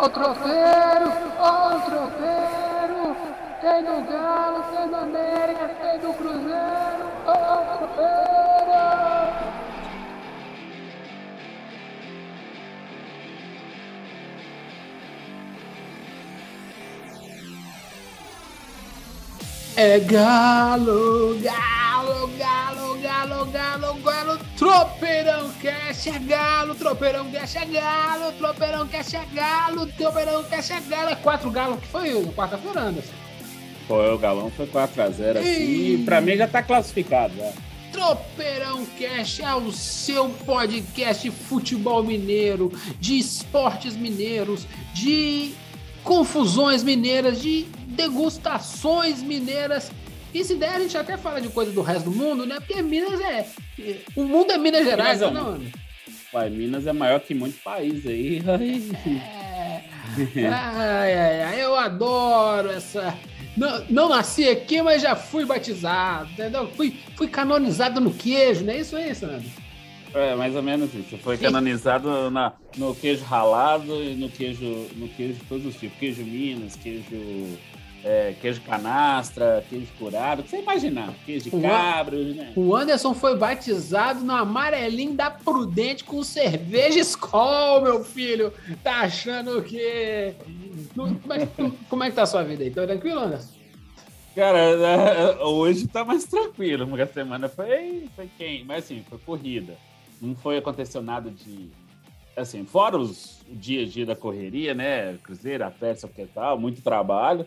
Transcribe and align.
Ó 0.00 0.04
o 0.04 0.08
tropeiro, 0.10 1.12
ó 1.40 1.74
o 1.74 1.80
tropeiro. 1.80 3.16
Tem 3.60 3.82
do 3.82 4.00
Galo, 4.08 4.62
tem 4.70 4.88
do 4.88 4.94
América, 4.94 5.68
tem 5.82 5.98
do 5.98 6.12
Cruzeiro. 6.14 7.04
Ó 7.26 7.32
o 7.32 7.78
tropeiro. 7.78 8.38
É 19.74 19.98
galo, 19.98 21.38
galo, 21.40 22.30
galo, 22.38 22.98
galo, 23.00 23.46
galo, 23.46 23.46
galo, 23.46 24.17
tropeirão 24.58 25.50
cash 25.62 26.08
é 26.08 26.18
galo, 26.18 26.74
tropeirão 26.74 27.30
cash 27.30 27.56
é 27.56 27.64
galo, 27.64 28.32
tropeirão 28.32 28.88
cash 28.88 29.14
é 29.14 29.24
galo, 29.32 29.86
tropeirão 29.86 30.44
cash 30.44 30.70
é 30.72 30.80
galo, 30.80 31.10
é 31.10 31.14
quatro 31.14 31.50
galos 31.50 31.80
que 31.80 31.86
foi 31.86 32.12
o 32.14 32.26
quarta-feira, 32.32 32.80
Anderson. 32.80 33.12
Foi, 33.86 34.12
o 34.12 34.18
Galão 34.18 34.50
foi 34.50 34.66
4x0 34.66 35.38
assim, 35.38 35.94
e 35.94 36.02
pra 36.04 36.20
mim 36.20 36.36
já 36.36 36.46
tá 36.46 36.62
classificado. 36.62 37.34
Já. 37.34 37.52
Tropeirão 37.90 38.84
Cash 38.98 39.40
é 39.40 39.54
o 39.54 39.72
seu 39.72 40.28
podcast 40.28 41.22
de 41.22 41.34
futebol 41.34 42.02
mineiro, 42.02 42.70
de 43.00 43.18
esportes 43.18 43.96
mineiros, 43.96 44.66
de 44.92 45.54
confusões 46.04 46.82
mineiras, 46.82 47.40
de 47.40 47.66
degustações 47.86 49.22
mineiras. 49.22 49.90
E 50.32 50.44
se 50.44 50.54
der, 50.56 50.74
a 50.74 50.80
gente 50.80 50.96
até 50.96 51.16
fala 51.16 51.40
de 51.40 51.48
coisa 51.48 51.72
do 51.72 51.82
resto 51.82 52.10
do 52.10 52.16
mundo, 52.16 52.44
né? 52.44 52.56
Porque 52.56 52.80
Minas 52.82 53.20
é. 53.20 53.46
O 54.14 54.24
mundo 54.24 54.52
é 54.52 54.58
Minas 54.58 54.84
Gerais, 54.84 55.20
Minas 55.20 55.30
é 55.30 55.34
não, 55.34 55.54
um-? 55.54 55.70
Pai, 56.30 56.50
Minas 56.50 56.86
é 56.86 56.92
maior 56.92 57.20
que 57.20 57.34
muitos 57.34 57.58
países 57.60 58.06
aí. 58.06 58.42
É. 58.46 59.82
Ai, 60.50 61.14
ai, 61.14 61.42
ai, 61.42 61.62
eu 61.62 61.74
adoro 61.74 62.70
essa. 62.70 63.16
Não, 63.56 63.84
não 63.90 64.08
nasci 64.08 64.48
aqui, 64.48 64.80
mas 64.80 65.02
já 65.02 65.16
fui 65.16 65.44
batizado, 65.44 66.30
entendeu? 66.30 66.68
Fui, 66.76 66.96
fui 67.16 67.28
canonizado 67.28 68.00
no 68.00 68.12
queijo, 68.12 68.64
não 68.64 68.72
é 68.72 68.78
isso 68.78 68.96
aí, 68.96 69.14
Sandro? 69.14 69.44
É, 70.14 70.34
mais 70.34 70.54
ou 70.54 70.62
menos 70.62 70.94
isso. 70.94 71.18
Foi 71.18 71.36
canonizado 71.36 72.30
na, 72.30 72.52
no 72.76 72.94
queijo 72.94 73.24
ralado 73.24 74.02
e 74.02 74.14
no 74.14 74.28
queijo, 74.28 74.86
no 74.96 75.08
queijo 75.08 75.34
de 75.34 75.44
todos 75.44 75.66
os 75.66 75.76
tipos. 75.76 75.98
Queijo 75.98 76.22
Minas, 76.22 76.76
queijo, 76.76 77.58
é, 78.08 78.34
queijo 78.40 78.62
canastra, 78.62 79.62
queijo 79.68 79.88
curado. 79.98 80.40
O 80.40 80.42
que 80.42 80.48
você 80.48 80.60
imaginar? 80.62 81.12
Queijo 81.26 81.50
de 81.50 81.60
cabra, 81.60 82.16
né? 82.16 82.52
O 82.56 82.74
Anderson 82.74 83.12
foi 83.12 83.36
batizado 83.36 84.20
no 84.24 84.32
amarelinho 84.34 85.12
da 85.12 85.30
Prudente 85.30 86.04
com 86.04 86.22
cerveja 86.24 87.00
Skol, 87.00 87.82
meu 87.82 88.02
filho. 88.02 88.50
Tá 88.82 89.00
achando 89.00 89.62
que. 89.62 90.32
Como 90.94 91.32
é, 91.34 91.46
que- 91.46 91.72
como 91.90 92.04
é 92.04 92.08
que 92.08 92.16
tá 92.16 92.22
a 92.22 92.26
sua 92.26 92.42
vida 92.42 92.64
aí? 92.64 92.70
Tá 92.70 92.86
tranquilo, 92.86 93.20
Anderson? 93.20 93.52
Cara, 94.34 94.58
é, 94.58 95.44
hoje 95.44 95.86
tá 95.86 96.02
mais 96.04 96.24
tranquilo, 96.24 96.86
porque 96.86 97.02
a 97.02 97.06
semana 97.06 97.48
foi, 97.48 98.08
foi 98.16 98.30
quem? 98.38 98.64
Mas 98.64 98.84
assim, 98.84 99.04
foi 99.08 99.18
corrida. 99.18 99.76
Não 100.22 100.34
foi 100.34 100.56
aconteceu 100.56 101.02
nada 101.02 101.30
de. 101.30 101.68
Assim, 102.36 102.64
fora 102.64 102.96
os, 102.96 103.40
o 103.50 103.54
dia 103.54 103.82
a 103.82 103.86
dia 103.86 104.06
da 104.06 104.14
correria, 104.16 104.72
né? 104.72 105.18
Cruzeiro, 105.24 105.64
a 105.64 105.70
peça, 105.70 106.08
que 106.08 106.24
tal, 106.24 106.58
muito 106.58 106.80
trabalho. 106.80 107.44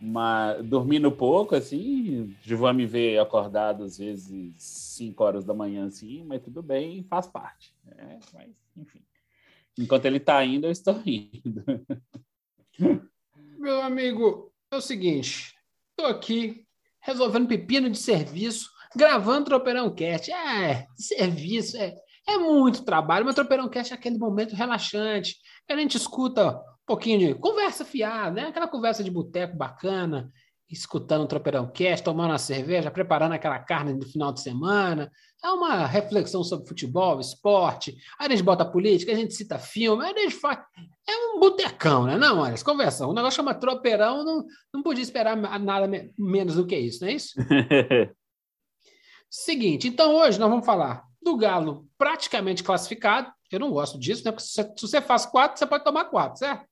Mas 0.00 0.64
dormindo 0.64 1.12
pouco, 1.12 1.54
assim, 1.54 2.34
Gilvan 2.42 2.72
me 2.72 2.86
vê 2.86 3.18
acordado 3.18 3.84
às 3.84 3.98
vezes 3.98 4.54
5 4.56 5.22
horas 5.22 5.44
da 5.44 5.52
manhã, 5.52 5.86
assim, 5.86 6.24
mas 6.24 6.42
tudo 6.42 6.62
bem, 6.62 7.02
faz 7.04 7.26
parte. 7.26 7.74
né? 7.84 8.18
mas, 8.32 8.50
enfim. 8.76 9.02
Enquanto 9.78 10.06
ele 10.06 10.18
tá 10.18 10.42
indo, 10.44 10.66
eu 10.66 10.70
estou 10.70 11.00
indo. 11.04 11.64
Meu 13.58 13.82
amigo, 13.82 14.50
é 14.70 14.76
o 14.76 14.80
seguinte: 14.80 15.54
tô 15.96 16.06
aqui 16.06 16.66
resolvendo 17.00 17.48
pepino 17.48 17.90
de 17.90 17.98
serviço, 17.98 18.70
gravando 18.96 19.46
Tropeirão 19.46 19.94
Cast. 19.94 20.32
É, 20.32 20.86
serviço, 20.96 21.76
é, 21.76 21.94
é 22.26 22.38
muito 22.38 22.84
trabalho, 22.84 23.26
mas 23.26 23.34
Tropeirão 23.34 23.68
Cast 23.68 23.92
é 23.92 23.96
aquele 23.96 24.18
momento 24.18 24.54
relaxante, 24.54 25.36
a 25.68 25.76
gente 25.76 25.96
escuta 25.96 26.60
pouquinho 26.90 27.18
de 27.20 27.34
conversa 27.36 27.84
fiada, 27.84 28.32
né? 28.32 28.48
Aquela 28.48 28.66
conversa 28.66 29.04
de 29.04 29.12
boteco 29.12 29.56
bacana, 29.56 30.28
escutando 30.68 31.22
o 31.22 31.26
Tropeirão 31.28 31.70
Cast, 31.70 32.02
tomando 32.02 32.30
uma 32.30 32.38
cerveja, 32.38 32.90
preparando 32.90 33.30
aquela 33.32 33.60
carne 33.60 33.94
do 33.96 34.04
final 34.04 34.32
de 34.32 34.40
semana. 34.40 35.08
É 35.42 35.48
uma 35.52 35.86
reflexão 35.86 36.42
sobre 36.42 36.66
futebol, 36.66 37.20
esporte. 37.20 37.96
Aí 38.18 38.26
a 38.26 38.30
gente 38.30 38.42
bota 38.42 38.64
política, 38.64 39.12
a 39.12 39.14
gente 39.14 39.34
cita 39.34 39.56
filme, 39.56 40.04
aí 40.04 40.12
a 40.12 40.18
gente 40.18 40.34
faz. 40.34 40.58
É 41.08 41.16
um 41.28 41.38
botecão, 41.38 42.06
né? 42.06 42.18
Não, 42.18 42.40
olha, 42.40 42.56
conversa. 42.64 43.06
O 43.06 43.12
negócio 43.12 43.36
chama 43.36 43.54
tropeirão, 43.54 44.24
não, 44.24 44.44
não 44.74 44.82
podia 44.82 45.04
esperar 45.04 45.36
nada 45.36 45.86
me- 45.86 46.12
menos 46.18 46.56
do 46.56 46.66
que 46.66 46.76
isso, 46.76 47.02
não 47.02 47.08
é 47.08 47.14
isso? 47.14 47.34
Seguinte, 49.30 49.86
então 49.86 50.16
hoje 50.16 50.40
nós 50.40 50.50
vamos 50.50 50.66
falar 50.66 51.04
do 51.22 51.36
Galo 51.36 51.86
praticamente 51.96 52.64
classificado. 52.64 53.32
Eu 53.52 53.60
não 53.60 53.70
gosto 53.70 53.96
disso, 53.96 54.24
né? 54.24 54.32
Porque 54.32 54.44
se 54.44 54.54
você, 54.54 54.64
se 54.64 54.82
você 54.88 55.00
faz 55.00 55.24
quatro, 55.24 55.56
você 55.56 55.66
pode 55.66 55.84
tomar 55.84 56.06
quatro, 56.06 56.38
certo? 56.38 56.68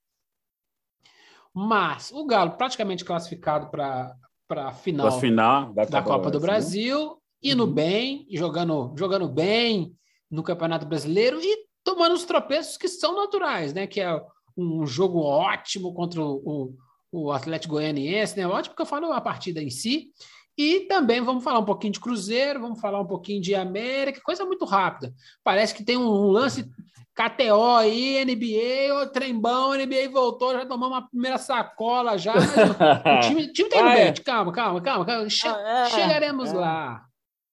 Mas 1.55 2.11
o 2.13 2.25
Galo 2.27 2.53
praticamente 2.53 3.05
classificado 3.05 3.69
para 3.71 4.15
a 4.51 4.73
final 4.73 5.07
Na 5.07 5.13
final 5.13 5.73
da, 5.73 5.85
da 5.85 6.03
Copa 6.03 6.31
do 6.31 6.41
Brasil, 6.41 7.21
indo 7.43 7.65
Uhum. 7.65 7.73
bem, 7.73 8.27
jogando, 8.31 8.95
jogando 8.97 9.29
bem 9.29 9.95
no 10.31 10.43
Campeonato 10.43 10.87
Brasileiro 10.87 11.41
e 11.41 11.67
tomando 11.83 12.15
os 12.15 12.25
tropeços 12.25 12.77
que 12.77 12.89
são 12.89 13.17
naturais, 13.17 13.73
né? 13.73 13.87
Que 13.87 14.01
é 14.01 14.21
um 14.57 14.87
jogo 14.87 15.21
ótimo 15.21 15.95
contra 15.95 16.23
o, 16.23 16.75
o, 17.11 17.33
Atlético 17.33 17.75
Goianiense, 17.75 18.37
né? 18.37 18.47
Ótimo 18.47 18.75
porque 18.75 18.83
eu 18.83 18.87
falo 18.87 19.13
a 19.13 19.21
partida 19.21 19.63
em 19.63 19.71
si. 19.71 20.11
E 20.57 20.81
também 20.81 21.21
vamos 21.21 21.45
falar 21.45 21.61
um 21.61 21.65
pouquinho 21.65 21.93
de 21.93 22.01
Cruzeiro, 22.01 22.61
vamos 22.61 22.81
falar 22.81 23.01
um 23.01 23.07
pouquinho 23.07 23.41
de 23.41 23.55
América, 23.55 24.21
coisa 24.21 24.45
muito 24.45 24.65
rápida. 24.65 25.15
Parece 25.45 25.73
que 25.73 25.85
tem 25.85 25.97
um 25.97 26.31
lance 26.31 26.69
KTO 27.19 27.77
aí, 27.77 28.25
NBA, 28.25 28.95
o 29.03 29.07
trembão, 29.09 29.75
NBA 29.75 30.09
voltou, 30.09 30.53
já 30.53 30.65
tomamos 30.65 30.97
uma 30.97 31.09
primeira 31.09 31.37
sacola 31.37 32.17
já, 32.17 32.33
mas 32.35 32.45
o, 32.71 33.21
time, 33.27 33.43
o 33.47 33.53
time 33.53 33.69
tá 33.69 33.77
indo 33.81 33.89
Ah, 33.89 33.93
bem. 33.95 34.03
é. 34.07 34.13
Calma, 34.13 34.53
calma, 34.53 34.81
calma, 34.81 35.05
calma. 35.05 35.29
Che- 35.29 35.49
Ah, 35.49 35.87
é, 35.87 35.91
chegaremos 35.91 36.53
é. 36.53 36.57
lá. 36.57 37.05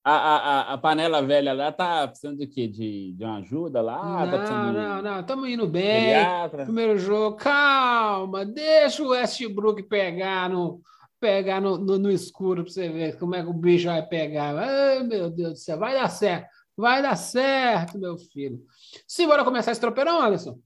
A, 0.07 0.11
a, 0.13 0.73
a- 0.73 0.77
panela 0.77 1.19
velha 1.23 1.51
lá 1.51 1.71
tá 1.71 2.07
precisando 2.07 2.37
de 2.37 2.45
quê? 2.45 2.67
De, 2.67 3.13
de 3.13 3.23
uma 3.23 3.37
ajuda 3.39 3.81
lá? 3.81 3.97
tá 3.99 4.25
não, 4.27 4.37
precisando 4.37 4.67
de 4.71 4.77
não, 4.77 5.01
não, 5.01 5.19
estamos 5.21 5.49
indo 5.49 5.67
bem. 5.67 6.01
pediatra? 6.01 6.63
Primeiro 6.65 6.99
jogo, 6.99 7.35
calma, 7.37 8.45
deixa 8.45 9.01
o 9.01 9.07
Westbrook 9.09 9.81
pegar 9.83 10.47
no 10.47 10.79
pegar 11.19 11.59
no, 11.59 11.75
no, 11.75 11.97
no 11.97 12.11
escuro 12.11 12.63
para 12.63 12.71
você 12.71 12.87
ver 12.87 13.17
como 13.17 13.33
é 13.33 13.41
que 13.41 13.49
o 13.49 13.53
bicho 13.53 13.87
vai 13.87 14.05
pegar. 14.05 14.55
Ai, 14.55 15.01
meu 15.01 15.31
Deus 15.31 15.53
do 15.53 15.57
céu, 15.57 15.79
vai 15.79 15.95
dar 15.95 16.07
certo, 16.07 16.49
vai 16.77 17.01
dar 17.01 17.15
certo, 17.15 17.97
meu 17.97 18.15
filho. 18.15 18.59
Simbora 19.07 19.43
começar 19.43 19.71
esse 19.71 19.81
tropeirão, 19.81 20.21
Alisson? 20.21 20.59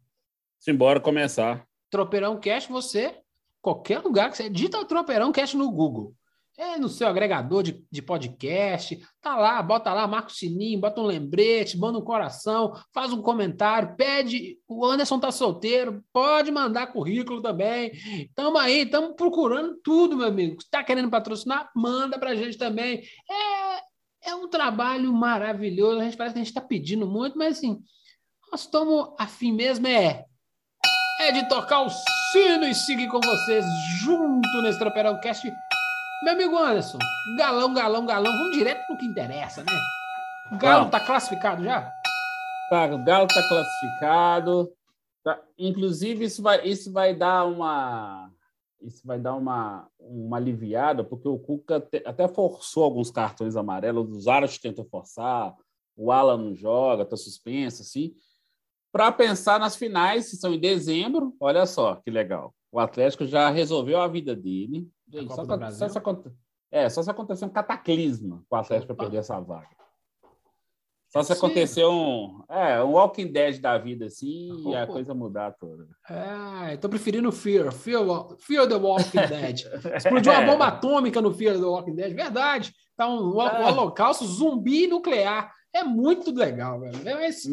Simbora 0.59 0.99
começar. 0.99 1.65
Tropeirão 1.89 2.39
Cash, 2.39 2.67
você, 2.67 3.17
qualquer 3.61 3.99
lugar 3.99 4.29
que 4.29 4.37
você 4.37 4.49
digita 4.49 4.79
o 4.79 4.85
Tropeirão 4.85 5.31
Cash 5.31 5.53
no 5.53 5.71
Google. 5.71 6.13
É 6.57 6.77
no 6.77 6.89
seu 6.89 7.07
agregador 7.07 7.63
de, 7.63 7.85
de 7.89 8.01
podcast, 8.01 9.01
tá 9.21 9.37
lá, 9.37 9.63
bota 9.63 9.93
lá, 9.93 10.05
marca 10.05 10.27
o 10.27 10.33
sininho, 10.33 10.81
bota 10.81 10.99
um 10.99 11.05
lembrete, 11.05 11.77
manda 11.77 11.97
um 11.97 12.03
coração, 12.03 12.73
faz 12.93 13.13
um 13.13 13.21
comentário, 13.21 13.95
pede. 13.95 14.59
O 14.67 14.85
Anderson 14.85 15.21
tá 15.21 15.31
solteiro, 15.31 16.03
pode 16.11 16.51
mandar 16.51 16.87
currículo 16.87 17.41
também. 17.41 17.93
Tamo 18.35 18.57
aí, 18.57 18.81
estamos 18.81 19.15
procurando 19.15 19.77
tudo, 19.81 20.17
meu 20.17 20.27
amigo. 20.27 20.61
Se 20.61 20.69
tá 20.69 20.83
querendo 20.83 21.09
patrocinar, 21.09 21.71
manda 21.73 22.19
pra 22.19 22.35
gente 22.35 22.57
também. 22.57 23.03
É, 23.31 24.29
é 24.31 24.35
um 24.35 24.49
trabalho 24.49 25.13
maravilhoso. 25.13 26.01
A 26.01 26.03
gente 26.03 26.17
parece 26.17 26.33
que 26.33 26.41
a 26.41 26.43
gente 26.43 26.53
tá 26.53 26.61
pedindo 26.61 27.07
muito, 27.07 27.37
mas 27.37 27.57
assim, 27.57 27.81
nós 28.51 28.61
estamos 28.61 29.09
afim 29.17 29.51
mesmo, 29.51 29.87
é 29.87 30.25
é 31.21 31.31
de 31.33 31.49
tocar 31.49 31.81
o 31.81 31.89
sino 32.31 32.63
e 32.65 32.73
seguir 32.73 33.09
com 33.09 33.19
vocês 33.19 33.65
junto 33.99 34.61
nesse 34.61 34.79
Tropeirão 34.79 35.19
Cast. 35.19 35.51
Meu 36.23 36.33
amigo 36.33 36.57
Anderson, 36.57 36.97
galão, 37.37 37.73
galão, 37.73 38.05
galão, 38.05 38.31
vamos 38.31 38.55
direto 38.57 38.81
no 38.89 38.97
que 38.97 39.05
interessa, 39.05 39.61
né? 39.63 39.71
O 40.51 40.57
Galo 40.57 40.77
Vamos. 40.79 40.91
tá 40.91 40.99
classificado 41.01 41.63
já? 41.63 41.91
Tá, 42.69 42.85
o 42.85 43.03
Galo 43.03 43.27
tá 43.27 43.43
classificado. 43.47 44.71
Tá, 45.23 45.39
Inclusive, 45.57 46.23
isso 46.25 46.41
vai, 46.41 46.65
isso 46.65 46.91
vai 46.91 47.13
dar 47.13 47.45
uma. 47.45 48.31
Isso 48.81 49.05
vai 49.05 49.19
dar 49.19 49.35
uma, 49.35 49.87
uma 49.99 50.37
aliviada, 50.37 51.03
porque 51.03 51.27
o 51.27 51.37
Cuca 51.37 51.81
te- 51.81 52.01
até 52.05 52.27
forçou 52.29 52.83
alguns 52.85 53.11
cartões 53.11 53.57
amarelos, 53.57 54.09
o 54.09 54.21
Zarat 54.21 54.57
tentou 54.57 54.85
forçar, 54.85 55.53
o 55.97 56.11
Alan 56.13 56.37
não 56.37 56.55
joga, 56.55 57.05
tá 57.05 57.17
suspenso, 57.17 57.81
assim, 57.81 58.13
para 58.91 59.11
pensar 59.11 59.59
nas 59.59 59.75
finais, 59.75 60.29
que 60.29 60.35
são 60.35 60.53
em 60.53 60.59
dezembro. 60.59 61.35
Olha 61.39 61.65
só 61.65 61.95
que 61.95 62.09
legal. 62.09 62.53
O 62.71 62.79
Atlético 62.79 63.25
já 63.25 63.49
resolveu 63.49 63.99
a 63.99 64.07
vida 64.07 64.35
dele. 64.35 64.87
Gente, 65.07 65.33
só, 65.33 65.43
Brasil? 65.43 65.89
só 65.89 65.99
é, 66.71 66.87
só 66.87 67.01
se 67.01 67.09
acontecer 67.09 67.45
um 67.45 67.49
cataclisma 67.49 68.43
com 68.47 68.55
o 68.55 68.59
Atlético 68.59 68.93
Opa. 68.93 69.03
perder 69.03 69.17
essa 69.17 69.39
vaga. 69.39 69.79
Só 71.07 71.23
se 71.23 71.33
acontecer 71.33 71.83
um, 71.85 72.43
é, 72.47 72.83
um 72.83 72.91
Walking 72.91 73.31
Dead 73.31 73.59
da 73.59 73.79
vida, 73.79 74.05
assim, 74.05 74.51
oh, 74.63 74.69
e 74.69 74.75
a 74.75 74.85
coisa 74.85 75.11
mudar 75.11 75.51
toda. 75.53 75.87
É, 76.07 76.77
tô 76.77 76.87
preferindo 76.87 77.31
Fear. 77.31 77.71
Fear, 77.71 78.03
Fear 78.37 78.67
the 78.67 78.75
Walking 78.75 79.17
Dead. 79.27 79.61
Explodiu 79.97 80.31
uma 80.31 80.45
bomba 80.45 80.67
atômica 80.67 81.19
no 81.19 81.33
Fear 81.33 81.55
the 81.55 81.65
Walking 81.65 81.95
Dead. 81.95 82.13
Verdade. 82.13 82.71
Tá 82.95 83.07
um, 83.07 83.21
um, 83.21 83.39
um 83.39 83.65
holocausto 83.65 84.23
zumbi 84.27 84.85
nuclear. 84.85 85.51
É 85.73 85.83
muito 85.83 86.31
legal, 86.31 86.79
velho. 86.79 86.97
Mas, 87.03 87.43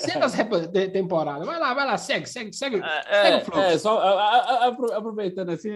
segue 0.00 0.24
as 0.24 0.66
temporadas. 0.92 1.46
Vai 1.46 1.58
lá, 1.58 1.74
vai 1.74 1.86
lá, 1.86 1.98
segue, 1.98 2.26
segue, 2.26 2.52
segue. 2.54 2.80
É, 3.06 3.22
segue 3.22 3.36
o 3.36 3.44
fluxo. 3.44 3.60
É, 3.60 3.78
só 3.78 3.98
a, 3.98 4.66
a, 4.66 4.68
aproveitando 4.68 5.50
assim, 5.50 5.70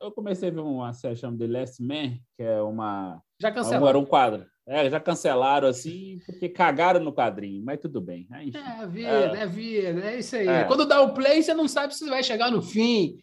eu 0.00 0.12
comecei 0.12 0.50
a 0.50 0.52
ver 0.52 0.60
uma 0.60 0.92
série 0.92 1.16
chamada 1.16 1.44
The 1.44 1.52
Last 1.52 1.82
Man, 1.82 2.16
que 2.36 2.42
é 2.42 2.62
uma. 2.62 3.20
Já 3.40 3.50
cancelaram. 3.50 3.88
Era 3.88 3.98
um 3.98 4.04
quadro. 4.04 4.46
É, 4.66 4.88
já 4.88 5.00
cancelaram 5.00 5.66
assim, 5.66 6.20
porque 6.24 6.48
cagaram 6.48 7.00
no 7.00 7.12
quadrinho, 7.12 7.64
mas 7.64 7.80
tudo 7.80 8.00
bem. 8.00 8.28
Aí, 8.30 8.52
é 8.54 8.86
vida, 8.86 9.08
é, 9.08 9.42
é 9.42 9.46
vida, 9.46 10.00
é 10.04 10.18
isso 10.20 10.36
aí. 10.36 10.46
É. 10.46 10.64
Quando 10.64 10.86
dá 10.86 11.00
o 11.00 11.12
play, 11.12 11.42
você 11.42 11.52
não 11.52 11.66
sabe 11.66 11.92
se 11.92 12.08
vai 12.08 12.22
chegar 12.22 12.52
no 12.52 12.62
fim. 12.62 13.16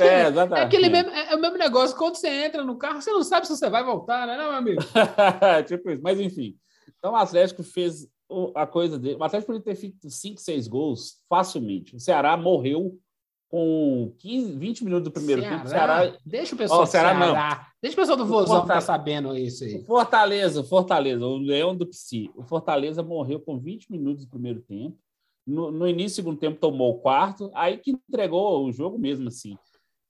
É, 0.00 0.28
exatamente. 0.28 0.54
É, 0.62 0.62
aquele 0.62 0.88
mesmo, 0.88 1.10
é, 1.10 1.34
o 1.34 1.40
mesmo 1.40 1.58
negócio, 1.58 1.94
quando 1.96 2.16
você 2.16 2.28
entra 2.28 2.64
no 2.64 2.78
carro, 2.78 3.02
você 3.02 3.10
não 3.10 3.22
sabe 3.22 3.46
se 3.46 3.54
você 3.54 3.68
vai 3.68 3.84
voltar, 3.84 4.26
né, 4.26 4.36
não, 4.38 4.48
meu 4.48 4.54
amigo? 4.54 4.80
tipo 5.66 5.90
isso, 5.90 6.02
mas 6.02 6.18
enfim. 6.18 6.56
Então 7.04 7.12
o 7.12 7.16
Atlético 7.16 7.62
fez 7.62 8.08
a 8.54 8.66
coisa 8.66 8.98
dele. 8.98 9.16
O 9.16 9.24
Atlético 9.24 9.52
poderia 9.52 9.74
ter 9.74 9.78
feito 9.78 10.08
5, 10.08 10.40
6 10.40 10.66
gols 10.66 11.22
facilmente. 11.28 11.94
O 11.94 12.00
Ceará 12.00 12.34
morreu 12.34 12.98
com 13.46 14.14
15, 14.20 14.56
20 14.56 14.84
minutos 14.84 15.04
do 15.04 15.10
primeiro 15.10 15.42
Ceará, 15.42 15.56
tempo. 15.58 15.68
Ceará... 15.68 16.18
Deixa 16.24 16.54
o 16.54 16.58
pessoal 16.58 16.82
oh, 16.82 16.86
Ceará, 16.86 17.14
Ceará, 17.14 17.56
não. 17.56 17.66
Deixa 17.82 17.94
o 17.94 18.00
pessoal 18.00 18.16
do 18.16 18.24
Vozão 18.24 18.56
Fortaleza, 18.56 18.72
tá 18.72 18.80
sabendo 18.80 19.36
isso 19.36 19.64
aí. 19.64 19.84
Fortaleza, 19.84 20.64
Fortaleza, 20.64 21.26
o 21.26 21.36
Leão 21.36 21.76
do 21.76 21.86
Psi. 21.86 22.30
O 22.34 22.42
Fortaleza 22.42 23.02
morreu 23.02 23.38
com 23.38 23.58
20 23.58 23.92
minutos 23.92 24.24
do 24.24 24.30
primeiro 24.30 24.62
tempo. 24.62 24.96
No, 25.46 25.70
no 25.70 25.86
início 25.86 26.14
do 26.14 26.16
segundo 26.24 26.38
tempo 26.38 26.58
tomou 26.58 26.92
o 26.92 27.00
quarto, 27.00 27.50
aí 27.52 27.76
que 27.76 27.90
entregou 27.90 28.64
o 28.64 28.72
jogo 28.72 28.98
mesmo 28.98 29.28
assim. 29.28 29.58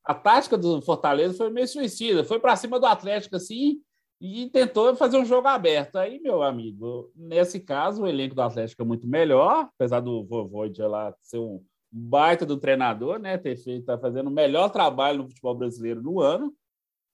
A 0.05 0.15
tática 0.15 0.57
do 0.57 0.81
Fortaleza 0.81 1.35
foi 1.35 1.51
meio 1.51 1.67
suicida, 1.67 2.23
foi 2.23 2.39
para 2.39 2.55
cima 2.55 2.79
do 2.79 2.87
Atlético 2.87 3.35
assim 3.35 3.81
e 4.21 4.49
tentou 4.51 4.95
fazer 4.97 5.19
um 5.19 5.25
jogo 5.25 5.49
aberto. 5.49 5.97
Aí, 5.97 6.21
meu 6.21 6.43
amigo, 6.43 7.13
nesse 7.15 7.61
caso, 7.61 8.03
o 8.03 8.07
elenco 8.07 8.35
do 8.35 8.43
Atlético 8.43 8.83
é 8.83 8.85
muito 8.85 9.07
melhor, 9.07 9.69
apesar 9.75 10.01
do 10.01 10.25
Voivoda 10.25 10.89
lá 10.89 11.15
ser 11.23 11.39
um 11.39 11.63
baita 11.91 12.45
do 12.45 12.57
treinador, 12.57 13.19
né? 13.19 13.39
Ter 13.39 13.57
feito, 13.57 13.87
tá 13.87 13.99
fazendo 13.99 14.29
o 14.29 14.33
melhor 14.33 14.71
trabalho 14.71 15.19
no 15.19 15.29
futebol 15.29 15.55
brasileiro 15.55 16.03
no 16.03 16.21
ano, 16.21 16.53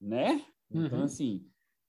né? 0.01 0.43
Então, 0.71 1.01
uhum. 1.01 1.05
assim, 1.05 1.45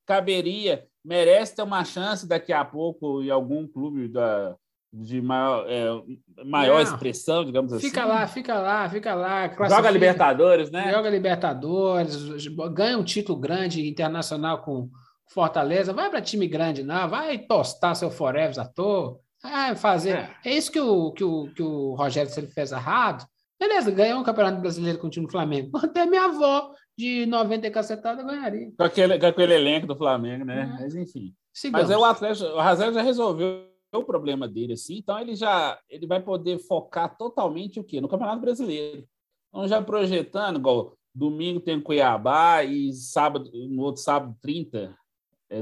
caberia, 0.06 0.86
merece 1.04 1.56
ter 1.56 1.62
uma 1.62 1.86
chance 1.86 2.28
daqui 2.28 2.52
a 2.52 2.66
pouco 2.66 3.22
em 3.22 3.30
algum 3.30 3.68
clube 3.68 4.08
da, 4.08 4.58
de 4.92 5.22
maior, 5.22 5.66
é, 5.69 6.44
maior 6.44 6.81
expressão, 6.81 7.46
digamos 7.46 7.72
assim. 7.72 7.88
Fica 7.88 8.04
lá, 8.04 8.28
fica 8.28 8.60
lá, 8.60 8.90
fica 8.90 9.13
lá. 9.13 9.48
Joga 9.69 9.90
Libertadores, 9.90 10.69
né? 10.69 10.92
Joga 10.92 11.10
Libertadores, 11.10 12.48
ganha 12.74 12.98
um 12.98 13.04
título 13.04 13.40
grande 13.40 13.88
internacional 13.88 14.62
com 14.63 14.90
Fortaleza, 15.33 15.94
vai 15.94 16.10
para 16.10 16.22
time 16.22 16.48
grande, 16.48 16.83
não, 16.83 17.07
vai 17.07 17.38
tostar 17.38 17.95
seu 17.95 18.12
Forever 18.12 18.60
à 18.60 18.66
toa, 18.66 19.18
vai 19.42 19.75
fazer. 19.75 20.18
É. 20.44 20.50
é, 20.50 20.57
isso 20.57 20.72
que 20.72 20.80
o, 20.80 21.12
que 21.12 21.24
o, 21.24 21.48
que 21.54 21.63
o 21.63 21.95
Rogério 21.95 22.30
se 22.30 22.39
ele 22.39 22.48
fez 22.48 22.72
errado. 22.72 23.25
Beleza, 23.60 23.92
ganhou 23.92 24.19
um 24.19 24.24
campeonato 24.24 24.60
brasileiro 24.60 25.00
com 25.00 25.07
o 25.07 25.10
time 25.10 25.25
do 25.25 25.31
Flamengo. 25.31 25.72
Até 25.78 26.06
minha 26.06 26.25
avó 26.25 26.74
de 26.98 27.25
90 27.28 27.68
e 27.68 27.72
cacetada 27.72 28.24
ganharia. 28.24 28.72
Com 28.78 28.83
aquele, 28.83 29.19
com 29.19 29.25
aquele 29.25 29.54
elenco 29.54 29.88
do 29.88 29.95
Flamengo, 29.95 30.44
né? 30.44 30.63
É. 30.63 30.66
Mas 30.66 30.95
enfim. 30.95 31.34
Sigamos. 31.54 31.88
Mas 31.88 31.95
é 31.95 31.98
o 31.98 32.06
Atlético, 32.06 32.50
o 32.50 32.62
Rogério 32.62 32.94
já 32.94 33.01
resolveu 33.01 33.68
o 33.94 34.04
problema 34.04 34.48
dele 34.48 34.74
assim, 34.74 34.98
então 34.98 35.19
ele 35.19 35.36
já 35.36 35.77
ele 35.89 36.07
vai 36.07 36.22
poder 36.22 36.57
focar 36.60 37.18
totalmente 37.18 37.80
o 37.80 37.84
quê? 37.84 38.00
No 38.00 38.07
Campeonato 38.07 38.42
Brasileiro. 38.42 39.06
Então 39.50 39.68
já 39.68 39.81
projetando, 39.81 40.60
igual 40.60 40.94
domingo 41.13 41.60
tem 41.60 41.80
Cuiabá 41.81 42.63
e 42.63 42.94
sábado, 42.94 43.50
no 43.54 43.84
outro 43.84 44.01
sábado 44.01 44.34
30 44.42 44.77
é, 44.77 44.94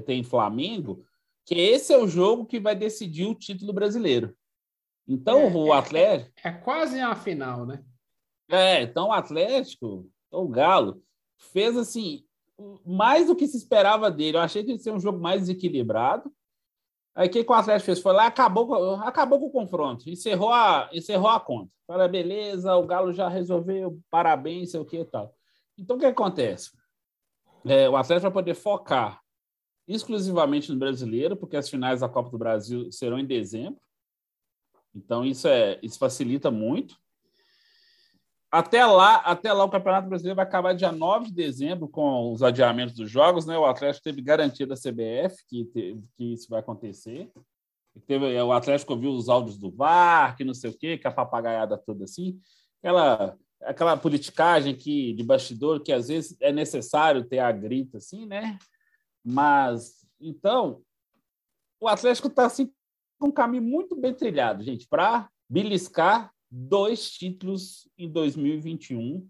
tem 0.02 0.24
Flamengo, 0.24 1.06
que 1.46 1.56
esse 1.56 1.92
é 1.92 1.98
o 1.98 2.08
jogo 2.08 2.46
que 2.46 2.60
vai 2.60 2.76
decidir 2.76 3.26
o 3.26 3.34
título 3.34 3.74
brasileiro. 3.74 4.36
Então, 5.08 5.40
é, 5.40 5.52
o 5.52 5.74
é, 5.74 5.78
Atlético. 5.78 6.32
É, 6.44 6.50
é, 6.50 6.52
quase 6.52 7.00
a 7.00 7.16
final, 7.16 7.66
né? 7.66 7.84
É, 8.48 8.82
então 8.84 9.08
o 9.08 9.12
Atlético, 9.12 10.08
o 10.32 10.48
Galo, 10.48 11.02
fez 11.38 11.76
assim, 11.76 12.24
mais 12.86 13.28
do 13.28 13.36
que 13.36 13.48
se 13.48 13.58
esperava 13.58 14.12
dele. 14.12 14.38
Eu 14.38 14.42
achei 14.42 14.64
que 14.64 14.72
ia 14.72 14.78
ser 14.78 14.92
um 14.92 15.00
jogo 15.00 15.20
mais 15.20 15.42
desequilibrado. 15.42 16.32
Aí 17.16 17.28
o 17.28 17.32
que, 17.32 17.44
que 17.44 17.52
o 17.52 17.56
Atlético 17.56 17.88
fez? 17.88 18.00
Foi 18.00 18.14
lá 18.14 18.28
acabou, 18.28 18.96
acabou 18.98 19.40
com 19.40 19.48
o 19.48 19.52
confronto, 19.52 20.10
encerrou 20.10 20.54
a, 20.54 20.90
encerrou 20.94 21.30
a 21.30 21.40
conta. 21.40 21.72
Fala, 21.88 22.08
beleza, 22.08 22.76
o 22.76 22.86
Galo 22.86 23.12
já 23.12 23.28
resolveu, 23.28 24.00
parabéns, 24.12 24.70
sei 24.72 24.80
o 24.80 24.86
que 24.86 25.00
e 25.00 25.06
tal. 25.06 25.34
Então 25.76 25.98
o 25.98 26.00
que 26.00 26.06
acontece? 26.06 26.72
É, 27.66 27.90
o 27.90 27.98
Atlético 27.98 28.30
vai 28.30 28.44
poder 28.44 28.54
focar 28.54 29.20
exclusivamente 29.90 30.72
no 30.72 30.78
brasileiro, 30.78 31.36
porque 31.36 31.58
as 31.58 31.68
finais 31.68 32.02
da 32.02 32.08
Copa 32.08 32.30
do 32.30 32.38
Brasil 32.38 32.92
serão 32.92 33.18
em 33.18 33.26
dezembro. 33.26 33.82
Então 34.96 35.26
isso 35.26 35.48
é 35.48 35.80
isso 35.82 35.98
facilita 35.98 36.52
muito. 36.52 36.96
Até 38.52 38.84
lá, 38.86 39.18
até 39.18 39.54
lá 39.54 39.64
o 39.64 39.70
Campeonato 39.70 40.10
Brasileiro 40.10 40.36
vai 40.36 40.46
acabar 40.46 40.74
dia 40.74 40.92
9 40.92 41.28
de 41.28 41.34
dezembro 41.34 41.88
com 41.88 42.32
os 42.32 42.42
adiamentos 42.42 42.96
dos 42.96 43.10
jogos, 43.10 43.46
né? 43.46 43.58
O 43.58 43.66
Atlético 43.66 44.04
teve 44.04 44.22
garantia 44.22 44.66
da 44.66 44.76
CBF 44.76 45.44
que, 45.48 45.66
que 46.16 46.34
isso 46.34 46.48
vai 46.50 46.60
acontecer. 46.60 47.32
Teve, 48.08 48.42
o 48.42 48.52
Atlético 48.52 48.94
ouviu 48.94 49.12
os 49.12 49.30
áudios 49.30 49.58
do 49.58 49.70
VAR, 49.70 50.36
que 50.36 50.44
não 50.44 50.54
sei 50.54 50.72
o 50.72 50.78
quê, 50.78 50.98
que 50.98 51.08
a 51.08 51.12
papagaiada 51.12 51.78
toda 51.78 52.06
assim. 52.06 52.40
Aquela 52.80 53.38
aquela 53.62 53.98
politicagem 53.98 54.74
que 54.74 55.14
de 55.14 55.22
bastidor 55.22 55.82
que 55.82 55.92
às 55.92 56.08
vezes 56.08 56.38
é 56.40 56.52
necessário 56.52 57.26
ter 57.26 57.40
a 57.40 57.52
grita 57.52 57.98
assim, 57.98 58.26
né? 58.26 58.58
Mas, 59.32 60.08
então, 60.20 60.82
o 61.80 61.88
Atlético 61.88 62.28
está 62.28 62.48
assim, 62.48 62.72
com 63.20 63.28
um 63.28 63.32
caminho 63.32 63.64
muito 63.64 63.96
bem 63.96 64.14
trilhado, 64.14 64.64
gente, 64.64 64.88
para 64.88 65.30
beliscar 65.48 66.34
dois 66.50 67.12
títulos 67.12 67.88
em 67.96 68.10
2021 68.10 69.28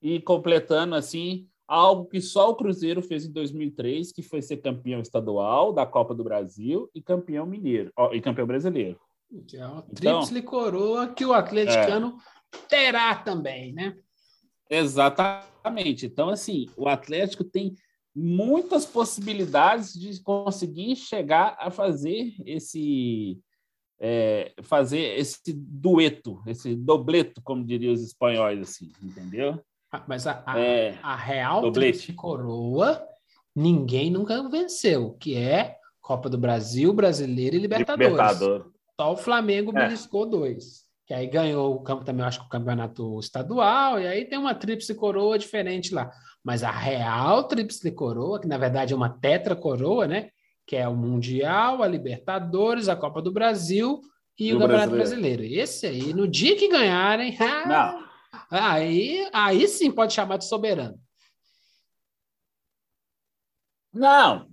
e 0.00 0.20
completando 0.20 0.94
assim 0.94 1.48
algo 1.66 2.06
que 2.06 2.20
só 2.20 2.50
o 2.50 2.54
Cruzeiro 2.54 3.02
fez 3.02 3.24
em 3.24 3.32
2003, 3.32 4.12
que 4.12 4.22
foi 4.22 4.42
ser 4.42 4.58
campeão 4.58 5.00
estadual 5.00 5.72
da 5.72 5.86
Copa 5.86 6.14
do 6.14 6.22
Brasil 6.22 6.88
e 6.94 7.02
campeão 7.02 7.46
mineiro 7.46 7.90
ó, 7.96 8.12
e 8.12 8.20
campeão 8.20 8.46
brasileiro. 8.46 9.00
Que 9.48 9.56
é 9.56 9.66
uma 9.66 9.84
então, 9.90 10.20
tríplice 10.20 10.42
coroa 10.42 11.08
que 11.08 11.24
o 11.24 11.32
atleticano 11.32 12.18
é, 12.52 12.58
terá 12.68 13.14
também, 13.16 13.72
né? 13.72 13.96
Exatamente. 14.70 16.06
Então, 16.06 16.28
assim, 16.28 16.66
o 16.76 16.86
Atlético 16.86 17.42
tem 17.42 17.74
muitas 18.14 18.84
possibilidades 18.84 19.92
de 19.94 20.20
conseguir 20.22 20.96
chegar 20.96 21.56
a 21.58 21.70
fazer 21.70 22.34
esse 22.44 23.40
é, 24.00 24.52
fazer 24.62 25.18
esse 25.18 25.52
dueto, 25.52 26.42
esse 26.46 26.74
dobleto, 26.74 27.40
como 27.42 27.64
diriam 27.64 27.94
os 27.94 28.02
espanhóis, 28.02 28.60
assim, 28.60 28.90
entendeu? 29.00 29.62
Ah, 29.92 30.02
mas 30.08 30.26
a, 30.26 30.42
a, 30.44 30.58
é, 30.58 30.98
a 31.02 31.14
Real 31.14 31.62
Coroa 32.16 33.06
ninguém 33.54 34.10
nunca 34.10 34.48
venceu, 34.48 35.12
que 35.20 35.36
é 35.36 35.76
Copa 36.00 36.28
do 36.28 36.36
Brasil, 36.36 36.92
Brasileiro 36.92 37.54
e 37.54 37.60
Libertadores. 37.60 38.10
Libertador. 38.10 38.72
Só 39.00 39.12
o 39.12 39.16
Flamengo 39.16 39.70
é. 39.76 39.84
beliscou 39.84 40.26
dois. 40.26 40.82
Que 41.06 41.14
aí 41.14 41.26
ganhou 41.26 41.74
o 41.74 41.82
campo 41.82 42.04
também, 42.04 42.24
acho 42.24 42.40
que 42.40 42.46
o 42.46 42.50
campeonato 42.50 43.20
estadual, 43.20 44.00
e 44.00 44.06
aí 44.06 44.24
tem 44.24 44.38
uma 44.38 44.54
tríplice 44.54 44.94
coroa 44.94 45.38
diferente 45.38 45.94
lá. 45.94 46.10
Mas 46.44 46.64
a 46.64 46.70
real 46.70 47.44
tríplice 47.44 47.90
coroa, 47.92 48.40
que 48.40 48.48
na 48.48 48.58
verdade 48.58 48.92
é 48.92 48.96
uma 48.96 49.08
tetra 49.08 49.54
coroa, 49.54 50.06
né? 50.08 50.30
Que 50.66 50.76
é 50.76 50.88
o 50.88 50.96
Mundial, 50.96 51.82
a 51.82 51.86
Libertadores, 51.88 52.88
a 52.88 52.96
Copa 52.96 53.22
do 53.22 53.32
Brasil 53.32 54.00
e 54.38 54.52
o, 54.52 54.56
o 54.56 54.58
Campeonato 54.58 54.90
Brasileiro. 54.90 55.38
Brasileiro. 55.38 55.62
Esse 55.62 55.86
aí, 55.86 56.12
no 56.12 56.26
dia 56.26 56.56
que 56.56 56.68
ganharem, 56.68 57.36
ah, 57.40 58.08
aí, 58.50 59.28
aí 59.32 59.68
sim 59.68 59.90
pode 59.90 60.12
chamar 60.12 60.38
de 60.38 60.46
soberano. 60.46 60.98
Não, 63.92 64.48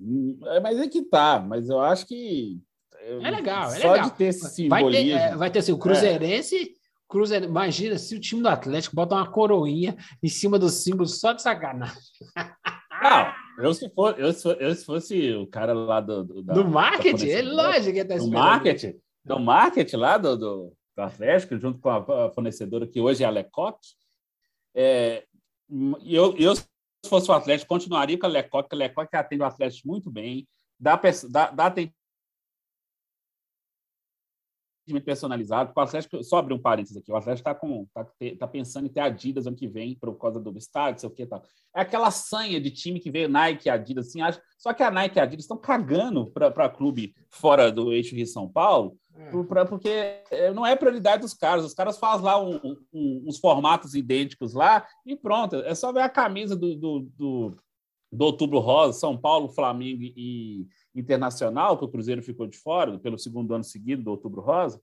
mas 0.62 0.77
é 0.79 0.88
que 0.88 1.01
tá, 1.01 1.39
mas 1.39 1.69
eu 1.69 1.79
acho 1.79 2.05
que. 2.05 2.60
É 3.01 3.31
legal, 3.31 3.72
é 3.72 3.79
Só 3.79 3.93
legal. 3.93 4.10
de 4.10 4.15
ter 4.17 4.25
esse 4.25 4.50
simbolismo. 4.50 4.91
Vai 4.91 4.91
ter, 4.91 5.34
é, 5.34 5.36
vai 5.36 5.50
ter 5.50 5.60
assim, 5.60 5.72
o 5.72 5.77
é. 5.77 5.79
Cruzeirense 5.79 6.78
Cruzeiro, 7.10 7.46
imagina 7.46 7.98
se 7.98 8.16
o 8.16 8.20
time 8.20 8.44
do 8.44 8.48
Atlético 8.48 8.96
bota 8.96 9.16
uma 9.16 9.30
coroinha 9.30 9.98
em 10.22 10.30
cima 10.30 10.60
do 10.60 10.70
símbolo 10.70 11.08
só 11.08 11.34
de 11.34 11.42
sacanagem. 11.42 11.98
Não, 13.01 13.34
eu 13.63 13.74
se, 13.74 13.89
for, 13.89 14.20
eu, 14.20 14.32
se, 14.32 14.48
eu 14.48 14.75
se 14.75 14.86
fosse 14.86 15.34
o 15.34 15.48
cara 15.48 15.74
lá 15.74 16.00
do. 16.00 16.24
Do, 16.24 16.44
da, 16.44 16.54
do 16.54 16.66
marketing, 16.66 17.30
é 17.30 17.42
lógico 17.42 17.94
que 17.94 18.06
tá 18.06 18.16
Do 18.16 18.30
marketing, 18.30 19.00
do 19.25 19.39
marketing 19.39 19.96
lá 19.96 20.18
do, 20.18 20.38
do, 20.38 20.74
do 20.96 21.01
Atlético, 21.01 21.58
junto 21.58 21.80
com 21.80 21.89
a, 21.89 22.30
fornecedora 22.32 22.86
que 22.86 23.01
hoje 23.01 23.24
é 23.24 23.28
a 23.28 23.32
Lecoque. 23.32 23.88
É, 24.75 25.24
eu, 26.06 26.38
eu, 26.38 26.56
se 26.56 26.66
fosse 27.08 27.32
o 27.32 27.34
Atlético, 27.34 27.70
continuaria 27.70 28.20
com 28.20 28.28
a 28.28 28.30
Lecoque, 28.30 28.75
a 28.75 28.78
Lecoque 28.78 29.16
atende 29.16 29.42
o 29.42 29.46
Atlético 29.46 29.88
muito 29.88 30.12
bem, 30.12 30.48
dá, 30.80 31.00
dá, 31.30 31.51
dá 31.51 31.70
atendimento 34.89 35.05
personalizado. 35.05 35.72
O 35.75 35.79
Atlético, 35.79 36.24
só 36.24 36.38
abrir 36.38 36.53
um 36.53 36.60
parênteses 36.60 36.98
aqui, 36.98 37.12
o 37.12 37.15
Atlético 37.15 37.50
está 37.50 38.03
tá, 38.03 38.12
tá 38.39 38.48
pensando 38.48 38.88
em 38.88 38.89
ter 38.89 39.00
Adidas 39.00 39.48
ano 39.48 39.55
que 39.55 39.67
vem, 39.67 39.96
por 39.96 40.17
causa 40.17 40.39
do 40.39 40.58
estádio, 40.58 41.01
sei 41.01 41.10
o 41.10 41.13
que 41.13 41.25
tal. 41.25 41.41
É 41.75 41.81
aquela 41.81 42.12
sanha 42.12 42.60
de 42.60 42.72
time 42.72 43.00
que 43.00 43.12
veio 43.12 43.29
Nike 43.29 43.67
e 43.67 43.69
Adidas, 43.69 44.08
assim, 44.08 44.22
acho, 44.22 44.41
só 44.58 44.74
que 44.74 44.84
a 44.84 44.91
Nike 44.91 45.17
e 45.17 45.19
a 45.19 45.24
Adidas 45.24 45.46
estão 45.46 45.58
cagando 45.58 46.27
para 46.27 46.69
clube 46.69 47.13
fora 47.29 47.72
do 47.72 47.93
eixo 47.93 48.15
Rio 48.15 48.25
São 48.25 48.50
Paulo, 48.50 48.98
é. 49.15 49.43
pra, 49.43 49.65
porque 49.65 49.89
é, 50.31 50.51
não 50.53 50.65
é 50.65 50.75
prioridade 50.75 51.22
dos 51.22 51.34
caras. 51.34 51.65
Os 51.65 51.74
caras 51.74 51.98
fazem 51.98 52.25
lá 52.25 52.41
um, 52.41 52.60
um, 52.93 53.25
uns 53.27 53.38
formatos 53.38 53.93
idênticos 53.93 54.53
lá 54.53 54.86
e 55.05 55.15
pronto. 55.15 55.58
É 55.58 55.75
só 55.75 55.91
ver 55.91 56.01
a 56.01 56.10
camisa 56.10 56.55
do, 56.55 56.75
do, 56.75 57.00
do, 57.17 57.58
do 58.12 58.25
Outubro 58.25 58.60
Rosa, 58.60 58.98
São 58.98 59.17
Paulo, 59.17 59.50
Flamengo 59.50 60.01
e 60.03 60.67
Internacional, 61.00 61.77
que 61.77 61.86
o 61.86 61.89
Cruzeiro 61.89 62.22
ficou 62.22 62.48
de 62.48 62.58
fora 62.58 62.98
pelo 63.00 63.18
segundo 63.18 63.53
ano 63.53 63.63
seguido 63.63 64.03
do 64.03 64.12
Outubro 64.12 64.41
Rosa. 64.41 64.82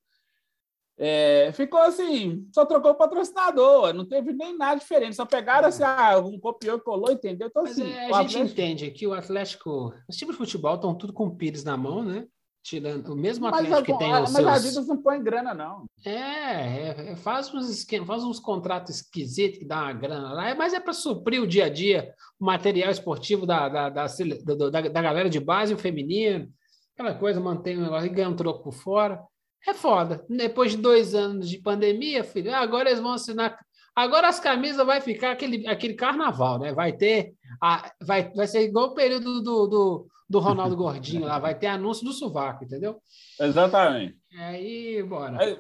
É, 0.98 1.52
ficou 1.52 1.78
assim, 1.78 2.48
só 2.54 2.64
trocou 2.64 2.92
o 2.92 2.94
patrocinador, 2.94 3.92
não 3.92 4.06
teve 4.06 4.32
nem 4.32 4.56
nada 4.56 4.80
diferente, 4.80 5.14
só 5.14 5.26
pegaram 5.26 5.68
assim, 5.68 5.82
ah, 5.82 6.18
um 6.18 6.40
copiou, 6.40 6.80
colou, 6.80 7.12
entendeu? 7.12 7.48
Então, 7.48 7.64
assim, 7.64 7.82
é, 7.82 8.06
a 8.06 8.22
gente 8.22 8.36
Atlético... 8.38 8.44
entende 8.44 8.90
que 8.92 9.06
o 9.06 9.12
Atlético, 9.12 9.92
os 10.08 10.16
times 10.16 10.34
de 10.34 10.38
futebol 10.38 10.74
estão 10.74 10.94
tudo 10.94 11.12
com 11.12 11.26
o 11.26 11.36
Pires 11.36 11.64
na 11.64 11.76
mão, 11.76 12.02
né? 12.02 12.26
Tirando 12.66 13.12
o 13.12 13.16
mesmo 13.16 13.46
Atlético 13.46 13.70
mas, 13.70 13.86
que 13.86 13.96
tem 13.96 14.10
mas 14.10 14.24
os 14.24 14.34
seus... 14.34 14.44
Mas 14.44 14.54
a 14.54 14.56
Adidas 14.58 14.88
não 14.88 15.00
põe 15.00 15.22
grana, 15.22 15.54
não. 15.54 15.84
É, 16.04 16.10
é, 16.10 17.12
é 17.12 17.16
faz 17.16 17.54
uns 17.54 17.70
esquemas, 17.70 18.08
faz 18.08 18.24
uns 18.24 18.40
contratos 18.40 18.96
esquisitos 18.96 19.60
que 19.60 19.64
dá 19.64 19.82
uma 19.82 19.92
grana 19.92 20.32
lá, 20.32 20.52
mas 20.56 20.74
é 20.74 20.80
para 20.80 20.92
suprir 20.92 21.40
o 21.40 21.46
dia 21.46 21.66
a 21.66 21.68
dia, 21.68 22.12
o 22.40 22.44
material 22.44 22.90
esportivo 22.90 23.46
da, 23.46 23.68
da, 23.68 23.88
da, 23.88 24.06
da, 24.06 24.80
da 24.80 25.00
galera 25.00 25.30
de 25.30 25.38
base, 25.38 25.74
o 25.74 25.78
feminino, 25.78 26.48
aquela 26.92 27.14
coisa, 27.14 27.38
mantém 27.38 27.78
o 27.78 27.82
negócio 27.82 28.06
e 28.06 28.12
ganha 28.12 28.30
um 28.30 28.34
troco 28.34 28.64
por 28.64 28.74
fora. 28.74 29.22
É 29.64 29.72
foda. 29.72 30.24
Depois 30.28 30.72
de 30.72 30.78
dois 30.78 31.14
anos 31.14 31.48
de 31.48 31.58
pandemia, 31.58 32.24
filho, 32.24 32.52
agora 32.52 32.88
eles 32.88 33.00
vão 33.00 33.12
assinar. 33.12 33.56
Agora 33.94 34.26
as 34.26 34.40
camisas 34.40 34.84
vai 34.84 35.00
ficar 35.00 35.30
aquele, 35.30 35.68
aquele 35.68 35.94
carnaval, 35.94 36.58
né? 36.58 36.72
Vai 36.72 36.92
ter. 36.92 37.32
A, 37.62 37.92
vai, 38.02 38.28
vai 38.32 38.48
ser 38.48 38.62
igual 38.62 38.86
o 38.86 38.94
período 38.94 39.40
do, 39.40 39.66
do 39.68 40.08
do 40.28 40.38
Ronaldo 40.38 40.76
Gordinho 40.76 41.26
lá, 41.26 41.38
vai 41.38 41.56
ter 41.56 41.68
anúncio 41.68 42.04
do 42.04 42.12
sovaco, 42.12 42.64
entendeu? 42.64 43.00
Exatamente. 43.40 44.18
Aí, 44.34 45.02
bora. 45.02 45.40
Aí, 45.40 45.58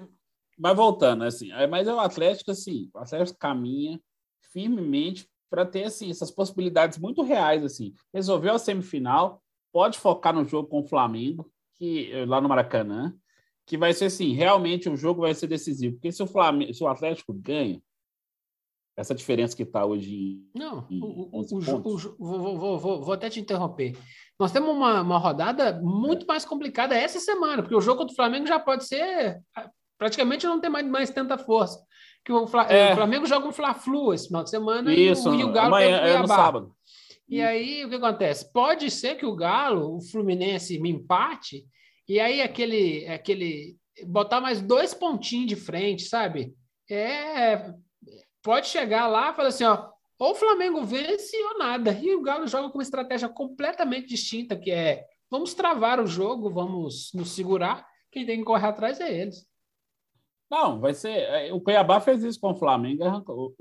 mas 0.58 0.76
voltando, 0.76 1.24
assim, 1.24 1.50
mas 1.70 1.86
é 1.86 1.92
o 1.92 2.00
Atlético, 2.00 2.50
assim, 2.50 2.90
o 2.94 2.98
Atlético 2.98 3.38
caminha 3.38 4.00
firmemente 4.52 5.28
para 5.50 5.64
ter, 5.64 5.84
assim, 5.84 6.10
essas 6.10 6.30
possibilidades 6.30 6.98
muito 6.98 7.22
reais, 7.22 7.62
assim. 7.62 7.92
Resolveu 8.12 8.54
a 8.54 8.58
semifinal, 8.58 9.42
pode 9.72 9.98
focar 9.98 10.34
no 10.34 10.44
jogo 10.44 10.68
com 10.68 10.80
o 10.80 10.88
Flamengo, 10.88 11.50
que 11.74 12.10
lá 12.24 12.40
no 12.40 12.48
Maracanã, 12.48 13.14
que 13.66 13.76
vai 13.76 13.92
ser, 13.92 14.06
assim, 14.06 14.32
realmente 14.32 14.88
o 14.88 14.96
jogo 14.96 15.20
vai 15.20 15.34
ser 15.34 15.46
decisivo, 15.46 15.96
porque 15.96 16.10
se 16.10 16.22
o, 16.22 16.26
Flamengo, 16.26 16.72
se 16.72 16.82
o 16.82 16.88
Atlético 16.88 17.32
ganha, 17.32 17.80
essa 18.96 19.14
diferença 19.14 19.54
que 19.54 19.62
está 19.62 19.84
hoje 19.84 20.14
em, 20.14 20.50
Não, 20.54 20.86
em 20.88 21.02
o, 21.02 21.28
o, 21.30 21.40
o, 21.40 21.60
vou, 21.60 21.82
vou, 22.18 22.78
vou, 22.78 23.02
vou 23.02 23.12
até 23.12 23.28
te 23.28 23.38
interromper. 23.38 23.94
Nós 24.38 24.52
temos 24.52 24.70
uma, 24.70 25.00
uma 25.00 25.18
rodada 25.18 25.80
muito 25.82 26.26
mais 26.26 26.44
complicada 26.44 26.94
essa 26.94 27.18
semana, 27.18 27.62
porque 27.62 27.74
o 27.74 27.80
jogo 27.80 27.98
contra 27.98 28.12
o 28.12 28.16
Flamengo 28.16 28.46
já 28.46 28.58
pode 28.58 28.86
ser. 28.86 29.40
Praticamente 29.98 30.46
não 30.46 30.60
tem 30.60 30.70
mais, 30.70 30.86
mais 30.86 31.10
tanta 31.10 31.38
força. 31.38 31.82
Que 32.24 32.32
o, 32.32 32.46
Fla, 32.46 32.64
é. 32.64 32.92
o 32.92 32.96
Flamengo 32.96 33.24
joga 33.24 33.46
um 33.46 33.52
Fla-Flu 33.52 34.12
esse 34.12 34.26
final 34.26 34.44
de 34.44 34.50
semana 34.50 34.92
Isso, 34.92 35.28
e, 35.28 35.36
o, 35.36 35.40
e 35.40 35.44
o 35.44 35.52
Galo 35.52 35.68
amanhã, 35.68 36.02
tem 36.02 36.20
o 36.20 36.24
É 36.24 36.26
sábado. 36.26 36.76
E 37.28 37.40
aí, 37.40 37.84
o 37.84 37.88
que 37.88 37.94
acontece? 37.96 38.52
Pode 38.52 38.90
ser 38.90 39.16
que 39.16 39.26
o 39.26 39.34
Galo, 39.34 39.96
o 39.96 40.00
Fluminense, 40.00 40.78
me 40.78 40.90
empate, 40.90 41.64
e 42.08 42.20
aí 42.20 42.40
aquele, 42.40 43.06
aquele 43.08 43.76
botar 44.04 44.40
mais 44.40 44.60
dois 44.60 44.94
pontinhos 44.94 45.48
de 45.48 45.56
frente, 45.56 46.04
sabe? 46.04 46.54
É, 46.88 47.72
pode 48.42 48.68
chegar 48.68 49.08
lá 49.08 49.30
e 49.30 49.34
falar 49.34 49.48
assim, 49.48 49.64
ó, 49.64 49.88
ou 50.18 50.32
o 50.32 50.34
Flamengo 50.34 50.82
vence 50.84 51.36
ou 51.44 51.58
nada. 51.58 51.92
E 51.92 52.14
o 52.14 52.22
Galo 52.22 52.46
joga 52.46 52.68
com 52.68 52.78
uma 52.78 52.82
estratégia 52.82 53.28
completamente 53.28 54.08
distinta, 54.08 54.56
que 54.56 54.70
é 54.70 55.04
vamos 55.30 55.54
travar 55.54 56.00
o 56.00 56.06
jogo, 56.06 56.50
vamos 56.50 57.10
nos 57.14 57.30
segurar. 57.30 57.86
Quem 58.10 58.24
tem 58.24 58.38
que 58.38 58.44
correr 58.44 58.66
atrás 58.66 59.00
é 59.00 59.12
eles. 59.12 59.46
Não, 60.50 60.78
vai 60.78 60.94
ser. 60.94 61.10
É, 61.10 61.52
o 61.52 61.60
Cuiabá 61.60 62.00
fez 62.00 62.22
isso 62.22 62.40
com 62.40 62.52
o 62.52 62.54
Flamengo 62.54 63.02
e 63.02 63.06
arrancou, 63.06 63.54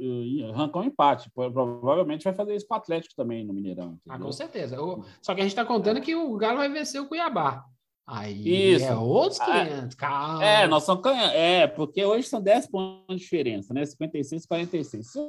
arrancou 0.53 0.81
um 0.83 0.85
empate. 0.85 1.31
Provavelmente 1.31 2.23
vai 2.23 2.33
fazer 2.33 2.55
isso 2.55 2.67
com 2.67 2.75
o 2.75 2.77
Atlético 2.77 3.15
também 3.15 3.43
no 3.43 3.53
Mineirão. 3.53 3.97
Ah, 4.07 4.19
com 4.19 4.31
certeza. 4.31 4.77
Só 5.21 5.33
que 5.33 5.41
a 5.41 5.43
gente 5.43 5.51
está 5.51 5.65
contando 5.65 5.99
que 5.99 6.15
o 6.15 6.37
Galo 6.37 6.57
vai 6.57 6.69
vencer 6.69 7.01
o 7.01 7.07
Cuiabá. 7.07 7.65
Aí 8.07 8.73
isso. 8.75 8.85
é 8.85 8.95
outros 8.95 9.39
500, 9.39 9.95
calma. 9.95 10.45
É, 10.45 10.67
nós 10.67 10.83
somos 10.83 11.03
É, 11.33 11.65
porque 11.65 12.05
hoje 12.05 12.27
são 12.27 12.39
10 12.39 12.67
pontos 12.67 13.15
de 13.15 13.23
diferença, 13.23 13.73
né? 13.73 13.83
56 13.83 14.45
46. 14.45 15.11
Se 15.11 15.19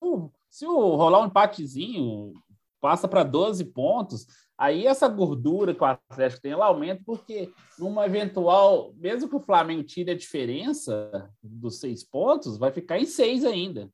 o, 0.00 0.30
se 0.50 0.66
o 0.66 0.96
rolar 0.96 1.22
um 1.22 1.26
empatezinho, 1.26 2.32
passa 2.80 3.06
para 3.06 3.22
12 3.22 3.64
pontos, 3.66 4.26
aí 4.58 4.86
essa 4.86 5.06
gordura 5.06 5.74
que 5.74 5.82
o 5.82 5.86
Atlético 5.86 6.42
tem, 6.42 6.52
ela 6.52 6.66
aumenta, 6.66 7.02
porque 7.06 7.52
numa 7.78 8.06
eventual, 8.06 8.92
mesmo 8.96 9.28
que 9.28 9.36
o 9.36 9.40
Flamengo 9.40 9.84
tire 9.84 10.10
a 10.10 10.16
diferença 10.16 11.30
dos 11.42 11.78
seis 11.78 12.02
pontos, 12.02 12.58
vai 12.58 12.72
ficar 12.72 12.98
em 12.98 13.06
seis 13.06 13.44
ainda. 13.44 13.88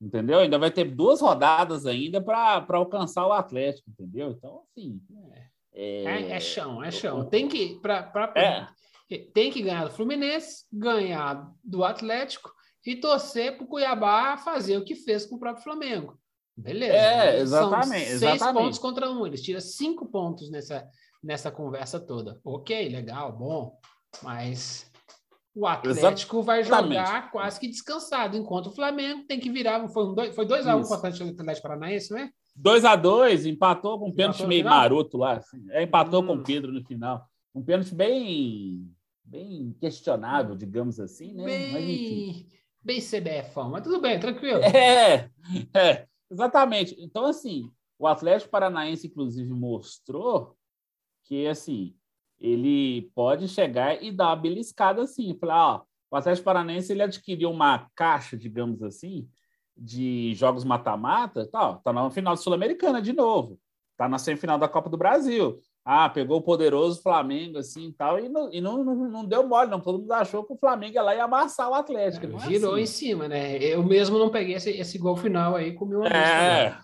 Entendeu? 0.00 0.40
Ainda 0.40 0.58
vai 0.58 0.70
ter 0.70 0.84
duas 0.84 1.20
rodadas 1.20 1.86
ainda 1.86 2.20
para 2.20 2.64
alcançar 2.70 3.26
o 3.26 3.32
Atlético, 3.32 3.90
entendeu? 3.90 4.30
Então, 4.30 4.62
assim. 4.62 5.00
É, 5.72 6.04
é, 6.04 6.30
é 6.32 6.40
chão, 6.40 6.82
é 6.82 6.90
chão. 6.90 7.24
Tem 7.24 7.48
que, 7.48 7.78
pra, 7.80 8.02
pra, 8.02 8.32
é. 8.36 8.66
tem 9.32 9.50
que 9.50 9.62
ganhar 9.62 9.84
do 9.84 9.90
Fluminense, 9.90 10.64
ganhar 10.72 11.50
do 11.64 11.82
Atlético 11.82 12.55
e 12.86 12.94
torcer 12.94 13.56
para 13.56 13.64
o 13.64 13.66
Cuiabá 13.66 14.36
fazer 14.36 14.76
o 14.76 14.84
que 14.84 14.94
fez 14.94 15.26
com 15.26 15.34
o 15.34 15.38
próprio 15.40 15.64
Flamengo. 15.64 16.16
Beleza. 16.56 16.94
É, 16.94 17.40
exatamente. 17.40 18.10
São 18.10 18.18
seis 18.18 18.52
pontos 18.52 18.78
contra 18.78 19.10
um. 19.10 19.26
Eles 19.26 19.42
tiram 19.42 19.60
cinco 19.60 20.06
pontos 20.06 20.48
nessa, 20.50 20.88
nessa 21.22 21.50
conversa 21.50 21.98
toda. 21.98 22.40
Ok, 22.44 22.88
legal, 22.88 23.36
bom. 23.36 23.78
Mas 24.22 24.90
o 25.54 25.66
Atlético 25.66 26.42
vai 26.42 26.62
jogar 26.62 27.30
quase 27.30 27.60
que 27.60 27.68
descansado, 27.68 28.36
enquanto 28.36 28.68
o 28.68 28.74
Flamengo 28.74 29.24
tem 29.26 29.38
que 29.38 29.50
virar. 29.50 29.86
Foi 29.88 30.04
2x1 30.04 30.10
um 30.10 30.14
dois, 30.14 30.34
foi 30.34 30.46
dois 30.46 30.66
a 30.66 30.76
um 30.76 30.82
com 30.82 30.94
o 30.94 30.94
Atlético 30.94 31.62
Paranaense, 31.62 32.12
não 32.12 32.20
é? 32.20 32.30
2x2, 32.58 33.50
empatou 33.50 33.98
com 33.98 34.08
um 34.08 34.14
pênalti 34.14 34.46
meio 34.46 34.64
maroto 34.64 35.18
lá. 35.18 35.34
Assim. 35.34 35.62
É, 35.70 35.82
empatou 35.82 36.22
hum. 36.22 36.26
com 36.28 36.34
o 36.36 36.42
Pedro 36.42 36.72
no 36.72 36.82
final. 36.84 37.28
Um 37.54 37.62
pênalti 37.62 37.94
bem, 37.94 38.90
bem 39.22 39.76
questionável, 39.78 40.54
digamos 40.54 40.98
assim, 40.98 41.34
né? 41.34 41.44
Bem... 41.44 41.72
Mas, 41.72 41.84
enfim 41.84 42.55
bem 42.86 43.00
CBFão, 43.00 43.70
mas 43.70 43.82
tudo 43.82 44.00
bem, 44.00 44.18
tranquilo. 44.20 44.60
É, 44.62 45.28
é, 45.74 46.06
exatamente. 46.30 46.94
Então, 46.98 47.24
assim, 47.24 47.70
o 47.98 48.06
Atlético 48.06 48.50
Paranaense, 48.50 49.08
inclusive, 49.08 49.52
mostrou 49.52 50.56
que, 51.24 51.48
assim, 51.48 51.96
ele 52.38 53.10
pode 53.14 53.48
chegar 53.48 54.00
e 54.00 54.12
dar 54.12 54.28
uma 54.28 54.36
beliscada 54.36 55.02
assim. 55.02 55.36
Falar, 55.38 55.74
ó, 55.74 55.82
o 56.10 56.16
Atlético 56.16 56.44
Paranaense 56.44 56.92
ele 56.92 57.02
adquiriu 57.02 57.50
uma 57.50 57.90
caixa, 57.94 58.36
digamos 58.36 58.80
assim, 58.82 59.28
de 59.76 60.32
jogos 60.34 60.62
mata-mata, 60.62 61.46
tá, 61.50 61.74
tá 61.74 61.92
na 61.92 62.08
final 62.10 62.36
sul-americana 62.36 63.02
de 63.02 63.12
novo, 63.12 63.58
tá 63.96 64.08
na 64.08 64.18
semifinal 64.18 64.58
da 64.58 64.68
Copa 64.68 64.88
do 64.88 64.96
Brasil, 64.96 65.58
ah, 65.88 66.10
pegou 66.10 66.38
o 66.38 66.42
poderoso 66.42 67.00
Flamengo 67.00 67.58
assim 67.58 67.86
e 67.86 67.92
tal, 67.92 68.18
e, 68.18 68.28
não, 68.28 68.52
e 68.52 68.60
não, 68.60 68.82
não, 68.82 69.08
não, 69.08 69.24
deu 69.24 69.46
mole, 69.46 69.70
não. 69.70 69.80
Todo 69.80 70.00
mundo 70.00 70.10
achou 70.10 70.42
que 70.42 70.52
o 70.52 70.58
Flamengo 70.58 70.94
ia 70.94 71.02
lá 71.02 71.14
e 71.14 71.20
amassar 71.20 71.70
o 71.70 71.74
Atlético. 71.74 72.26
É, 72.26 72.48
virou 72.48 72.72
assim. 72.72 72.82
em 72.82 72.86
cima, 72.86 73.28
né? 73.28 73.56
Eu 73.58 73.84
mesmo 73.84 74.18
não 74.18 74.28
peguei 74.28 74.56
esse, 74.56 74.70
esse 74.70 74.98
gol 74.98 75.16
final 75.16 75.54
aí, 75.54 75.74
comi 75.74 75.94
uma 75.94 76.08
É, 76.08 76.76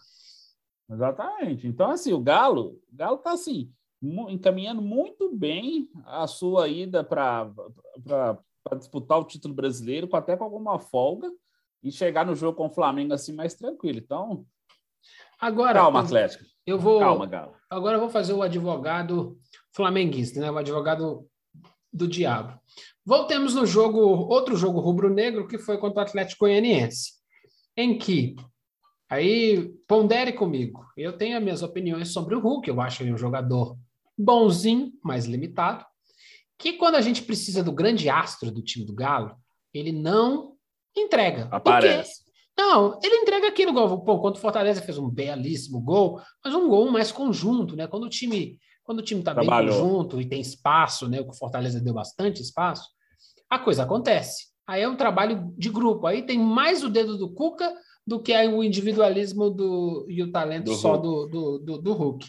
exatamente. 0.89 1.67
Então, 1.67 1.91
assim, 1.91 2.13
o 2.13 2.21
Galo, 2.21 2.79
o 2.93 2.97
Galo 2.97 3.19
tá 3.19 3.33
assim, 3.33 3.73
encaminhando 4.29 4.81
muito 4.81 5.35
bem 5.35 5.89
a 6.07 6.29
sua 6.29 6.69
ida 6.69 7.03
para 7.03 7.51
disputar 8.79 9.19
o 9.19 9.25
título 9.25 9.53
brasileiro, 9.53 10.09
até 10.13 10.37
com 10.37 10.45
alguma 10.45 10.79
folga, 10.79 11.29
e 11.83 11.91
chegar 11.91 12.25
no 12.25 12.37
jogo 12.37 12.57
com 12.57 12.67
o 12.67 12.73
Flamengo 12.73 13.13
assim 13.15 13.33
mais 13.33 13.55
tranquilo. 13.55 13.99
Então, 13.99 14.47
Agora, 15.43 15.81
calma, 15.81 16.01
Atlético. 16.01 16.45
Eu 16.65 16.79
vou. 16.79 17.01
Calma, 17.01 17.27
Galo. 17.27 17.57
Agora 17.69 17.97
eu 17.97 18.01
vou 18.01 18.09
fazer 18.09 18.33
o 18.33 18.43
advogado 18.43 19.37
flamenguista, 19.73 20.39
né? 20.39 20.49
O 20.49 20.57
advogado 20.57 21.27
do 21.93 22.07
diabo. 22.07 22.57
Voltemos 23.05 23.53
no 23.53 23.67
jogo, 23.67 23.99
outro 23.99 24.57
jogo 24.57 24.79
rubro-negro, 24.79 25.49
que 25.49 25.59
foi 25.59 25.79
contra 25.79 25.99
o 25.99 26.03
Atlético 26.07 26.45
Goianiense, 26.45 27.15
em 27.77 27.99
que 27.99 28.37
aí 29.11 29.69
pondere 29.89 30.33
comigo. 30.33 30.87
Eu 30.97 31.13
tenho 31.19 31.37
as 31.37 31.43
minhas 31.43 31.63
opiniões 31.65 32.13
sobre 32.13 32.37
o 32.37 32.41
Hulk, 32.41 32.69
eu 32.69 32.81
acho 32.81 33.03
ele 33.03 33.13
um 33.13 33.19
jogador 33.19 33.77
bonzinho, 34.17 34.93
mas 35.03 35.25
limitado. 35.25 35.85
Que 36.57 36.75
quando 36.75 36.95
a 36.95 37.01
gente 37.01 37.23
precisa 37.23 37.65
do 37.65 37.73
grande 37.73 38.09
astro 38.09 38.53
do 38.53 38.63
time 38.63 38.87
do 38.87 38.95
Galo, 38.95 39.35
ele 39.75 39.91
não 39.91 40.53
entrega. 40.97 41.49
Aparece. 41.51 42.23
Não, 42.57 43.01
ele 43.03 43.17
entrega 43.43 43.49
aquilo, 43.49 43.73
gol. 43.73 44.01
Pô, 44.03 44.21
quando 44.21 44.37
o 44.37 44.41
Fortaleza 44.41 44.81
fez 44.81 44.97
um 44.97 45.09
belíssimo 45.09 45.81
gol, 45.81 46.21
mas 46.45 46.55
um 46.55 46.69
gol 46.69 46.91
mais 46.91 47.11
conjunto, 47.11 47.75
né? 47.75 47.87
Quando 47.87 48.05
o 48.05 48.09
time 48.09 48.59
quando 48.85 48.99
o 48.99 49.03
time 49.03 49.21
está 49.21 49.33
bem 49.33 49.49
conjunto 49.49 50.21
e 50.21 50.29
tem 50.29 50.41
espaço, 50.41 51.09
né? 51.09 51.21
O 51.21 51.33
Fortaleza 51.33 51.81
deu 51.81 51.95
bastante 51.95 52.43
espaço, 52.43 52.89
a 53.49 53.59
coisa 53.59 53.85
acontece. 53.85 54.47
Aí 54.67 54.83
é 54.83 54.89
um 54.89 54.97
trabalho 54.97 55.53
de 55.57 55.71
grupo. 55.71 56.07
Aí 56.07 56.23
tem 56.23 56.39
mais 56.39 56.83
o 56.83 56.89
dedo 56.89 57.17
do 57.17 57.33
Cuca 57.33 57.73
do 58.05 58.21
que 58.21 58.37
o 58.49 58.65
individualismo 58.65 59.51
do, 59.51 60.05
e 60.09 60.21
o 60.21 60.33
talento 60.33 60.65
do 60.65 60.75
só 60.75 60.97
do, 60.97 61.27
do, 61.27 61.59
do, 61.59 61.79
do, 61.79 61.93
Hulk. 61.93 62.27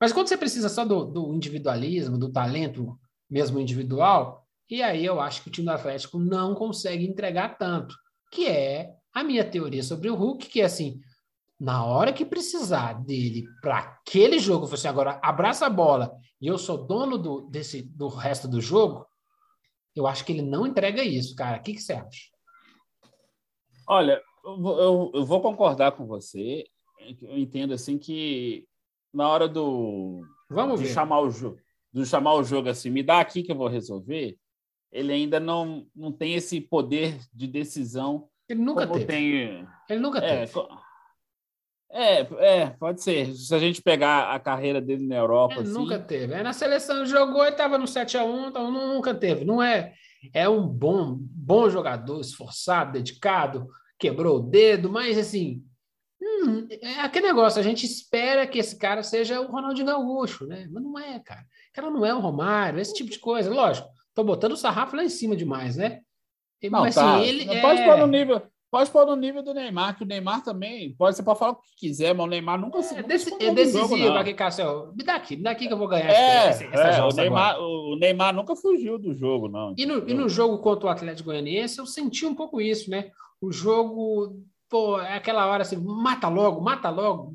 Mas 0.00 0.12
quando 0.12 0.28
você 0.28 0.38
precisa 0.38 0.70
só 0.70 0.84
do, 0.84 1.04
do 1.04 1.34
individualismo, 1.34 2.16
do 2.16 2.32
talento 2.32 2.98
mesmo 3.28 3.60
individual, 3.60 4.46
e 4.70 4.82
aí 4.82 5.04
eu 5.04 5.20
acho 5.20 5.42
que 5.42 5.48
o 5.48 5.52
time 5.52 5.66
do 5.66 5.72
Atlético 5.72 6.18
não 6.18 6.54
consegue 6.54 7.04
entregar 7.04 7.58
tanto, 7.58 7.94
que 8.32 8.46
é 8.46 8.94
a 9.12 9.24
minha 9.24 9.44
teoria 9.44 9.82
sobre 9.82 10.08
o 10.08 10.14
Hulk, 10.14 10.48
que 10.48 10.60
é 10.60 10.64
assim, 10.64 11.00
na 11.58 11.84
hora 11.84 12.12
que 12.12 12.24
precisar 12.24 12.94
dele 13.04 13.44
para 13.60 13.78
aquele 13.78 14.38
jogo, 14.38 14.66
você 14.66 14.88
agora 14.88 15.20
abraça 15.22 15.66
a 15.66 15.70
bola 15.70 16.12
e 16.40 16.46
eu 16.46 16.56
sou 16.56 16.86
dono 16.86 17.18
do, 17.18 17.42
desse, 17.42 17.82
do 17.82 18.08
resto 18.08 18.48
do 18.48 18.60
jogo, 18.60 19.06
eu 19.94 20.06
acho 20.06 20.24
que 20.24 20.32
ele 20.32 20.42
não 20.42 20.66
entrega 20.66 21.02
isso, 21.02 21.34
cara. 21.34 21.58
O 21.58 21.62
que, 21.62 21.74
que 21.74 21.82
você 21.82 21.92
acha? 21.92 22.30
Olha, 23.86 24.22
eu, 24.44 24.78
eu, 24.78 25.10
eu 25.14 25.24
vou 25.24 25.42
concordar 25.42 25.92
com 25.92 26.06
você. 26.06 26.64
Eu 27.20 27.36
entendo 27.36 27.74
assim 27.74 27.98
que 27.98 28.66
na 29.12 29.28
hora 29.28 29.48
do 29.48 30.22
Vamos 30.48 30.80
de 30.80 30.86
ver. 30.86 30.92
chamar 30.94 31.20
o 31.20 31.30
jogo, 31.30 31.58
do 31.92 32.06
chamar 32.06 32.34
o 32.34 32.44
jogo 32.44 32.68
assim, 32.68 32.88
me 32.88 33.02
dá 33.02 33.20
aqui 33.20 33.42
que 33.42 33.50
eu 33.50 33.56
vou 33.56 33.68
resolver. 33.68 34.38
Ele 34.92 35.12
ainda 35.12 35.38
não, 35.38 35.86
não 35.94 36.10
tem 36.10 36.34
esse 36.34 36.60
poder 36.60 37.18
de 37.34 37.46
decisão. 37.46 38.29
Ele 38.50 38.62
nunca 38.62 38.86
teve. 38.86 39.04
Tem... 39.06 39.66
Ele 39.88 40.00
nunca 40.00 40.18
é, 40.18 40.46
teve. 40.46 40.52
É, 41.92 42.20
é, 42.20 42.70
pode 42.70 43.02
ser. 43.02 43.34
Se 43.34 43.54
a 43.54 43.58
gente 43.58 43.82
pegar 43.82 44.32
a 44.34 44.38
carreira 44.38 44.80
dele 44.80 45.06
na 45.06 45.16
Europa. 45.16 45.54
É, 45.54 45.60
assim... 45.60 45.72
Nunca 45.72 45.98
teve. 45.98 46.34
É, 46.34 46.42
na 46.42 46.52
seleção 46.52 47.04
jogou 47.04 47.44
e 47.44 47.48
estava 47.48 47.78
no 47.78 47.84
7x1, 47.84 48.48
então 48.48 48.70
nunca 48.70 49.14
teve. 49.14 49.44
Não 49.44 49.62
é. 49.62 49.92
É 50.34 50.48
um 50.48 50.66
bom, 50.66 51.16
bom 51.18 51.70
jogador, 51.70 52.20
esforçado, 52.20 52.92
dedicado, 52.92 53.66
quebrou 53.98 54.38
o 54.38 54.42
dedo, 54.42 54.90
mas 54.90 55.16
assim. 55.18 55.64
Hum, 56.22 56.68
é 56.82 57.00
aquele 57.00 57.28
negócio, 57.28 57.58
a 57.58 57.62
gente 57.62 57.86
espera 57.86 58.46
que 58.46 58.58
esse 58.58 58.76
cara 58.76 59.02
seja 59.02 59.40
o 59.40 59.50
Ronaldinho 59.50 59.86
Gaúcho, 59.86 60.46
né? 60.46 60.68
Mas 60.70 60.82
não 60.82 60.98
é, 60.98 61.18
cara. 61.18 61.40
O 61.40 61.72
cara 61.72 61.90
não 61.90 62.04
é 62.04 62.14
o 62.14 62.20
Romário, 62.20 62.78
esse 62.78 62.92
tipo 62.92 63.10
de 63.10 63.18
coisa. 63.18 63.52
Lógico, 63.52 63.88
tô 64.14 64.22
botando 64.22 64.52
o 64.52 64.56
sarrafo 64.56 64.94
lá 64.94 65.02
em 65.02 65.08
cima 65.08 65.34
demais, 65.34 65.76
né? 65.76 66.02
Não, 66.68 66.80
mas 66.80 66.94
tá. 66.94 67.16
assim, 67.16 67.28
ele. 67.28 67.60
Pode 67.60 67.80
é... 67.80 67.86
pôr 67.86 67.98
no 67.98 68.06
nível. 68.06 68.42
Pode 68.70 68.88
pôr 68.90 69.04
no 69.04 69.16
nível 69.16 69.42
do 69.42 69.52
Neymar, 69.52 69.96
que 69.96 70.04
o 70.04 70.06
Neymar 70.06 70.44
também. 70.44 70.94
Pode, 70.94 71.16
você 71.16 71.24
pode 71.24 71.40
falar 71.40 71.52
o 71.52 71.56
que 71.56 71.74
quiser, 71.76 72.14
mas 72.14 72.24
o 72.24 72.28
Neymar 72.28 72.60
nunca 72.60 72.80
se. 72.82 72.96
É, 72.96 73.02
desse, 73.02 73.34
é 73.42 73.52
decisivo 73.52 73.96
jogo, 73.96 74.16
aqui, 74.16 74.32
Cássio. 74.32 74.92
Me 74.96 75.02
dá 75.02 75.16
aqui, 75.16 75.36
me 75.36 75.42
dá 75.42 75.50
aqui 75.50 75.66
que 75.66 75.72
eu 75.72 75.78
vou 75.78 75.88
ganhar 75.88 76.08
é, 76.08 76.46
essa, 76.46 76.64
essa 76.64 76.82
é, 76.82 77.02
o, 77.02 77.08
Neymar, 77.08 77.60
o 77.60 77.96
Neymar 77.96 78.32
nunca 78.32 78.54
fugiu 78.54 78.96
do 78.96 79.12
jogo, 79.12 79.48
não. 79.48 79.74
E 79.76 79.84
no, 79.84 80.08
e 80.08 80.14
no 80.14 80.28
jogo 80.28 80.58
contra 80.58 80.86
o 80.86 80.90
Atlético 80.90 81.30
Goianiense, 81.30 81.80
eu 81.80 81.86
senti 81.86 82.24
um 82.24 82.34
pouco 82.34 82.60
isso, 82.60 82.88
né? 82.88 83.10
O 83.40 83.50
jogo, 83.50 84.40
pô, 84.68 85.00
é 85.00 85.16
aquela 85.16 85.46
hora 85.46 85.62
assim, 85.62 85.76
mata 85.76 86.28
logo, 86.28 86.60
mata 86.60 86.90
logo. 86.90 87.34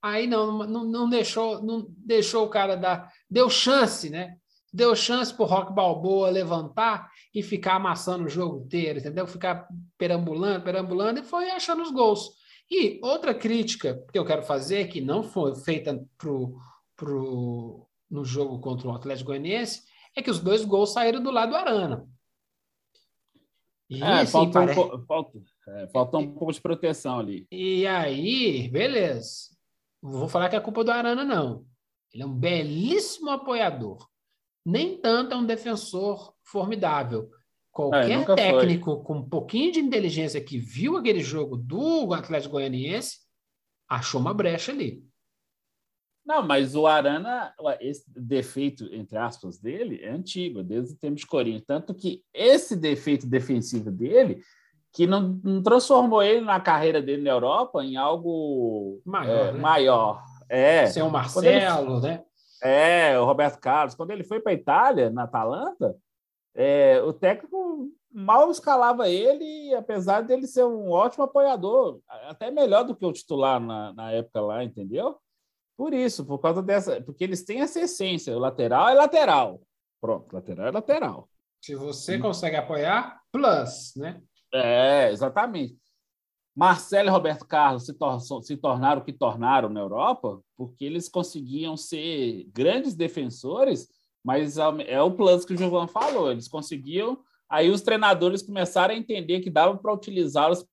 Aí 0.00 0.26
não, 0.26 0.66
não, 0.66 0.84
não 0.84 1.08
deixou, 1.10 1.62
não 1.62 1.86
deixou 1.88 2.46
o 2.46 2.50
cara 2.50 2.74
dar. 2.74 3.10
Deu 3.28 3.50
chance, 3.50 4.08
né? 4.08 4.36
Deu 4.74 4.96
chance 4.96 5.32
para 5.32 5.44
o 5.44 5.46
Rock 5.46 5.72
Balboa 5.72 6.28
levantar 6.30 7.08
e 7.32 7.44
ficar 7.44 7.76
amassando 7.76 8.24
o 8.24 8.28
jogo 8.28 8.64
inteiro, 8.64 8.98
entendeu? 8.98 9.24
Ficar 9.24 9.68
perambulando, 9.96 10.64
perambulando 10.64 11.20
e 11.20 11.22
foi 11.22 11.48
achando 11.48 11.80
os 11.80 11.92
gols. 11.92 12.30
E 12.68 12.98
outra 13.00 13.32
crítica 13.32 14.04
que 14.12 14.18
eu 14.18 14.24
quero 14.24 14.42
fazer, 14.42 14.88
que 14.88 15.00
não 15.00 15.22
foi 15.22 15.54
feita 15.54 16.04
pro, 16.18 16.56
pro, 16.96 17.86
no 18.10 18.24
jogo 18.24 18.58
contra 18.58 18.88
o 18.88 18.92
Atlético 18.92 19.28
Goianiense, 19.28 19.84
é 20.16 20.20
que 20.20 20.30
os 20.30 20.40
dois 20.40 20.64
gols 20.64 20.92
saíram 20.92 21.22
do 21.22 21.30
lado 21.30 21.50
do 21.50 21.56
Arana. 21.56 22.08
E, 23.88 24.02
é, 24.02 24.22
assim, 24.22 24.38
um, 24.38 24.52
falta, 25.06 25.38
é, 25.68 25.86
faltou 25.86 26.20
um 26.20 26.34
pouco 26.34 26.52
de 26.52 26.60
proteção 26.60 27.20
ali. 27.20 27.46
E 27.48 27.86
aí, 27.86 28.68
beleza. 28.70 29.50
Não 30.02 30.18
vou 30.18 30.28
falar 30.28 30.48
que 30.48 30.56
é 30.56 30.60
culpa 30.60 30.82
do 30.82 30.90
Arana, 30.90 31.24
não. 31.24 31.64
Ele 32.12 32.24
é 32.24 32.26
um 32.26 32.34
belíssimo 32.34 33.30
apoiador. 33.30 34.04
Nem 34.64 34.96
tanto 34.96 35.34
é 35.34 35.36
um 35.36 35.44
defensor 35.44 36.34
formidável. 36.42 37.30
Qualquer 37.70 38.22
é, 38.22 38.34
técnico 38.34 38.96
foi. 38.96 39.04
com 39.04 39.14
um 39.18 39.28
pouquinho 39.28 39.72
de 39.72 39.80
inteligência 39.80 40.40
que 40.40 40.58
viu 40.58 40.96
aquele 40.96 41.20
jogo 41.20 41.56
do 41.56 42.14
Atlético 42.14 42.52
Goianiense 42.52 43.18
achou 43.88 44.20
uma 44.20 44.32
brecha 44.32 44.72
ali. 44.72 45.04
Não, 46.24 46.42
mas 46.42 46.74
o 46.74 46.86
Arana, 46.86 47.52
esse 47.80 48.04
defeito, 48.08 48.88
entre 48.94 49.18
aspas, 49.18 49.58
dele 49.58 50.00
é 50.02 50.10
antigo, 50.10 50.62
desde 50.62 50.94
o 50.94 50.96
tempo 50.96 51.16
de 51.16 51.26
Corinthians. 51.26 51.66
Tanto 51.66 51.94
que 51.94 52.22
esse 52.32 52.74
defeito 52.74 53.26
defensivo 53.26 53.90
dele, 53.90 54.40
que 54.90 55.06
não, 55.06 55.40
não 55.42 55.62
transformou 55.62 56.22
ele 56.22 56.40
na 56.40 56.60
carreira 56.60 57.02
dele 57.02 57.22
na 57.22 57.30
Europa 57.30 57.84
em 57.84 57.96
algo 57.96 59.02
maior. 59.04 59.48
É, 59.48 59.52
né? 59.52 59.60
maior. 59.60 60.24
É. 60.48 60.86
Ser 60.86 61.02
o 61.02 61.10
Marcelo, 61.10 61.98
ele, 61.98 62.06
né? 62.06 62.24
É, 62.64 63.18
o 63.18 63.26
Roberto 63.26 63.60
Carlos. 63.60 63.94
Quando 63.94 64.10
ele 64.10 64.24
foi 64.24 64.40
para 64.40 64.52
a 64.52 64.54
Itália, 64.54 65.10
na 65.10 65.24
Atalanta, 65.24 65.94
é, 66.54 67.00
o 67.02 67.12
técnico 67.12 67.90
mal 68.10 68.50
escalava 68.50 69.08
ele, 69.08 69.74
apesar 69.74 70.22
dele 70.22 70.46
ser 70.46 70.64
um 70.64 70.90
ótimo 70.90 71.24
apoiador, 71.24 72.00
até 72.08 72.50
melhor 72.50 72.84
do 72.84 72.96
que 72.96 73.04
o 73.04 73.12
titular 73.12 73.60
na, 73.60 73.92
na 73.92 74.12
época 74.12 74.40
lá, 74.40 74.64
entendeu? 74.64 75.18
Por 75.76 75.92
isso, 75.92 76.24
por 76.24 76.38
causa 76.38 76.62
dessa, 76.62 77.02
porque 77.02 77.24
eles 77.24 77.44
têm 77.44 77.60
essa 77.60 77.80
essência, 77.80 78.34
o 78.34 78.38
lateral 78.38 78.88
é 78.88 78.94
lateral. 78.94 79.60
Pronto, 80.00 80.32
lateral 80.32 80.68
é 80.68 80.70
lateral. 80.70 81.28
Se 81.60 81.74
você 81.74 82.18
consegue 82.18 82.56
apoiar, 82.56 83.20
plus, 83.32 83.92
né? 83.96 84.22
É, 84.52 85.10
exatamente. 85.10 85.76
Marcelo 86.54 87.08
e 87.08 87.10
Roberto 87.10 87.46
Carlos 87.46 87.86
se, 87.86 87.92
tor 87.92 88.20
se 88.20 88.56
tornaram 88.56 89.02
o 89.02 89.04
que 89.04 89.12
tornaram 89.12 89.68
na 89.68 89.80
Europa 89.80 90.40
porque 90.56 90.84
eles 90.84 91.08
conseguiam 91.08 91.76
ser 91.76 92.48
grandes 92.52 92.94
defensores 92.94 93.88
mas 94.24 94.56
é 94.56 95.00
o 95.02 95.10
plano 95.10 95.44
que 95.44 95.52
o 95.52 95.56
Gilvan 95.56 95.86
falou, 95.86 96.32
eles 96.32 96.48
conseguiam. 96.48 97.18
Aí 97.48 97.68
os 97.68 97.82
treinadores 97.82 98.42
começaram 98.42 98.94
a 98.94 98.96
entender 98.96 99.40
que 99.40 99.50
dava 99.50 99.76
para 99.76 99.92
utilizá-los 99.92 100.64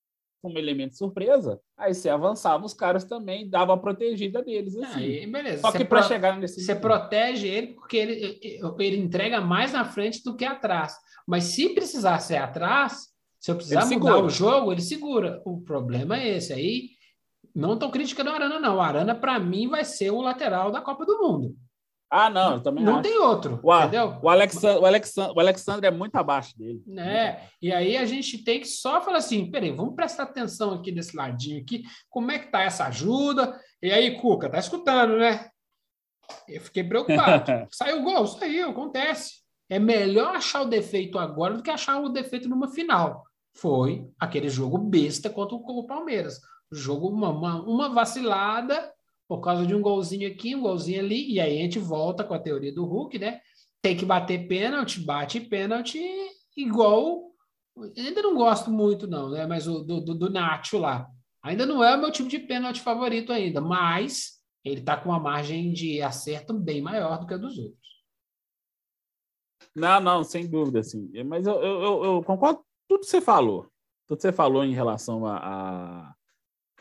como 0.41 0.57
elemento 0.57 0.91
de 0.91 0.97
surpresa. 0.97 1.59
Aí 1.77 1.93
você 1.93 2.09
avançava 2.09 2.65
os 2.65 2.73
caras 2.73 3.03
também, 3.03 3.49
dava 3.49 3.73
a 3.73 3.77
protegida 3.77 4.41
deles. 4.41 4.75
Assim. 4.77 5.29
Beleza. 5.29 5.61
Só 5.61 5.71
que 5.71 5.83
para 5.83 6.01
chegar 6.01 6.39
nesse. 6.39 6.61
Você 6.61 6.73
protege 6.73 7.47
ele 7.47 7.73
porque 7.73 7.97
ele, 7.97 8.39
ele 8.79 8.97
entrega 8.97 9.41
mais 9.41 9.73
na 9.73 9.83
frente 9.83 10.23
do 10.23 10.35
que 10.35 10.45
atrás. 10.45 10.95
Mas 11.27 11.43
se 11.43 11.69
precisar 11.75 12.19
ser 12.19 12.37
atrás, 12.37 13.09
se 13.41 13.49
eu 13.49 13.55
precisar 13.55 13.81
ele 13.81 13.95
mudar 13.95 14.11
segura. 14.11 14.25
o 14.25 14.29
jogo, 14.29 14.71
ele 14.71 14.81
segura. 14.81 15.41
O 15.43 15.59
problema 15.61 16.17
é 16.17 16.37
esse. 16.37 16.53
Aí 16.53 16.89
não 17.55 17.73
estou 17.73 17.89
criticando 17.89 18.29
o 18.29 18.33
Arana, 18.33 18.59
não. 18.59 18.77
O 18.77 18.81
Arana, 18.81 19.15
para 19.15 19.39
mim, 19.39 19.67
vai 19.67 19.83
ser 19.83 20.11
o 20.11 20.21
lateral 20.21 20.71
da 20.71 20.79
Copa 20.79 21.05
do 21.05 21.17
Mundo. 21.19 21.55
Ah, 22.13 22.29
não, 22.29 22.55
eu 22.55 22.61
também 22.61 22.83
Não 22.83 22.95
acho. 22.95 23.03
tem 23.03 23.17
outro, 23.17 23.59
o, 23.63 23.79
entendeu? 23.79 24.19
O 24.21 24.27
Alexandre, 24.27 24.81
o, 24.81 24.85
Alexandre, 24.85 25.33
o 25.33 25.39
Alexandre 25.39 25.87
é 25.87 25.91
muito 25.91 26.13
abaixo 26.17 26.57
dele. 26.57 26.83
É, 26.99 27.39
e 27.61 27.71
aí 27.71 27.95
a 27.95 28.05
gente 28.05 28.43
tem 28.43 28.59
que 28.59 28.67
só 28.67 29.01
falar 29.01 29.19
assim, 29.19 29.49
peraí, 29.49 29.71
vamos 29.71 29.95
prestar 29.95 30.23
atenção 30.23 30.73
aqui 30.73 30.91
desse 30.91 31.15
ladinho 31.15 31.61
aqui, 31.61 31.83
como 32.09 32.29
é 32.29 32.37
que 32.37 32.51
tá 32.51 32.63
essa 32.63 32.85
ajuda? 32.85 33.57
E 33.81 33.89
aí, 33.89 34.19
Cuca, 34.19 34.49
tá 34.49 34.59
escutando, 34.59 35.17
né? 35.17 35.49
Eu 36.49 36.59
fiquei 36.59 36.83
preocupado. 36.83 37.65
saiu 37.71 38.01
o 38.01 38.03
gol, 38.03 38.27
saiu, 38.27 38.71
acontece. 38.71 39.41
É 39.69 39.79
melhor 39.79 40.35
achar 40.35 40.63
o 40.63 40.69
defeito 40.69 41.17
agora 41.17 41.53
do 41.53 41.63
que 41.63 41.71
achar 41.71 42.01
o 42.01 42.09
defeito 42.09 42.49
numa 42.49 42.67
final. 42.67 43.23
Foi 43.53 44.09
aquele 44.19 44.49
jogo 44.49 44.77
besta 44.77 45.29
contra 45.29 45.55
o 45.55 45.85
Palmeiras. 45.85 46.39
Jogo, 46.71 47.09
uma, 47.09 47.29
uma, 47.29 47.61
uma 47.63 47.89
vacilada 47.89 48.91
por 49.27 49.39
causa 49.39 49.65
de 49.65 49.73
um 49.73 49.81
golzinho 49.81 50.27
aqui, 50.27 50.55
um 50.55 50.61
golzinho 50.61 50.99
ali, 50.99 51.33
e 51.33 51.39
aí 51.39 51.59
a 51.59 51.61
gente 51.61 51.79
volta 51.79 52.23
com 52.23 52.33
a 52.33 52.39
teoria 52.39 52.73
do 52.73 52.85
Hulk, 52.85 53.17
né? 53.17 53.39
Tem 53.81 53.95
que 53.95 54.05
bater 54.05 54.47
pênalti, 54.47 54.99
bate 54.99 55.39
pênalti 55.39 55.99
igual. 56.55 57.31
Ainda 57.97 58.21
não 58.21 58.35
gosto 58.35 58.69
muito, 58.69 59.07
não, 59.07 59.29
né? 59.29 59.45
Mas 59.45 59.67
o 59.67 59.79
do, 59.83 60.01
do, 60.01 60.15
do 60.15 60.29
Nacho 60.29 60.77
lá. 60.77 61.07
Ainda 61.43 61.65
não 61.65 61.83
é 61.83 61.95
o 61.95 61.99
meu 61.99 62.11
tipo 62.11 62.29
de 62.29 62.39
pênalti 62.39 62.81
favorito 62.81 63.31
ainda, 63.31 63.59
mas 63.59 64.41
ele 64.63 64.81
está 64.81 64.97
com 64.97 65.09
uma 65.09 65.19
margem 65.19 65.71
de 65.71 66.01
acerto 66.01 66.53
bem 66.53 66.81
maior 66.81 67.19
do 67.19 67.25
que 67.25 67.33
a 67.33 67.37
dos 67.37 67.57
outros. 67.57 67.81
Não, 69.73 69.99
não, 70.01 70.23
sem 70.23 70.49
dúvida, 70.49 70.83
sim. 70.83 71.09
Mas 71.23 71.47
eu, 71.47 71.55
eu, 71.55 72.03
eu 72.03 72.23
concordo 72.23 72.63
tudo 72.91 73.01
que 73.01 73.07
você 73.07 73.21
falou. 73.21 73.67
Tudo 74.05 74.17
que 74.17 74.21
você 74.23 74.33
falou 74.33 74.65
em 74.65 74.73
relação 74.73 75.25
a, 75.25 75.37
a 75.37 76.15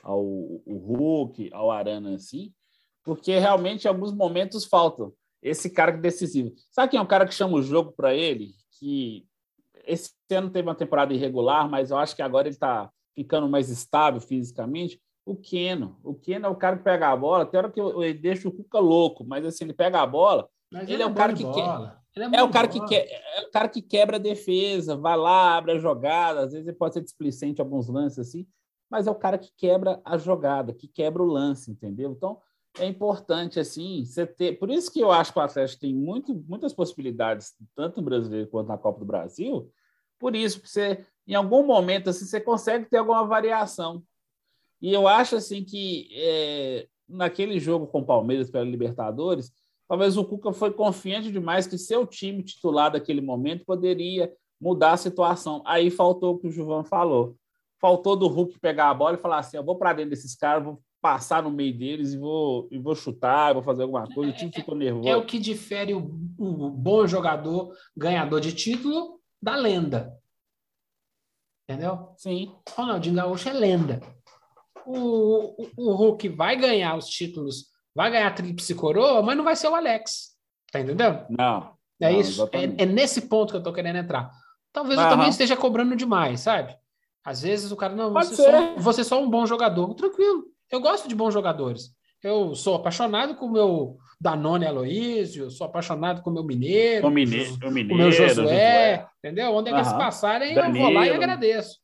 ao 0.02 0.24
o 0.24 0.78
Hulk, 0.78 1.50
ao 1.52 1.70
Arana, 1.70 2.14
assim, 2.14 2.52
porque 3.04 3.38
realmente 3.38 3.84
em 3.84 3.88
alguns 3.88 4.12
momentos 4.12 4.64
faltam 4.64 5.12
esse 5.42 5.70
cara 5.70 5.92
decisivo. 5.92 6.52
Sabe 6.70 6.90
quem 6.90 6.98
é 6.98 7.02
um 7.02 7.06
cara 7.06 7.26
que 7.26 7.34
chama 7.34 7.56
o 7.56 7.62
jogo 7.62 7.92
para 7.92 8.14
ele? 8.14 8.50
Que 8.78 9.26
esse 9.86 10.10
ano 10.32 10.50
teve 10.50 10.66
uma 10.66 10.74
temporada 10.74 11.12
irregular, 11.14 11.68
mas 11.70 11.90
eu 11.90 11.98
acho 11.98 12.16
que 12.16 12.22
agora 12.22 12.48
ele 12.48 12.56
está 12.56 12.90
ficando 13.14 13.48
mais 13.48 13.68
estável 13.68 14.20
fisicamente. 14.20 15.00
O 15.24 15.36
Keno. 15.36 16.00
O 16.02 16.14
Keno 16.14 16.46
é 16.46 16.48
o 16.48 16.56
cara 16.56 16.78
que 16.78 16.82
pega 16.82 17.10
a 17.10 17.16
bola. 17.16 17.46
Tem 17.46 17.58
hora 17.58 17.70
que 17.70 17.80
eu, 17.80 18.02
eu 18.02 18.14
deixo 18.14 18.48
o 18.48 18.52
Cuca 18.52 18.78
louco, 18.80 19.24
mas 19.24 19.44
assim, 19.44 19.64
ele 19.64 19.74
pega 19.74 20.00
a 20.00 20.06
bola. 20.06 20.48
Mas 20.72 20.84
ele, 20.84 20.94
ele 20.94 21.02
é, 21.02 21.06
é 21.06 21.08
o 21.08 21.14
cara 21.14 21.34
que 21.34 21.44
bola. 21.44 21.99
É, 22.16 22.38
é, 22.38 22.42
o 22.42 22.50
cara 22.50 22.66
que 22.66 22.80
que, 22.86 22.94
é 22.94 23.44
o 23.46 23.50
cara 23.50 23.68
que 23.68 23.80
quebra 23.80 24.16
a 24.16 24.20
defesa, 24.20 24.96
vai 24.96 25.16
lá, 25.16 25.56
abre 25.56 25.72
a 25.72 25.78
jogada, 25.78 26.40
às 26.40 26.52
vezes 26.52 26.66
ele 26.66 26.76
pode 26.76 26.94
ser 26.94 27.02
displicente 27.02 27.60
em 27.60 27.64
alguns 27.64 27.88
lances 27.88 28.18
assim, 28.18 28.46
mas 28.90 29.06
é 29.06 29.10
o 29.10 29.14
cara 29.14 29.38
que 29.38 29.52
quebra 29.56 30.00
a 30.04 30.18
jogada, 30.18 30.74
que 30.74 30.88
quebra 30.88 31.22
o 31.22 31.26
lance, 31.26 31.70
entendeu? 31.70 32.10
Então, 32.10 32.40
é 32.78 32.86
importante 32.86 33.58
assim, 33.60 34.04
você 34.04 34.26
ter. 34.26 34.58
Por 34.58 34.70
isso 34.70 34.92
que 34.92 35.00
eu 35.00 35.10
acho 35.10 35.32
que 35.32 35.38
o 35.38 35.42
Atlético 35.42 35.80
tem 35.80 35.94
muito, 35.94 36.34
muitas 36.48 36.72
possibilidades, 36.72 37.54
tanto 37.74 37.98
no 37.98 38.02
brasileiro 38.02 38.48
quanto 38.48 38.68
na 38.68 38.78
Copa 38.78 38.98
do 38.98 39.04
Brasil. 39.04 39.70
Por 40.18 40.36
isso, 40.36 40.60
você, 40.64 41.04
em 41.26 41.34
algum 41.34 41.64
momento, 41.64 42.10
assim, 42.10 42.24
você 42.24 42.40
consegue 42.40 42.86
ter 42.86 42.98
alguma 42.98 43.24
variação. 43.24 44.02
E 44.80 44.92
eu 44.92 45.06
acho 45.06 45.36
assim 45.36 45.64
que 45.64 46.08
é, 46.12 46.88
naquele 47.08 47.58
jogo 47.58 47.86
com 47.86 48.00
o 48.00 48.06
Palmeiras 48.06 48.50
pela 48.50 48.64
Libertadores, 48.64 49.52
talvez 49.90 50.16
o 50.16 50.24
Cuca 50.24 50.52
foi 50.52 50.72
confiante 50.72 51.32
demais 51.32 51.66
que 51.66 51.76
seu 51.76 52.06
time 52.06 52.44
titular 52.44 52.92
daquele 52.92 53.20
momento 53.20 53.64
poderia 53.64 54.32
mudar 54.60 54.92
a 54.92 54.96
situação. 54.96 55.64
Aí 55.66 55.90
faltou 55.90 56.34
o 56.34 56.38
que 56.38 56.46
o 56.46 56.50
Juvan 56.50 56.84
falou. 56.84 57.36
Faltou 57.80 58.14
do 58.14 58.28
Hulk 58.28 58.60
pegar 58.60 58.90
a 58.90 58.94
bola 58.94 59.16
e 59.16 59.20
falar 59.20 59.40
assim: 59.40 59.56
eu 59.56 59.64
vou 59.64 59.76
para 59.76 59.94
dentro 59.94 60.10
desses 60.10 60.36
caras, 60.36 60.62
vou 60.62 60.80
passar 61.02 61.42
no 61.42 61.50
meio 61.50 61.76
deles 61.76 62.12
e 62.12 62.18
vou, 62.18 62.68
e 62.70 62.78
vou 62.78 62.94
chutar, 62.94 63.52
vou 63.52 63.64
fazer 63.64 63.82
alguma 63.82 64.06
coisa. 64.14 64.30
O 64.30 64.36
time 64.36 64.52
ficou 64.52 64.76
nervoso. 64.76 65.08
É 65.08 65.16
o 65.16 65.26
que 65.26 65.40
difere 65.40 65.92
o, 65.92 65.98
o 66.38 66.70
bom 66.70 67.04
jogador, 67.04 67.74
ganhador 67.96 68.40
de 68.40 68.52
título, 68.52 69.18
da 69.42 69.56
lenda. 69.56 70.16
Entendeu? 71.68 72.14
Sim. 72.16 72.54
O 72.68 72.80
Ronaldinho 72.80 73.16
Gaúcho 73.16 73.48
é 73.48 73.52
lenda. 73.54 74.00
O, 74.86 75.64
o, 75.64 75.68
o 75.76 75.94
Hulk 75.94 76.28
vai 76.28 76.54
ganhar 76.54 76.96
os 76.96 77.06
títulos, 77.06 77.69
vai 77.94 78.10
ganhar 78.10 78.28
a 78.28 78.32
tríplice 78.32 78.74
coroa, 78.74 79.22
mas 79.22 79.36
não 79.36 79.44
vai 79.44 79.56
ser 79.56 79.68
o 79.68 79.74
Alex. 79.74 80.30
Tá 80.72 80.80
entendendo? 80.80 81.26
Não. 81.28 81.74
É 82.00 82.12
não, 82.12 82.20
isso. 82.20 82.48
É, 82.52 82.64
é, 82.82 82.86
nesse 82.86 83.22
ponto 83.22 83.50
que 83.50 83.56
eu 83.56 83.62
tô 83.62 83.72
querendo 83.72 83.96
entrar. 83.96 84.30
Talvez 84.72 84.98
eu 84.98 85.08
também 85.08 85.28
esteja 85.28 85.56
cobrando 85.56 85.96
demais, 85.96 86.40
sabe? 86.40 86.74
Às 87.24 87.42
vezes 87.42 87.70
o 87.70 87.76
cara, 87.76 87.94
não, 87.94 88.12
você, 88.12 88.36
só, 88.36 88.74
você 88.76 89.00
é 89.02 89.04
só 89.04 89.22
um 89.22 89.28
bom 89.28 89.44
jogador. 89.44 89.94
Tranquilo. 89.94 90.44
Eu 90.70 90.80
gosto 90.80 91.08
de 91.08 91.14
bons 91.14 91.34
jogadores. 91.34 91.90
Eu 92.22 92.54
sou 92.54 92.76
apaixonado 92.76 93.34
com 93.34 93.46
o 93.46 93.52
meu 93.52 93.98
Danone 94.20 94.66
Aloísio, 94.66 95.50
sou 95.50 95.66
apaixonado 95.66 96.22
com 96.22 96.30
o 96.30 96.32
meu 96.32 96.44
Mineiro, 96.44 97.06
o, 97.06 97.10
Mineiro, 97.10 97.56
o, 97.64 97.70
mineiro, 97.70 97.94
o 97.94 97.96
meu 97.96 98.12
Josué, 98.12 98.34
Josué, 98.34 99.06
entendeu? 99.18 99.52
Onde 99.52 99.70
é 99.70 99.72
eles 99.72 99.92
passarem, 99.92 100.54
Danilo. 100.54 100.76
eu 100.76 100.82
vou 100.82 100.92
lá 100.92 101.06
e 101.06 101.10
agradeço. 101.10 101.78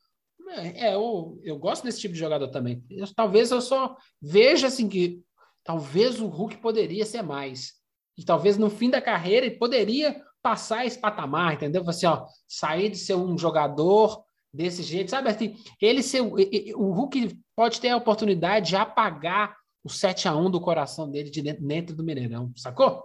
É, 0.49 0.95
eu, 0.95 1.41
eu 1.43 1.59
gosto 1.59 1.83
desse 1.83 2.01
tipo 2.01 2.15
de 2.15 2.21
jogador 2.21 2.49
também. 2.49 2.85
Eu, 2.91 3.07
talvez 3.15 3.51
eu 3.51 3.61
só 3.61 3.97
veja 4.21 4.69
assim 4.69 4.89
que 4.89 5.21
talvez 5.67 6.21
o 6.21 6.27
Hulk 6.27 6.59
poderia 6.59 7.05
ser 7.05 7.23
mais. 7.23 7.75
E 8.17 8.25
talvez 8.25 8.57
no 8.57 8.71
fim 8.71 8.89
da 8.89 9.03
carreira 9.03 9.47
ele 9.47 9.57
poderia 9.57 10.23
passar 10.43 10.87
esse 10.87 10.99
patamar, 10.99 11.55
entendeu? 11.55 11.83
Assim, 11.89 12.07
ó, 12.07 12.25
sair 12.47 12.89
de 12.89 12.97
ser 12.97 13.15
um 13.15 13.37
jogador 13.37 14.25
desse 14.55 14.83
jeito, 14.83 15.11
sabe 15.11 15.29
assim, 15.29 15.57
ele 15.83 16.03
ser 16.03 16.23
o 16.23 16.93
Hulk 16.93 17.39
pode 17.55 17.81
ter 17.81 17.91
a 17.91 17.97
oportunidade 17.97 18.71
de 18.71 18.77
apagar 18.77 19.55
o 19.85 19.89
7 19.89 20.29
a 20.29 20.35
1 20.35 20.51
do 20.51 20.61
coração 20.61 21.11
dele 21.11 21.29
de 21.29 21.43
dentro, 21.43 21.67
dentro 21.67 21.97
do 21.97 22.03
Mineirão, 22.03 22.53
sacou? 22.57 23.05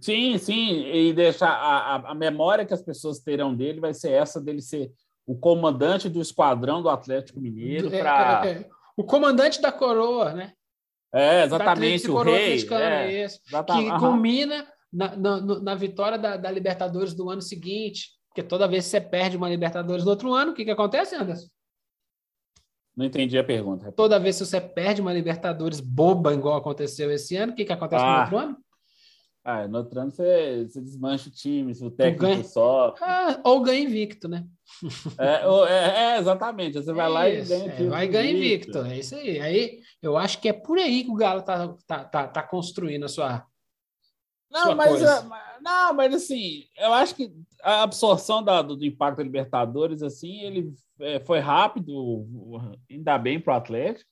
Sim, 0.00 0.38
sim, 0.38 0.84
e 0.86 1.12
deixar 1.12 1.50
a, 1.50 2.10
a, 2.10 2.14
memória 2.14 2.66
que 2.66 2.74
as 2.74 2.82
pessoas 2.82 3.18
terão 3.18 3.54
dele 3.54 3.80
vai 3.80 3.94
ser 3.94 4.12
essa 4.12 4.40
dele 4.40 4.60
ser 4.60 4.92
o 5.26 5.36
comandante 5.36 6.08
do 6.08 6.20
esquadrão 6.20 6.82
do 6.82 6.88
Atlético 6.88 7.40
Mineiro 7.40 7.90
para 7.90 8.42
é, 8.44 8.48
é, 8.48 8.52
é. 8.52 8.68
o 8.96 9.02
comandante 9.02 9.60
da 9.60 9.72
coroa, 9.72 10.32
né? 10.32 10.52
É, 11.12 11.42
exatamente, 11.44 12.08
o 12.08 12.22
rei, 12.22 12.56
é, 12.56 13.26
que 13.26 13.98
culmina 13.98 14.66
na, 14.92 15.16
na, 15.16 15.40
na 15.40 15.74
vitória 15.74 16.16
da, 16.16 16.36
da, 16.36 16.50
Libertadores 16.50 17.14
do 17.14 17.28
ano 17.28 17.42
seguinte, 17.42 18.10
porque 18.28 18.42
toda 18.42 18.68
vez 18.68 18.84
que 18.84 18.90
você 18.90 19.00
perde 19.00 19.36
uma 19.36 19.48
Libertadores 19.48 20.04
no 20.04 20.10
outro 20.10 20.32
ano, 20.32 20.52
o 20.52 20.54
que, 20.54 20.64
que 20.64 20.70
acontece, 20.70 21.16
Anderson? 21.16 21.48
Não 22.96 23.04
entendi 23.06 23.38
a 23.38 23.44
pergunta. 23.44 23.90
Toda 23.92 24.20
vez 24.20 24.38
que 24.38 24.44
você 24.44 24.60
perde 24.60 25.00
uma 25.00 25.12
Libertadores 25.12 25.80
boba, 25.80 26.32
igual 26.32 26.56
aconteceu 26.56 27.10
esse 27.10 27.36
ano, 27.36 27.52
o 27.52 27.54
que, 27.56 27.64
que 27.64 27.72
acontece 27.72 28.04
ah. 28.04 28.14
no 28.14 28.20
outro 28.20 28.38
ano? 28.38 28.56
Ah, 29.42 29.66
no 29.66 29.78
outro 29.78 29.98
ano 29.98 30.10
você, 30.10 30.66
você 30.68 30.80
desmancha 30.80 31.28
o 31.28 31.32
time, 31.32 31.72
o 31.80 31.90
técnico 31.90 32.26
ganha... 32.26 32.44
só. 32.44 32.94
Ah, 33.00 33.40
ou 33.42 33.62
ganha 33.62 33.82
invicto, 33.82 34.28
né? 34.28 34.44
É, 35.18 35.46
ou, 35.46 35.66
é, 35.66 36.14
é 36.14 36.18
exatamente. 36.18 36.74
Você 36.74 36.92
vai 36.92 37.08
lá 37.08 37.28
isso, 37.28 37.52
e 37.52 37.58
ganha 37.58 37.72
é, 37.72 37.88
Vai 37.88 38.06
ganhar 38.06 38.30
invicto. 38.30 38.78
É 38.78 38.98
isso 38.98 39.14
aí. 39.14 39.40
Aí 39.40 39.79
eu 40.02 40.16
acho 40.16 40.40
que 40.40 40.48
é 40.48 40.52
por 40.52 40.78
aí 40.78 41.04
que 41.04 41.10
o 41.10 41.14
Galo 41.14 41.42
tá, 41.42 41.74
tá, 41.86 42.04
tá, 42.04 42.28
tá 42.28 42.42
construindo 42.42 43.04
a 43.04 43.08
sua. 43.08 43.46
Não, 44.50 44.62
sua 44.62 44.74
mas, 44.74 45.02
é, 45.02 45.22
não, 45.60 45.94
mas 45.94 46.14
assim, 46.14 46.64
eu 46.76 46.92
acho 46.92 47.14
que 47.14 47.32
a 47.62 47.82
absorção 47.82 48.42
da, 48.42 48.62
do, 48.62 48.76
do 48.76 48.84
impacto 48.84 49.18
da 49.18 49.22
Libertadores, 49.22 50.02
assim, 50.02 50.40
ele 50.40 50.72
é, 50.98 51.20
foi 51.20 51.38
rápido, 51.38 52.26
ainda 52.90 53.18
bem 53.18 53.38
para 53.38 53.54
o 53.54 53.56
Atlético. 53.56 54.10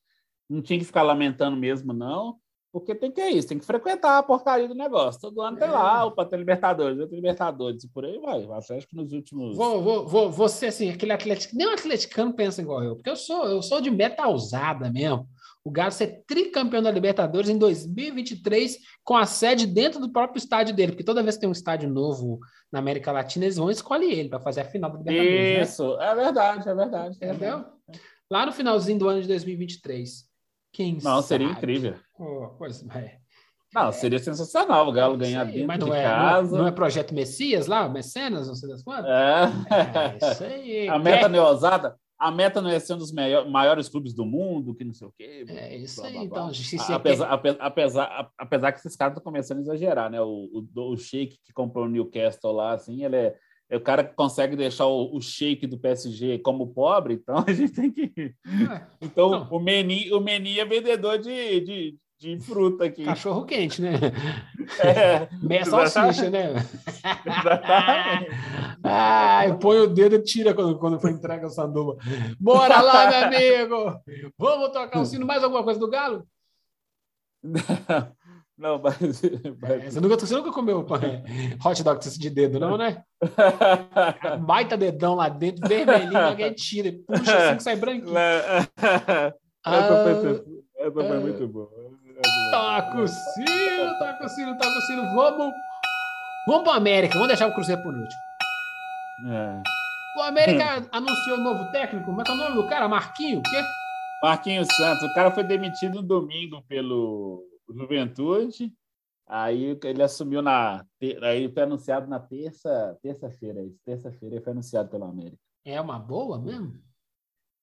Não 0.48 0.62
tinha 0.62 0.78
que 0.78 0.84
ficar 0.84 1.02
lamentando 1.02 1.56
mesmo, 1.56 1.92
não. 1.92 2.38
Porque 2.70 2.94
tem 2.94 3.10
que 3.10 3.20
é 3.20 3.30
isso, 3.30 3.48
tem 3.48 3.58
que 3.58 3.64
frequentar 3.64 4.18
a 4.18 4.22
porcaria 4.22 4.68
do 4.68 4.74
negócio. 4.74 5.20
Todo 5.20 5.40
ano 5.40 5.56
tem 5.56 5.68
lá 5.68 6.04
o 6.04 6.12
ter 6.12 6.36
Libertadores, 6.36 6.98
outro 6.98 7.16
Libertadores, 7.16 7.82
e 7.82 7.88
por 7.88 8.04
aí 8.04 8.18
vai. 8.18 8.44
O 8.44 8.52
Atlético 8.52 8.94
nos 8.94 9.12
últimos. 9.12 9.56
Vou, 9.56 9.82
vou, 9.82 10.06
vou, 10.06 10.30
você, 10.30 10.66
assim, 10.66 10.90
aquele 10.90 11.12
atlético. 11.12 11.56
Nem 11.56 11.66
um 11.66 11.72
atleticano 11.72 12.34
pensa 12.34 12.60
igual 12.60 12.84
eu, 12.84 12.94
porque 12.94 13.08
eu 13.08 13.16
sou, 13.16 13.46
eu 13.46 13.62
sou 13.62 13.80
de 13.80 13.90
meta 13.90 14.28
usada 14.28 14.90
mesmo. 14.92 15.26
O 15.68 15.70
Galo 15.70 15.92
ser 15.92 16.24
tricampeão 16.26 16.82
da 16.82 16.90
Libertadores 16.90 17.50
em 17.50 17.58
2023 17.58 18.78
com 19.04 19.14
a 19.14 19.26
sede 19.26 19.66
dentro 19.66 20.00
do 20.00 20.10
próprio 20.10 20.38
estádio 20.38 20.74
dele, 20.74 20.92
porque 20.92 21.04
toda 21.04 21.22
vez 21.22 21.34
que 21.34 21.42
tem 21.42 21.48
um 21.48 21.52
estádio 21.52 21.90
novo 21.90 22.40
na 22.72 22.78
América 22.78 23.12
Latina, 23.12 23.44
eles 23.44 23.58
vão 23.58 23.70
escolher 23.70 24.10
ele 24.10 24.30
para 24.30 24.40
fazer 24.40 24.62
a 24.62 24.64
final 24.64 24.90
da 24.90 24.96
Libertadores. 24.96 25.38
Né? 25.38 25.60
Isso, 25.60 25.96
né? 25.98 26.06
é 26.06 26.14
verdade, 26.14 26.68
é 26.70 26.74
verdade. 26.74 27.16
Entendeu? 27.16 27.66
Lá 28.30 28.46
no 28.46 28.52
finalzinho 28.52 28.98
do 28.98 29.08
ano 29.10 29.20
de 29.20 29.28
2023. 29.28 30.26
Quem 30.72 30.94
Não, 30.94 31.20
sabe? 31.20 31.24
seria 31.24 31.48
incrível. 31.48 31.96
Oh, 32.18 32.48
pois 32.56 32.82
é. 32.88 33.18
Não, 33.74 33.92
seria 33.92 34.18
sensacional 34.18 34.88
o 34.88 34.92
Galo 34.92 35.18
ganhar 35.18 35.44
dentro 35.44 35.66
mas 35.66 35.78
não 35.78 35.90
de 35.90 35.96
é, 35.96 36.02
casa. 36.02 36.50
Não 36.50 36.56
é, 36.56 36.60
não 36.62 36.68
é, 36.68 36.72
Projeto 36.72 37.14
Messias 37.14 37.66
lá, 37.66 37.86
Mecenas, 37.90 38.48
não 38.48 38.54
sei 38.54 38.70
das 38.70 38.82
quantas? 38.82 39.10
É. 39.10 39.44
é 39.70 40.32
isso 40.32 40.44
aí. 40.44 40.88
A 40.88 40.98
meta 40.98 41.26
é. 41.26 41.28
neosada, 41.28 41.94
a 42.18 42.30
meta 42.32 42.60
não 42.60 42.68
é 42.68 42.80
ser 42.80 42.94
um 42.94 42.98
dos 42.98 43.12
maiores 43.12 43.88
clubes 43.88 44.12
do 44.12 44.26
mundo, 44.26 44.74
que 44.74 44.84
não 44.84 44.92
sei 44.92 45.06
o 45.06 45.12
quê. 45.16 45.44
É 45.48 45.76
isso 45.76 46.00
blá, 46.00 46.08
aí, 46.08 46.14
blá, 46.14 46.26
blá. 46.26 46.52
então. 46.52 46.94
Apesar, 46.96 47.28
apesar, 47.30 47.56
apesar, 47.60 48.30
apesar 48.36 48.72
que 48.72 48.80
esses 48.80 48.96
caras 48.96 49.12
estão 49.12 49.22
começando 49.22 49.58
a 49.58 49.62
exagerar, 49.62 50.10
né? 50.10 50.20
O, 50.20 50.66
o, 50.74 50.92
o 50.92 50.96
Sheik 50.96 51.38
que 51.44 51.52
comprou 51.52 51.84
o 51.84 51.88
Newcastle 51.88 52.52
lá, 52.52 52.72
assim, 52.72 53.04
ele 53.04 53.16
é, 53.16 53.36
é 53.70 53.76
o 53.76 53.80
cara 53.80 54.02
que 54.02 54.16
consegue 54.16 54.56
deixar 54.56 54.86
o, 54.86 55.16
o 55.16 55.20
Sheik 55.20 55.66
do 55.68 55.78
PSG 55.78 56.38
como 56.40 56.72
pobre, 56.74 57.14
então 57.14 57.44
a 57.46 57.52
gente 57.52 57.72
tem 57.72 57.92
que. 57.92 58.10
É, 58.16 58.82
então, 59.00 59.46
o 59.50 59.60
Meni, 59.60 60.12
o 60.12 60.20
Meni 60.20 60.58
é 60.58 60.64
vendedor 60.64 61.18
de, 61.18 61.60
de, 61.60 61.96
de 62.18 62.40
fruta 62.40 62.86
aqui. 62.86 63.04
Cachorro 63.04 63.44
quente, 63.44 63.80
né? 63.80 63.92
É, 64.80 65.28
Meia 65.40 65.64
salsicha, 65.64 66.28
né? 66.30 66.54
Exatamente. 67.24 68.67
Ai, 68.90 69.58
põe 69.58 69.78
o 69.78 69.86
dedo 69.86 70.16
e 70.16 70.22
tira 70.22 70.54
quando, 70.54 70.78
quando 70.78 71.00
for 71.00 71.10
entrega 71.10 71.46
a 71.46 71.50
sanduba. 71.50 71.96
Bora 72.38 72.80
lá, 72.80 73.10
meu 73.10 73.24
amigo! 73.24 74.00
Vamos 74.38 74.70
tocar 74.70 75.00
o 75.00 75.04
sino. 75.04 75.26
Mais 75.26 75.44
alguma 75.44 75.62
coisa 75.62 75.78
do 75.78 75.90
Galo? 75.90 76.26
Não, 78.58 78.82
mas. 78.82 78.98
mas... 79.60 79.70
É, 79.70 79.90
você, 79.90 80.00
nunca, 80.00 80.18
você 80.18 80.34
nunca 80.34 80.50
comeu 80.50 80.84
hot 81.64 81.84
dog 81.84 82.18
de 82.18 82.30
dedo, 82.30 82.58
não, 82.58 82.76
né? 82.76 83.04
Baita 84.44 84.76
dedão 84.76 85.14
lá 85.14 85.28
dentro, 85.28 85.68
vermelhinho, 85.68 86.18
alguém 86.18 86.52
tira, 86.54 86.92
puxa 87.06 87.36
assim 87.36 87.56
que 87.56 87.62
sai 87.62 87.76
branquinho. 87.76 88.18
Essa 88.18 89.32
foi, 90.92 91.06
foi 91.06 91.20
muito 91.20 91.46
boa. 91.46 91.70
Toca 92.50 93.00
o 93.00 93.06
sino, 93.06 93.98
toca 93.98 94.24
o 94.24 94.28
sino, 94.28 94.58
toca 94.58 94.76
o 94.76 94.82
sino. 94.82 95.02
Vamos, 95.14 95.52
vamos 96.48 96.64
para 96.64 96.76
América. 96.76 97.14
Vamos 97.14 97.28
deixar 97.28 97.46
o 97.46 97.54
Cruzeiro 97.54 97.80
por 97.80 97.94
último. 97.94 98.27
É. 99.26 99.62
O 100.18 100.22
América 100.22 100.88
anunciou 100.92 101.38
um 101.38 101.42
novo 101.42 101.70
técnico. 101.70 102.06
Como 102.06 102.20
é 102.20 102.24
que 102.24 102.30
é 102.30 102.34
o 102.34 102.36
nome 102.36 102.56
do 102.56 102.68
cara? 102.68 102.88
Marquinho? 102.88 103.38
O 103.38 103.42
quê? 103.42 103.62
Marquinhos 104.22 104.68
Santos. 104.76 105.02
O 105.04 105.14
cara 105.14 105.30
foi 105.30 105.44
demitido 105.44 105.96
no 105.96 106.02
domingo 106.02 106.62
pelo 106.62 107.44
Juventude. 107.68 108.72
Aí 109.26 109.78
ele 109.84 110.02
assumiu 110.02 110.40
na. 110.40 110.84
Aí 111.22 111.52
foi 111.52 111.62
anunciado 111.62 112.06
na 112.06 112.18
terça, 112.18 112.98
terça-feira. 113.02 113.60
Terça-feira 113.84 114.36
ele 114.36 114.44
foi 114.44 114.52
anunciado 114.52 114.88
pelo 114.88 115.04
América. 115.04 115.38
É 115.64 115.80
uma 115.80 115.98
boa 115.98 116.38
mesmo? 116.38 116.80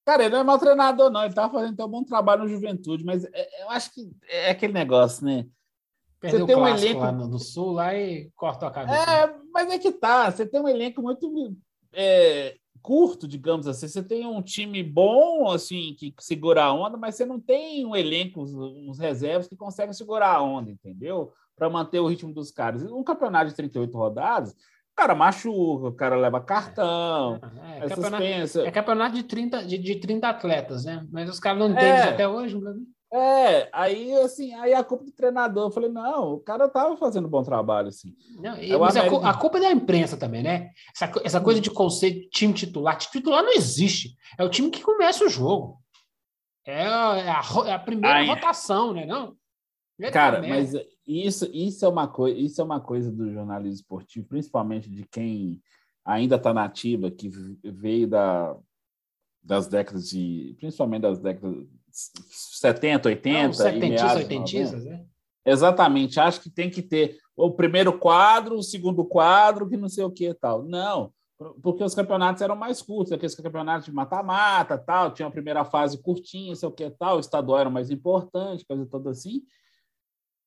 Cara, 0.06 0.24
ele 0.24 0.34
não 0.34 0.42
é 0.42 0.44
mau 0.44 0.60
treinador, 0.60 1.10
não. 1.10 1.22
Ele 1.22 1.30
estava 1.30 1.52
fazendo 1.52 1.84
um 1.84 1.90
bom 1.90 2.04
trabalho 2.04 2.44
no 2.44 2.50
Juventude, 2.50 3.04
mas 3.04 3.26
é, 3.26 3.64
eu 3.64 3.72
acho 3.72 3.92
que 3.92 4.08
é 4.30 4.52
aquele 4.52 4.74
negócio, 4.74 5.26
né? 5.26 5.48
Perdeu 6.32 6.48
você 6.48 6.54
tem 6.54 6.56
um 6.62 6.68
elenco 6.68 7.00
lá 7.00 7.12
no, 7.12 7.40
sul 7.40 7.72
lá 7.72 7.96
e 7.96 8.30
cortou 8.36 8.68
a 8.68 8.72
cabeça. 8.72 9.12
É, 9.12 9.36
mas 9.54 9.70
é 9.72 9.80
que 9.80 9.92
tá. 9.92 10.32
Você 10.32 10.46
tem 10.46 10.62
um 10.62 10.68
elenco 10.68 11.02
muito 11.02 11.56
é, 11.94 12.56
curto, 12.82 13.28
digamos 13.28 13.68
assim. 13.68 13.88
Você 13.88 14.04
tem 14.04 14.26
um 14.26 14.42
time 14.42 14.84
bom, 14.84 15.50
assim, 15.52 15.96
que 15.98 16.14
segura 16.20 16.64
a 16.64 16.74
onda, 16.74 16.98
mas 16.98 17.16
você 17.16 17.26
não 17.26 17.40
tem 17.40 17.86
um 17.86 17.96
elenco, 17.96 18.42
uns 18.42 19.00
reservas 19.00 19.48
que 19.48 19.56
conseguem 19.56 19.94
segurar 19.94 20.36
a 20.36 20.42
onda, 20.42 20.72
entendeu? 20.72 21.34
para 21.56 21.70
manter 21.70 22.00
o 22.00 22.08
ritmo 22.08 22.34
dos 22.34 22.52
caras. 22.52 22.84
Um 22.84 23.04
campeonato 23.04 23.50
de 23.50 23.56
38 23.56 23.98
rodadas, 23.98 24.52
o 24.52 24.96
cara 24.96 25.16
machuca, 25.16 25.88
o 25.88 25.94
cara 25.94 26.16
leva 26.16 26.42
cartão, 26.42 27.40
É, 27.64 27.78
é, 27.78 27.90
campeonato, 27.90 28.24
suspensa. 28.24 28.68
é 28.68 28.72
campeonato 28.72 29.16
de 29.16 29.24
30, 29.24 29.66
de, 29.66 29.78
de 29.78 29.96
30 29.96 30.28
atletas, 30.30 30.86
né? 30.86 31.06
Mas 31.12 31.30
os 31.30 31.40
caras 31.40 31.60
não 31.60 31.74
têm 31.74 31.84
É. 31.86 32.04
até 32.10 32.28
hoje. 32.28 32.60
né? 32.60 32.74
É, 33.14 33.70
aí 33.72 34.14
assim, 34.18 34.54
aí 34.56 34.74
a 34.74 34.84
culpa 34.84 35.06
do 35.06 35.12
treinador. 35.12 35.68
Eu 35.68 35.72
falei, 35.72 35.90
não, 35.90 36.34
o 36.34 36.40
cara 36.40 36.68
tava 36.68 36.98
fazendo 36.98 37.28
um 37.28 37.30
bom 37.30 37.44
trabalho, 37.44 37.88
assim. 37.88 38.14
Não, 38.40 38.58
e- 38.58 38.72
É 38.72 38.76
o 38.76 38.80
mas 38.80 38.98
a, 38.98 39.02
cu- 39.02 39.08
América. 39.18 39.30
a 39.30 39.34
culpa 39.40 39.58
é 39.58 39.62
da 39.62 39.72
imprensa 39.72 40.18
também, 40.18 40.44
né? 40.44 40.72
Essa, 40.94 41.12
essa 41.24 41.42
coisa 41.42 41.62
de 41.62 41.70
conceito 41.72 42.22
de 42.22 42.30
time 42.30 42.54
titular. 42.54 42.98
Time 42.98 43.12
titular 43.14 43.44
não 43.44 43.54
existe. 43.54 44.16
É 44.38 44.44
o 44.44 44.50
time 44.50 44.70
que 44.70 44.82
começa 44.82 45.24
o 45.24 45.30
jogo. 45.30 45.80
É 46.66 46.86
a, 46.86 47.18
é 47.18 47.30
a 47.30 47.68
é 47.70 47.74
a 47.74 47.80
primeira 47.80 48.18
Ai. 48.18 48.28
rotação, 48.28 48.94
né? 48.94 49.06
Não? 49.06 49.36
É 50.02 50.12
Cara, 50.12 50.42
mas 50.42 50.74
isso, 51.08 51.50
isso 51.54 51.86
é 51.86 51.88
uma 51.88 52.08
coisa, 52.08 52.38
isso 52.38 52.60
é 52.60 52.64
uma 52.66 52.82
coisa 52.82 53.10
do 53.10 53.32
jornalismo 53.32 53.76
esportivo, 53.76 54.28
principalmente 54.28 54.90
de 54.90 55.06
quem 55.06 55.62
ainda 56.04 56.36
está 56.36 56.54
nativa, 56.54 57.10
que 57.10 57.30
veio 57.64 58.08
da, 58.08 58.58
das 59.42 59.68
décadas 59.68 60.10
de, 60.10 60.54
principalmente 60.60 61.04
das 61.04 61.20
décadas 61.20 61.66
70, 61.96 63.10
80 63.10 63.44
Não, 63.44 63.50
os 63.50 63.60
e 63.60 63.64
setentistas, 63.64 63.90
meados 63.90 64.28
de 64.28 64.36
90. 64.36 64.36
oitentistas, 64.36 64.86
né? 64.86 65.06
Exatamente, 65.46 66.20
acho 66.20 66.42
que 66.42 66.50
tem 66.50 66.70
que 66.70 66.82
ter 66.82 67.18
o 67.36 67.52
primeiro 67.52 67.98
quadro, 67.98 68.56
o 68.56 68.64
segundo 68.64 69.06
quadro, 69.06 69.70
que 69.70 69.78
não 69.78 69.88
sei 69.88 70.04
o 70.04 70.12
que 70.12 70.34
tal. 70.34 70.64
Não, 70.64 71.14
porque 71.62 71.84
os 71.84 71.94
campeonatos 71.94 72.42
eram 72.42 72.56
mais 72.56 72.82
curtos, 72.82 73.12
aqueles 73.12 73.36
campeonatos 73.36 73.86
de 73.86 73.92
mata-mata, 73.92 74.78
tal, 74.78 75.14
tinha 75.14 75.28
a 75.28 75.32
primeira 75.32 75.64
fase 75.64 76.02
curtinha, 76.02 76.56
sei 76.56 76.68
o 76.68 76.72
que 76.72 76.90
tal, 76.90 77.18
o 77.18 77.20
estadual 77.20 77.60
era 77.60 77.70
mais 77.70 77.92
importante, 77.92 78.66
coisa 78.66 78.86
toda 78.86 79.12
assim. 79.12 79.42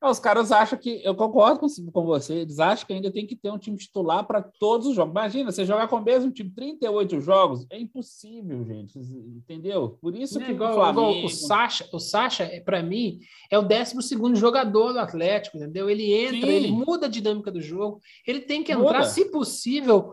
Os 0.01 0.21
caras 0.21 0.53
acham 0.53 0.79
que, 0.79 1.01
eu 1.05 1.13
concordo 1.15 1.59
com, 1.59 1.67
com 1.91 2.05
você, 2.05 2.35
eles 2.35 2.61
acham 2.61 2.87
que 2.87 2.93
ainda 2.93 3.11
tem 3.11 3.27
que 3.27 3.35
ter 3.35 3.51
um 3.51 3.59
time 3.59 3.77
titular 3.77 4.25
para 4.25 4.41
todos 4.41 4.87
os 4.87 4.95
jogos. 4.95 5.11
Imagina, 5.11 5.51
você 5.51 5.65
jogar 5.65 5.89
com 5.89 5.97
o 5.97 6.05
mesmo 6.05 6.31
time 6.31 6.51
38 6.51 7.21
jogos, 7.21 7.67
é 7.69 7.81
impossível, 7.81 8.65
gente, 8.65 8.97
entendeu? 8.97 9.99
Por 10.01 10.15
isso 10.15 10.41
é 10.41 10.45
que 10.45 10.53
igual, 10.53 10.71
o 10.71 10.75
Flamengo... 10.75 11.11
igual 11.11 11.25
o 11.25 11.29
Sacha, 11.29 11.89
o 11.93 11.99
Sacha, 11.99 12.49
para 12.65 12.81
mim, 12.81 13.19
é 13.51 13.59
o 13.59 13.63
12 13.63 13.97
jogador 14.37 14.93
do 14.93 15.01
Atlético, 15.01 15.57
entendeu? 15.57 15.91
Ele 15.91 16.13
entra, 16.13 16.47
Sim. 16.47 16.53
ele 16.53 16.71
muda 16.71 17.07
a 17.07 17.11
dinâmica 17.11 17.51
do 17.51 17.61
jogo, 17.61 18.01
ele 18.25 18.41
tem 18.41 18.63
que 18.63 18.71
entrar, 18.71 19.01
Muda. 19.01 19.05
se 19.05 19.25
possível, 19.33 20.13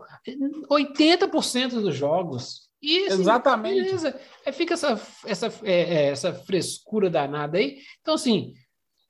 80% 0.68 1.80
dos 1.80 1.94
jogos. 1.94 2.66
E, 2.82 3.06
assim, 3.06 3.20
Exatamente. 3.20 3.84
Beleza. 3.84 4.20
Aí 4.44 4.52
fica 4.52 4.74
essa, 4.74 5.00
essa, 5.24 5.46
é, 5.64 5.72
é, 5.72 6.08
essa 6.08 6.32
frescura 6.32 7.08
danada 7.08 7.58
aí. 7.58 7.78
Então, 8.00 8.14
assim, 8.14 8.52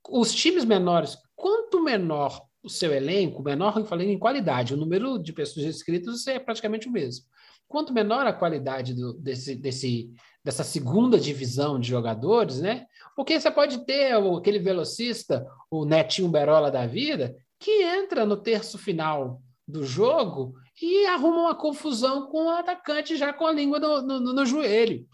os 0.08 0.32
times 0.34 0.64
menores, 0.64 1.16
quanto 1.34 1.82
menor 1.82 2.42
o 2.62 2.68
seu 2.68 2.92
elenco, 2.92 3.42
menor, 3.42 3.76
eu 3.78 3.84
falei 3.84 4.10
em 4.10 4.18
qualidade, 4.18 4.74
o 4.74 4.76
número 4.76 5.18
de 5.18 5.32
pessoas 5.32 5.66
inscritas 5.66 6.26
é 6.26 6.38
praticamente 6.38 6.88
o 6.88 6.92
mesmo. 6.92 7.24
Quanto 7.68 7.92
menor 7.92 8.26
a 8.26 8.32
qualidade 8.32 8.94
do, 8.94 9.12
desse, 9.14 9.54
desse, 9.54 10.10
dessa 10.44 10.62
segunda 10.64 11.18
divisão 11.18 11.78
de 11.78 11.88
jogadores, 11.88 12.60
né? 12.60 12.86
Porque 13.14 13.38
você 13.38 13.50
pode 13.50 13.84
ter 13.84 14.12
aquele 14.14 14.58
velocista, 14.58 15.46
o 15.70 15.84
Netinho 15.84 16.28
Berola 16.28 16.70
da 16.70 16.86
vida, 16.86 17.36
que 17.58 17.82
entra 17.82 18.24
no 18.26 18.36
terço 18.36 18.78
final 18.78 19.40
do 19.66 19.84
jogo 19.84 20.54
e 20.80 21.06
arruma 21.06 21.40
uma 21.40 21.54
confusão 21.54 22.28
com 22.28 22.46
o 22.46 22.50
atacante 22.50 23.16
já 23.16 23.32
com 23.32 23.46
a 23.46 23.52
língua 23.52 23.80
no- 23.80 24.02
no- 24.02 24.32
no 24.32 24.46
joelho. 24.46 25.04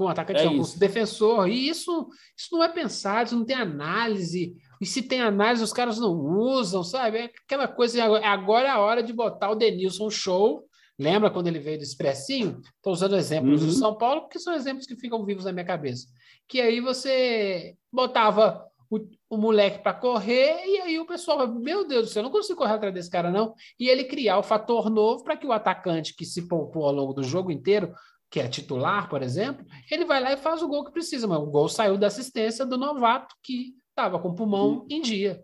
Com 0.00 0.06
o 0.06 0.08
atacante, 0.08 0.40
É 0.40 0.44
não, 0.46 0.56
com 0.56 0.62
o 0.62 0.78
defensor. 0.78 1.46
E 1.46 1.68
isso, 1.68 2.08
isso 2.34 2.48
não 2.52 2.64
é 2.64 2.68
pensado, 2.70 3.26
isso 3.26 3.36
não 3.36 3.44
tem 3.44 3.54
análise. 3.54 4.56
E 4.80 4.86
se 4.86 5.02
tem 5.02 5.20
análise, 5.20 5.62
os 5.62 5.74
caras 5.74 5.98
não 5.98 6.14
usam, 6.14 6.82
sabe? 6.82 7.18
É 7.18 7.24
aquela 7.24 7.68
coisa, 7.68 8.02
agora 8.02 8.66
é 8.66 8.70
a 8.70 8.78
hora 8.78 9.02
de 9.02 9.12
botar 9.12 9.50
o 9.50 9.54
Denilson 9.54 10.08
show. 10.08 10.64
Lembra 10.98 11.30
quando 11.30 11.48
ele 11.48 11.58
veio 11.58 11.76
do 11.76 11.84
Expressinho? 11.84 12.62
Estou 12.76 12.94
usando 12.94 13.14
exemplos 13.14 13.60
Uhum. 13.60 13.66
do 13.66 13.72
São 13.74 13.94
Paulo, 13.94 14.22
porque 14.22 14.38
são 14.38 14.54
exemplos 14.54 14.86
que 14.86 14.96
ficam 14.96 15.22
vivos 15.22 15.44
na 15.44 15.52
minha 15.52 15.66
cabeça. 15.66 16.06
Que 16.48 16.62
aí 16.62 16.80
você 16.80 17.74
botava 17.92 18.64
o, 18.90 19.00
o 19.28 19.36
moleque 19.36 19.82
para 19.82 19.92
correr, 19.92 20.64
e 20.66 20.80
aí 20.80 20.98
o 20.98 21.06
pessoal 21.06 21.46
meu 21.46 21.86
Deus 21.86 22.06
do 22.06 22.10
céu, 22.10 22.20
eu 22.20 22.24
não 22.24 22.30
consigo 22.32 22.58
correr 22.58 22.72
atrás 22.72 22.94
desse 22.94 23.10
cara, 23.10 23.30
não. 23.30 23.52
E 23.78 23.86
ele 23.86 24.04
criar 24.04 24.38
o 24.38 24.42
fator 24.42 24.88
novo 24.88 25.22
para 25.22 25.36
que 25.36 25.46
o 25.46 25.52
atacante 25.52 26.16
que 26.16 26.24
se 26.24 26.48
poupou 26.48 26.86
ao 26.86 26.92
longo 26.92 27.12
do 27.12 27.22
jogo 27.22 27.52
inteiro, 27.52 27.92
que 28.30 28.38
é 28.38 28.48
titular, 28.48 29.08
por 29.08 29.22
exemplo, 29.22 29.66
ele 29.90 30.04
vai 30.04 30.22
lá 30.22 30.32
e 30.32 30.36
faz 30.36 30.62
o 30.62 30.68
gol 30.68 30.84
que 30.84 30.92
precisa. 30.92 31.26
Mas 31.26 31.38
o 31.40 31.46
gol 31.46 31.68
saiu 31.68 31.98
da 31.98 32.06
assistência 32.06 32.64
do 32.64 32.78
novato 32.78 33.34
que 33.42 33.74
estava 33.88 34.18
com 34.20 34.28
o 34.28 34.34
pulmão 34.34 34.86
em 34.88 35.02
dia. 35.02 35.42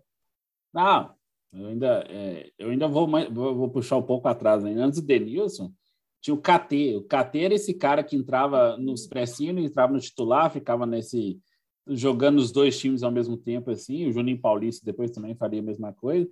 Não, 0.72 1.12
eu 1.52 1.66
ainda, 1.66 2.06
é, 2.08 2.50
eu 2.58 2.70
ainda 2.70 2.86
vou, 2.86 3.08
vou, 3.30 3.54
vou 3.56 3.70
puxar 3.70 3.96
um 3.96 4.02
pouco 4.02 4.28
atrás 4.28 4.64
ainda. 4.64 4.84
Antes 4.84 5.00
do 5.00 5.06
Denilson, 5.06 5.72
tinha 6.20 6.34
o 6.34 6.40
KT. 6.40 6.96
O 6.96 7.02
KT 7.02 7.38
era 7.38 7.54
esse 7.54 7.74
cara 7.74 8.04
que 8.04 8.14
entrava 8.16 8.76
nos 8.76 9.06
pressinhos, 9.06 9.64
entrava 9.64 9.92
no 9.92 10.00
titular, 10.00 10.50
ficava 10.50 10.86
nesse 10.86 11.40
jogando 11.88 12.38
os 12.38 12.50
dois 12.50 12.78
times 12.78 13.02
ao 13.02 13.12
mesmo 13.12 13.36
tempo, 13.36 13.70
assim. 13.70 14.06
O 14.06 14.12
Juninho 14.12 14.40
Paulista 14.40 14.84
depois 14.84 15.10
também 15.10 15.36
faria 15.36 15.60
a 15.60 15.62
mesma 15.62 15.92
coisa. 15.92 16.28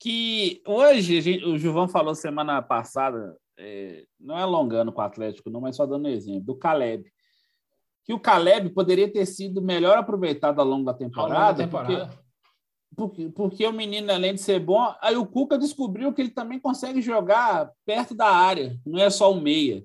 Que 0.00 0.60
hoje, 0.66 1.20
gente- 1.20 1.44
o 1.44 1.56
Gilvão 1.56 1.88
falou 1.88 2.14
semana 2.14 2.60
passada, 2.60 3.36
é, 3.58 4.04
não 4.18 4.36
é 4.36 4.42
alongando 4.42 4.92
com 4.92 5.00
o 5.00 5.04
Atlético, 5.04 5.50
não, 5.50 5.60
mas 5.60 5.76
só 5.76 5.86
dando 5.86 6.06
um 6.06 6.10
exemplo, 6.10 6.42
do 6.42 6.56
Caleb. 6.56 7.04
Que 8.04 8.12
o 8.12 8.20
Caleb 8.20 8.70
poderia 8.70 9.10
ter 9.12 9.26
sido 9.26 9.60
melhor 9.62 9.98
aproveitado 9.98 10.60
ao 10.60 10.66
longo 10.66 10.84
da 10.84 10.92
Ao 10.92 10.98
longo 10.98 11.08
da 11.10 11.54
temporada, 11.54 11.68
porque 11.68 11.94
temporada. 11.94 12.24
porque, 12.96 13.28
porque 13.30 13.66
o 13.66 13.72
menino, 13.72 14.12
além 14.12 14.34
de 14.34 14.40
ser 14.40 14.60
bom, 14.60 14.94
aí 15.00 15.16
o 15.16 15.26
Cuca 15.26 15.58
descobriu 15.58 16.12
que 16.12 16.22
ele 16.22 16.30
também 16.30 16.60
consegue 16.60 17.00
jogar 17.00 17.72
perto 17.84 18.14
da 18.14 18.28
área, 18.28 18.78
não 18.86 19.00
é 19.00 19.10
só 19.10 19.32
o 19.32 19.40
meia. 19.40 19.84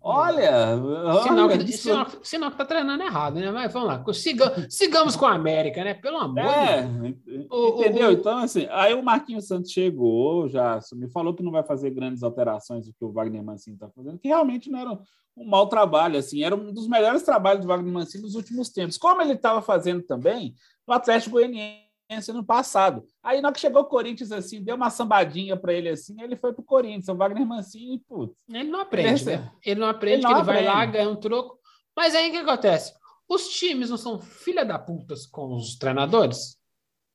Olha, 0.00 0.76
Sinal 1.22 1.48
que, 1.48 1.72
sinal, 1.72 2.06
sinal 2.22 2.50
que 2.50 2.56
tá 2.56 2.64
treinando 2.64 3.02
errado, 3.02 3.34
né? 3.34 3.50
Mas 3.50 3.72
vamos 3.72 3.88
lá. 3.88 4.14
Siga, 4.14 4.66
sigamos 4.70 5.14
com 5.16 5.26
a 5.26 5.34
América, 5.34 5.84
né? 5.84 5.92
Pelo 5.94 6.16
amor 6.16 6.38
é, 6.44 6.82
de 6.82 7.12
Deus. 7.12 7.46
O- 7.50 7.80
entendeu? 7.80 8.08
o- 8.08 8.12
Então, 8.12 8.38
assim, 8.38 8.66
aí 8.70 8.94
o 8.94 9.02
Marquinhos 9.02 9.46
Santos 9.46 9.70
chegou, 9.70 10.48
já 10.48 10.80
me 10.94 11.08
falou 11.10 11.34
que 11.34 11.42
não 11.42 11.52
vai 11.52 11.62
fazer 11.62 11.90
grandes 11.90 12.22
alterações 12.22 12.86
do 12.86 12.92
que 12.94 13.04
o 13.04 13.12
Wagner 13.12 13.42
Mancini 13.42 13.76
está 13.76 13.88
fazendo, 13.90 14.18
que 14.18 14.28
realmente 14.28 14.70
não 14.70 14.78
era 14.78 14.90
um, 15.36 15.44
mau 15.48 15.66
trabalho, 15.68 16.18
assim, 16.18 16.42
era 16.42 16.54
um 16.56 16.72
dos 16.72 16.88
melhores 16.88 17.22
trabalhos 17.22 17.62
do 17.62 17.68
Wagner 17.68 17.92
Mancini 17.92 18.22
nos 18.24 18.34
últimos 18.34 18.70
tempos, 18.70 18.96
como 18.96 19.20
ele 19.20 19.34
estava 19.34 19.60
fazendo 19.60 20.02
também 20.02 20.54
no 20.86 20.94
Atlético 20.94 21.32
Goianiense 21.32 21.87
no 22.32 22.44
passado. 22.44 23.04
Aí, 23.22 23.40
na 23.40 23.48
hora 23.48 23.54
que 23.54 23.60
chegou 23.60 23.82
o 23.82 23.86
Corinthians, 23.86 24.32
assim, 24.32 24.62
deu 24.62 24.76
uma 24.76 24.88
sambadinha 24.90 25.56
para 25.56 25.72
ele, 25.72 25.90
assim, 25.90 26.20
ele 26.22 26.36
foi 26.36 26.52
pro 26.52 26.62
Corinthians, 26.62 27.08
o 27.08 27.14
Wagner 27.14 27.46
Mancini, 27.46 27.98
putz, 27.98 28.34
Ele 28.48 28.70
não 28.70 28.80
aprende, 28.80 29.24
né? 29.24 29.52
Ele 29.64 29.80
não 29.80 29.88
aprende 29.88 30.16
Ele 30.16 30.26
que 30.26 30.32
não 30.32 30.38
ele 30.38 30.46
vai 30.46 30.64
lá, 30.64 30.72
aprende. 30.78 30.92
ganha 30.92 31.10
um 31.10 31.16
troco. 31.16 31.58
Mas 31.94 32.14
aí 32.14 32.28
o 32.28 32.32
que 32.32 32.38
acontece? 32.38 32.94
Os 33.28 33.48
times 33.48 33.90
não 33.90 33.98
são 33.98 34.18
filha 34.18 34.64
da 34.64 34.78
putas 34.78 35.26
com 35.26 35.54
os 35.54 35.76
treinadores? 35.76 36.58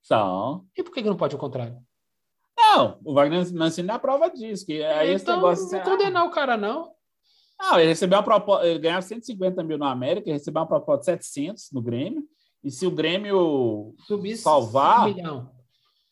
são... 0.04 0.66
E 0.78 0.84
por 0.84 0.94
que, 0.94 1.02
que 1.02 1.10
não 1.10 1.18
pode 1.18 1.36
o 1.36 1.40
contrário? 1.40 1.78
Não, 2.56 3.00
o 3.04 3.14
Wagner 3.14 3.52
Mancini 3.54 3.90
é 3.90 3.94
a 3.94 4.00
prova 4.00 4.30
disso, 4.30 4.66
que 4.66 4.84
aí 4.84 5.12
esse 5.12 5.24
então, 5.24 5.38
negócio... 5.38 5.64
não 5.64 5.70
vou 5.72 5.80
assim, 5.80 5.90
condenar 5.90 6.26
o 6.26 6.30
cara, 6.30 6.56
não. 6.56 6.92
Não, 7.60 7.80
ele 7.80 7.90
recebeu 7.90 8.18
uma 8.18 8.24
proposta, 8.24 8.68
ele 8.68 8.80
ganhava 8.80 9.02
150 9.02 9.64
mil 9.64 9.78
no 9.78 9.86
América, 9.86 10.28
ele 10.28 10.38
recebeu 10.38 10.62
uma 10.62 10.68
proposta 10.68 11.16
de 11.16 11.26
700 11.26 11.72
no 11.72 11.82
Grêmio, 11.82 12.24
e 12.64 12.72
se 12.72 12.86
o 12.88 12.92
Grêmio 12.92 13.94
Subir 14.08 14.38
Salvar? 14.38 15.06
cinco 15.08 15.16
milhão. 15.18 15.54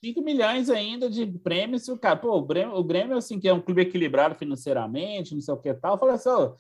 5 0.03 0.21
milhões 0.23 0.67
ainda 0.69 1.07
de 1.07 1.27
prêmios, 1.27 1.83
se 1.85 1.91
o 1.91 1.97
cara, 1.97 2.17
pô, 2.17 2.35
o 2.35 2.41
Grêmio, 2.43 2.75
o 2.75 2.83
Grêmio, 2.83 3.15
assim, 3.15 3.39
que 3.39 3.47
é 3.47 3.53
um 3.53 3.61
clube 3.61 3.83
equilibrado 3.83 4.33
financeiramente, 4.33 5.35
não 5.35 5.41
sei 5.41 5.53
o 5.53 5.57
que 5.57 5.71
tal, 5.75 5.95
falou 5.99 6.15
assim, 6.15 6.27
ó, 6.29 6.55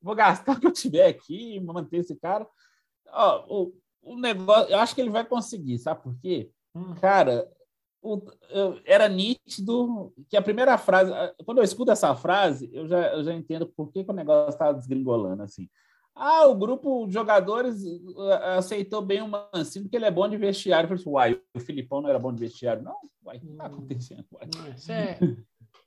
vou 0.00 0.14
gastar 0.14 0.56
o 0.56 0.60
que 0.60 0.66
eu 0.66 0.72
tiver 0.72 1.06
aqui, 1.06 1.60
manter 1.60 1.98
esse 1.98 2.16
cara. 2.16 2.46
Ó, 3.12 3.44
o, 3.48 3.74
o 4.02 4.16
negócio, 4.18 4.72
eu 4.72 4.78
acho 4.78 4.94
que 4.94 5.00
ele 5.02 5.10
vai 5.10 5.26
conseguir, 5.26 5.78
sabe 5.78 6.02
por 6.02 6.16
quê? 6.22 6.50
Hum. 6.74 6.94
Cara, 7.02 7.46
o- 8.02 8.22
eu- 8.48 8.80
era 8.86 9.08
nítido 9.10 10.14
que 10.30 10.36
a 10.36 10.42
primeira 10.42 10.78
frase, 10.78 11.12
quando 11.44 11.58
eu 11.58 11.64
escuto 11.64 11.90
essa 11.92 12.14
frase, 12.16 12.70
eu 12.72 12.88
já, 12.88 13.12
eu 13.12 13.22
já 13.24 13.34
entendo 13.34 13.66
por 13.66 13.92
que, 13.92 14.02
que 14.04 14.10
o 14.10 14.14
negócio 14.14 14.48
está 14.54 14.72
desgringolando 14.72 15.42
assim. 15.42 15.68
Ah, 16.16 16.46
o 16.46 16.54
grupo 16.54 17.06
de 17.06 17.12
jogadores 17.12 17.82
uh, 17.82 18.56
aceitou 18.56 19.02
bem 19.02 19.20
o 19.20 19.28
Mancini 19.28 19.84
porque 19.84 19.96
ele 19.96 20.04
é 20.04 20.10
bom 20.10 20.28
de 20.28 20.36
vestiário. 20.36 20.84
Eu 20.84 20.88
falei 20.88 21.00
assim, 21.00 21.10
uai, 21.10 21.42
o 21.54 21.60
Filipão 21.60 22.00
não 22.00 22.08
era 22.08 22.18
bom 22.18 22.32
de 22.32 22.40
vestiário? 22.40 22.82
Não, 22.82 22.96
uai, 23.24 23.38
o 23.38 23.40
que 23.40 23.46
está 23.50 23.66
acontecendo? 23.66 24.24
Uai? 24.32 24.48
Isso 24.76 24.92
é, 24.92 25.18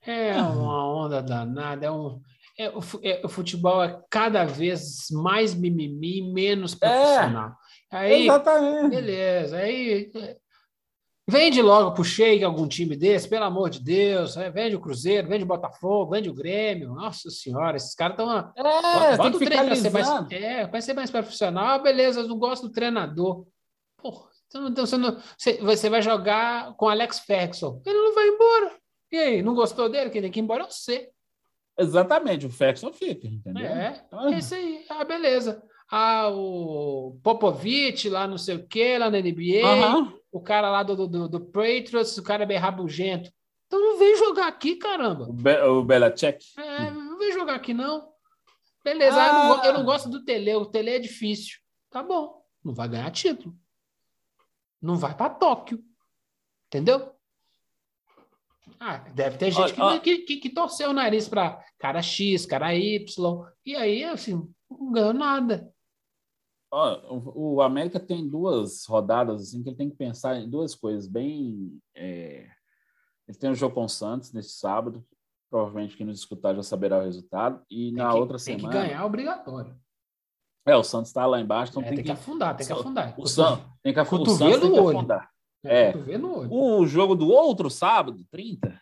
é 0.05 0.41
uma 0.41 1.05
onda 1.05 1.21
danada. 1.21 1.85
É 1.85 1.91
um, 1.91 2.19
é, 2.57 2.69
o, 2.69 2.79
é, 3.03 3.21
o 3.23 3.29
futebol 3.29 3.83
é 3.83 4.01
cada 4.09 4.43
vez 4.43 5.07
mais 5.11 5.53
mimimi, 5.53 6.21
menos 6.33 6.75
profissional. 6.75 7.55
Aí, 7.89 8.23
Exatamente. 8.23 8.89
beleza. 8.89 9.57
Aí 9.57 10.11
é, 10.13 10.37
vende 11.27 11.61
logo 11.61 11.91
pro 11.91 12.03
Sheik 12.03 12.43
algum 12.43 12.67
time 12.67 12.95
desse, 12.95 13.27
pelo 13.27 13.43
amor 13.43 13.69
de 13.69 13.83
Deus. 13.83 14.37
é, 14.37 14.49
vende 14.49 14.75
o 14.75 14.79
Cruzeiro, 14.79 15.27
vende 15.27 15.43
o 15.43 15.47
Botafogo, 15.47 16.11
vende 16.11 16.29
o 16.29 16.33
Grêmio. 16.33 16.93
Nossa 16.93 17.29
Senhora, 17.29 17.75
esses 17.75 17.93
caras 17.93 18.17
estão. 18.17 18.31
É, 18.31 18.53
tem 19.09 19.17
Bota 19.17 19.29
que 19.31 19.35
o 19.35 19.39
ficar 19.39 19.75
ser 19.75 19.89
mais, 19.91 20.31
é, 20.31 20.67
vai 20.67 20.81
ser 20.81 20.93
mais 20.93 21.11
profissional. 21.11 21.65
Ah, 21.65 21.79
beleza, 21.79 22.21
eu 22.21 22.27
não 22.27 22.39
gosto 22.39 22.67
do 22.67 22.73
treinador. 22.73 23.45
Porra, 23.97 24.29
Então, 24.53 24.85
você, 24.85 24.97
não, 24.97 25.17
você, 25.37 25.57
você 25.57 25.89
vai 25.89 26.01
jogar 26.01 26.73
com 26.75 26.87
Alex 26.87 27.19
Ferguson. 27.19 27.81
Ele 27.85 27.99
não 27.99 28.15
vai 28.15 28.27
embora. 28.27 28.75
E 29.11 29.17
aí, 29.17 29.41
não 29.41 29.53
gostou 29.53 29.89
dele? 29.89 30.09
Quem 30.09 30.21
tem 30.21 30.31
que 30.31 30.39
ir 30.39 30.43
embora 30.43 30.63
é 30.63 30.67
você. 30.69 31.09
Exatamente, 31.79 32.45
o 32.45 32.49
Ferguson 32.49 32.91
fica, 32.91 33.27
entendeu? 33.27 33.67
É, 33.67 34.03
então, 34.07 34.33
é 34.33 34.39
isso 34.39 34.55
aí. 34.55 34.83
Ah, 34.89 35.03
beleza. 35.03 35.61
Ah, 35.89 36.29
o 36.29 37.17
Popovich 37.23 38.09
lá 38.09 38.27
não 38.27 38.37
sei 38.37 38.55
o 38.55 38.67
que, 38.67 38.97
lá 38.97 39.09
na 39.09 39.19
NBA, 39.19 39.95
uhum. 39.95 40.16
O 40.38 40.41
cara 40.41 40.69
lá 40.69 40.84
do, 40.84 41.08
do, 41.08 41.28
do 41.28 41.39
Patriots, 41.39 42.17
o 42.17 42.23
cara 42.23 42.43
é 42.43 42.45
bem 42.45 42.58
rabugento. 42.58 43.32
Então 43.65 43.82
não 43.82 43.97
vem 43.97 44.15
jogar 44.15 44.47
aqui, 44.47 44.76
caramba. 44.76 45.26
O, 45.28 45.34
Be 45.34 45.58
o 45.63 45.84
Belichick? 45.84 46.45
É, 46.58 46.91
não 46.91 47.17
vem 47.17 47.34
jogar 47.34 47.56
aqui, 47.56 47.73
não. 47.73 48.10
Beleza, 48.84 49.17
ah. 49.19 49.28
eu, 49.28 49.34
não, 49.34 49.65
eu, 49.65 49.73
não, 49.73 49.84
gosto 49.84 50.08
do 50.08 50.23
Tele, 50.23 50.54
o 50.54 50.65
Tele 50.65 50.91
é 50.91 51.00
difícil. 51.00 51.58
Tá 51.89 52.04
bom, 52.04 52.41
não 52.63 52.73
vai 52.73 52.88
ganhar 52.88 53.10
título. 53.12 53.56
Não 54.82 54.95
vai 54.95 55.15
para 55.15 55.34
Tóquio. 55.34 55.84
Entendeu? 56.67 57.12
Ah, 58.80 58.97
deve 58.97 59.38
ter 59.38 59.52
gente 59.52 59.73
que, 59.73 60.00
que, 60.00 60.17
que, 60.19 60.38
que, 60.38 60.50
torceu 60.52 60.91
o 60.91 60.93
nariz 60.93 61.28
para 61.28 61.60
cara 61.80 62.02
X, 62.02 62.45
cara 62.45 62.76
Y, 62.76 63.06
e 63.65 63.76
aí, 63.76 64.04
assim, 64.04 64.47
não 64.69 64.91
ganhou 64.91 65.13
nada. 65.13 65.73
O, 66.71 67.56
o 67.56 67.62
América 67.62 67.99
tem 67.99 68.27
duas 68.27 68.86
rodadas 68.86 69.41
assim 69.41 69.63
que 69.63 69.69
ele 69.69 69.77
tem 69.77 69.89
que 69.89 69.95
pensar 69.95 70.38
em 70.38 70.49
duas 70.49 70.75
coisas 70.75 71.08
bem. 71.08 71.80
É... 71.95 72.49
Ele 73.27 73.38
tem 73.38 73.49
o 73.49 73.56
jogo 73.56 73.75
com 73.75 73.86
o 73.86 73.89
Santos 73.89 74.32
nesse 74.34 74.51
sábado, 74.51 75.06
provavelmente 75.49 75.97
quem 75.97 76.06
nos 76.06 76.19
escutar 76.19 76.56
já 76.56 76.63
saberá 76.63 76.99
o 76.99 77.03
resultado, 77.03 77.62
e 77.69 77.91
tem 77.91 77.93
na 77.93 78.12
que, 78.12 78.17
outra 78.17 78.38
tem 78.38 78.58
semana. 78.58 78.71
Tem 78.71 78.82
que 78.82 78.88
ganhar 78.88 79.06
obrigatório. 79.06 79.77
É, 80.65 80.75
o 80.75 80.84
Santos 80.84 81.10
está 81.10 81.25
lá 81.25 81.39
embaixo, 81.39 81.71
então 81.71 81.82
é, 81.82 81.86
tem, 81.86 81.95
tem 81.95 82.03
que, 82.03 82.12
que, 82.12 82.17
afundar, 82.17 82.56
tem 82.56 82.67
que 82.67 82.73
afundar. 82.73 83.13
O, 83.17 83.27
Santos 83.27 83.65
tem 83.82 83.93
que, 83.93 84.06
Cotovelo 84.06 84.34
o 84.34 84.38
Santos 84.38 84.60
tem 84.60 84.71
que 84.71 84.80
afundar. 84.80 85.32
É, 85.63 85.93
o 86.49 86.86
jogo 86.86 87.15
do 87.15 87.30
outro 87.30 87.69
sábado, 87.69 88.25
30, 88.30 88.80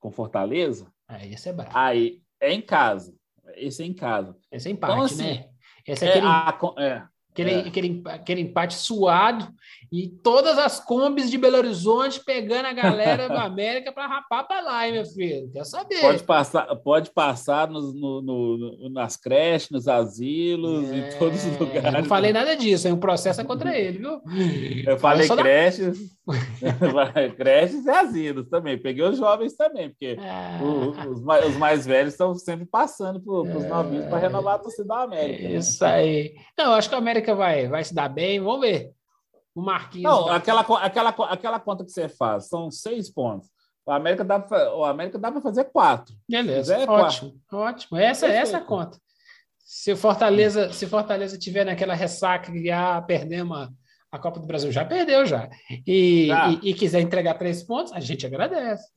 com 0.00 0.10
Fortaleza. 0.10 0.92
Ah, 1.06 1.24
esse 1.26 1.48
é 1.48 1.52
brabo. 1.52 1.70
Aí 1.74 2.22
é 2.40 2.52
em 2.52 2.60
casa. 2.60 3.14
Esse 3.54 3.82
é 3.82 3.86
em 3.86 3.94
casa. 3.94 4.36
Esse 4.50 4.68
é 4.68 4.72
empate, 4.72 4.92
então, 4.92 5.04
assim, 5.04 5.22
né? 5.22 5.51
Esse 5.86 6.04
é, 6.04 6.08
é 6.08 6.10
aquele, 6.10 6.26
a, 6.26 6.58
é, 6.78 7.02
aquele, 7.32 7.50
é. 7.50 7.58
aquele, 7.60 8.02
aquele 8.06 8.40
empate 8.42 8.74
suado 8.74 9.48
e 9.90 10.08
todas 10.08 10.56
as 10.56 10.80
combis 10.80 11.30
de 11.30 11.36
Belo 11.36 11.58
Horizonte 11.58 12.22
pegando 12.24 12.66
a 12.66 12.72
galera 12.72 13.28
do 13.28 13.36
América 13.38 13.92
para 13.92 14.06
rapar 14.06 14.46
para 14.46 14.62
lá, 14.62 14.86
hein, 14.86 14.94
meu 14.94 15.04
filho? 15.04 15.50
Quer 15.52 15.64
saber? 15.64 16.00
Pode 16.00 16.22
passar, 16.22 16.76
pode 16.76 17.10
passar 17.10 17.68
nos, 17.68 17.94
no, 17.94 18.22
no, 18.22 18.88
nas 18.90 19.16
creches, 19.16 19.70
nos 19.70 19.88
asilos, 19.88 20.90
é, 20.90 20.96
em 20.96 21.18
todos 21.18 21.44
os 21.44 21.58
lugares. 21.58 21.84
Eu 21.84 21.92
não 21.92 22.04
falei 22.04 22.32
nada 22.32 22.56
disso, 22.56 22.88
é 22.88 22.92
um 22.92 22.98
processo 22.98 23.40
é 23.40 23.44
contra 23.44 23.76
ele, 23.76 23.98
viu? 23.98 24.20
Eu 24.86 24.98
falei 24.98 25.28
creches, 25.28 25.98
da... 25.98 26.21
creches 27.36 27.84
e 27.84 27.90
asilos 27.90 28.48
também. 28.48 28.78
Peguei 28.78 29.04
os 29.04 29.18
jovens 29.18 29.56
também, 29.56 29.90
porque 29.90 30.16
ah. 30.20 30.60
o, 30.62 30.90
os, 31.10 31.22
mais, 31.22 31.46
os, 31.46 31.56
mais, 31.56 31.86
velhos 31.86 32.14
estão 32.14 32.34
sempre 32.34 32.64
passando 32.64 33.20
para 33.20 33.32
os 33.32 33.64
novinhos 33.66 34.06
para 34.06 34.18
renovar 34.18 34.54
a 34.54 34.58
torcida 34.58 34.86
da 34.86 35.02
América. 35.02 35.42
Né? 35.42 35.54
Isso 35.56 35.82
né? 35.82 35.92
aí. 35.92 36.34
Não, 36.56 36.74
acho 36.74 36.88
que 36.88 36.94
a 36.94 36.98
América 36.98 37.34
vai, 37.34 37.68
vai 37.68 37.82
se 37.82 37.94
dar 37.94 38.08
bem, 38.08 38.40
vamos 38.40 38.60
ver. 38.60 38.92
O 39.54 39.60
Marquinhos. 39.60 40.04
Não, 40.04 40.28
aquela, 40.28 40.60
aquela, 40.60 41.10
aquela 41.10 41.60
conta 41.60 41.84
que 41.84 41.90
você 41.90 42.08
faz, 42.08 42.48
são 42.48 42.70
seis 42.70 43.10
pontos. 43.10 43.50
O 43.84 43.90
América 43.90 44.24
dá 44.24 44.38
para 44.38 44.74
o 44.76 44.84
América 44.84 45.18
dá 45.18 45.30
para 45.32 45.40
fazer 45.40 45.64
quatro. 45.64 46.14
Beleza, 46.28 46.76
é 46.76 46.88
ótimo, 46.88 47.32
quatro. 47.48 47.66
ótimo. 47.66 47.98
Essa, 47.98 48.28
essa 48.28 48.58
é 48.58 48.60
a 48.60 48.64
conta. 48.64 48.96
Se 49.58 49.92
o 49.92 49.96
Fortaleza, 49.96 50.72
se 50.72 50.86
Fortaleza 50.86 51.36
tiver 51.36 51.64
naquela 51.64 51.94
ressaca 51.94 52.52
que 52.52 52.70
ah, 52.70 53.02
perdemos 53.02 53.58
a, 53.58 53.68
a 54.12 54.18
Copa 54.18 54.38
do 54.38 54.46
Brasil, 54.46 54.70
já 54.70 54.84
perdeu 54.84 55.24
já. 55.24 55.48
E, 55.86 56.28
e, 56.30 56.70
e, 56.70 56.74
quiser 56.74 57.00
entregar 57.00 57.34
três 57.34 57.62
pontos, 57.62 57.94
a 57.94 57.98
gente 57.98 58.26
agradece. 58.26 58.92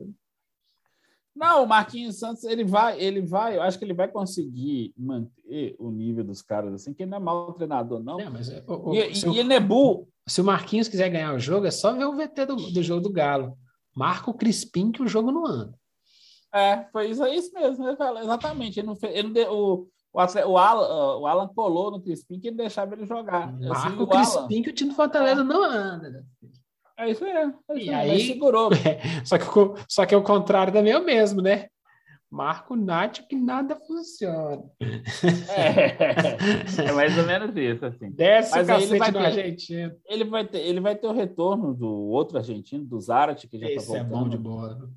Não, 1.34 1.64
o 1.64 1.68
Marquinhos 1.68 2.20
Santos, 2.20 2.44
ele 2.44 2.66
vai, 2.66 3.00
ele 3.00 3.22
vai, 3.22 3.58
eu 3.58 3.62
acho 3.62 3.80
que 3.80 3.86
ele 3.86 3.94
vai 3.94 4.10
conseguir 4.10 4.94
manter 4.98 5.76
o 5.80 5.90
nível 5.90 6.24
dos 6.24 6.42
caras 6.42 6.74
assim, 6.74 6.94
que 6.94 7.04
ele 7.04 7.12
não 7.12 7.18
é 7.18 7.22
mau 7.22 7.54
treinador, 7.54 8.04
não. 8.04 8.20
É, 8.20 8.30
mas, 8.30 8.50
o, 8.68 8.90
o, 8.90 8.96
e, 8.96 9.12
e, 9.12 9.28
o, 9.28 9.36
ele 9.36 9.54
é 9.54 9.60
burro. 9.60 10.08
Se 10.28 10.42
o 10.42 10.46
Marquinhos 10.46 10.90
quiser 10.90 11.10
ganhar 11.10 11.34
o 11.34 11.40
jogo, 11.40 11.66
é 11.66 11.72
só 11.72 11.94
ver 11.94 12.06
o 12.06 12.16
VT 12.16 12.46
do, 12.46 12.56
do 12.56 12.84
jogo 12.84 13.02
do 13.02 13.12
Galo. 13.12 13.58
Marca 13.96 14.30
o 14.30 14.34
Crispim 14.34 14.92
que 14.92 15.02
o 15.02 15.08
jogo 15.08 15.32
não 15.32 15.46
anda. 15.46 15.74
É, 16.54 16.86
foi 16.92 17.10
isso, 17.10 17.24
é 17.24 17.36
isso 17.36 17.54
mesmo, 17.54 17.88
exatamente. 17.88 18.80
Ele 18.80 18.88
não 18.88 18.96
fez, 18.96 19.16
ele 19.16 19.30
não 19.30 19.54
o, 19.54 19.88
o, 20.16 20.50
o, 20.52 20.58
Alan, 20.58 21.18
o 21.18 21.28
Alan 21.28 21.48
colou 21.50 21.92
no 21.92 22.02
Crispim 22.02 22.40
que 22.40 22.48
ele 22.48 22.58
deixava 22.58 22.96
ele 22.96 23.06
jogar. 23.06 23.52
Marca 23.52 23.88
assim, 23.88 24.02
o 24.02 24.08
Crispim 24.08 24.38
Alan... 24.38 24.64
que 24.64 24.70
o 24.70 24.74
time 24.74 24.90
do 24.92 24.96
Fortaleza 24.96 25.44
não 25.44 25.64
anda. 25.64 26.10
Né? 26.10 26.24
É 26.98 27.10
isso 27.10 27.26
aí. 27.26 27.32
É 27.32 27.46
isso 27.46 27.58
e 27.76 27.94
aí, 27.94 28.28
segurou. 28.28 28.72
É, 28.74 29.02
só, 29.26 29.38
que, 29.38 29.46
só 29.90 30.06
que 30.06 30.16
é 30.16 30.18
o 30.18 30.24
contrário 30.24 30.72
também 30.72 30.94
é 30.94 30.98
o 30.98 31.04
mesmo, 31.04 31.42
né? 31.42 31.68
Marco 32.32 32.76
Nath 32.76 33.20
que 33.30 33.36
nada 33.36 33.76
funciona. 33.76 34.64
É, 35.50 36.82
é 36.88 36.92
mais 36.92 37.18
ou 37.18 37.26
menos 37.26 37.56
isso, 37.56 37.86
assim. 37.86 38.10
Desce 38.12 38.52
Mas 38.52 38.68
o 38.68 38.72
ele 38.72 39.00
vai 39.00 39.12
ter, 39.12 39.18
argentino. 39.20 39.96
Ele 40.06 40.24
vai, 40.24 40.46
ter, 40.46 40.60
ele 40.60 40.80
vai 40.80 40.96
ter 40.96 41.08
o 41.08 41.14
retorno 41.14 41.74
do 41.74 41.88
outro 41.88 42.38
argentino, 42.38 42.84
do 42.84 43.00
Zarate, 43.00 43.48
que 43.48 43.60
já 43.60 43.70
está 43.70 43.84
voltando. 43.84 44.06
é 44.06 44.10
bom 44.10 44.30
de 44.30 44.38
boa. 44.38 44.90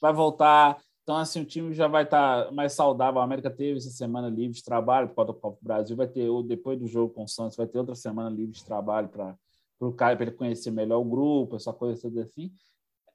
Vai 0.00 0.12
voltar. 0.12 0.78
Então, 1.02 1.16
assim, 1.16 1.40
o 1.40 1.44
time 1.44 1.74
já 1.74 1.88
vai 1.88 2.04
estar 2.04 2.46
tá 2.46 2.52
mais 2.52 2.72
saudável. 2.72 3.20
A 3.20 3.24
América 3.24 3.50
teve 3.50 3.78
essa 3.78 3.90
semana 3.90 4.28
livre 4.28 4.54
de 4.54 4.62
trabalho 4.62 5.08
por 5.08 5.16
causa 5.16 5.32
do 5.32 5.38
Copa 5.38 5.58
do 5.60 5.64
Brasil. 5.64 5.96
Vai 5.96 6.06
ter, 6.06 6.28
depois 6.44 6.78
do 6.78 6.86
jogo 6.86 7.12
com 7.12 7.24
o 7.24 7.28
Santos, 7.28 7.56
vai 7.56 7.66
ter 7.66 7.78
outra 7.78 7.94
semana 7.94 8.30
livre 8.30 8.52
de 8.52 8.64
trabalho 8.64 9.08
para 9.08 9.36
o 9.80 9.92
Caio, 9.92 10.16
para 10.16 10.26
ele 10.26 10.36
conhecer 10.36 10.70
melhor 10.70 10.98
o 10.98 11.04
grupo, 11.04 11.56
essa 11.56 11.72
coisa 11.72 12.00
toda 12.00 12.22
assim 12.22 12.52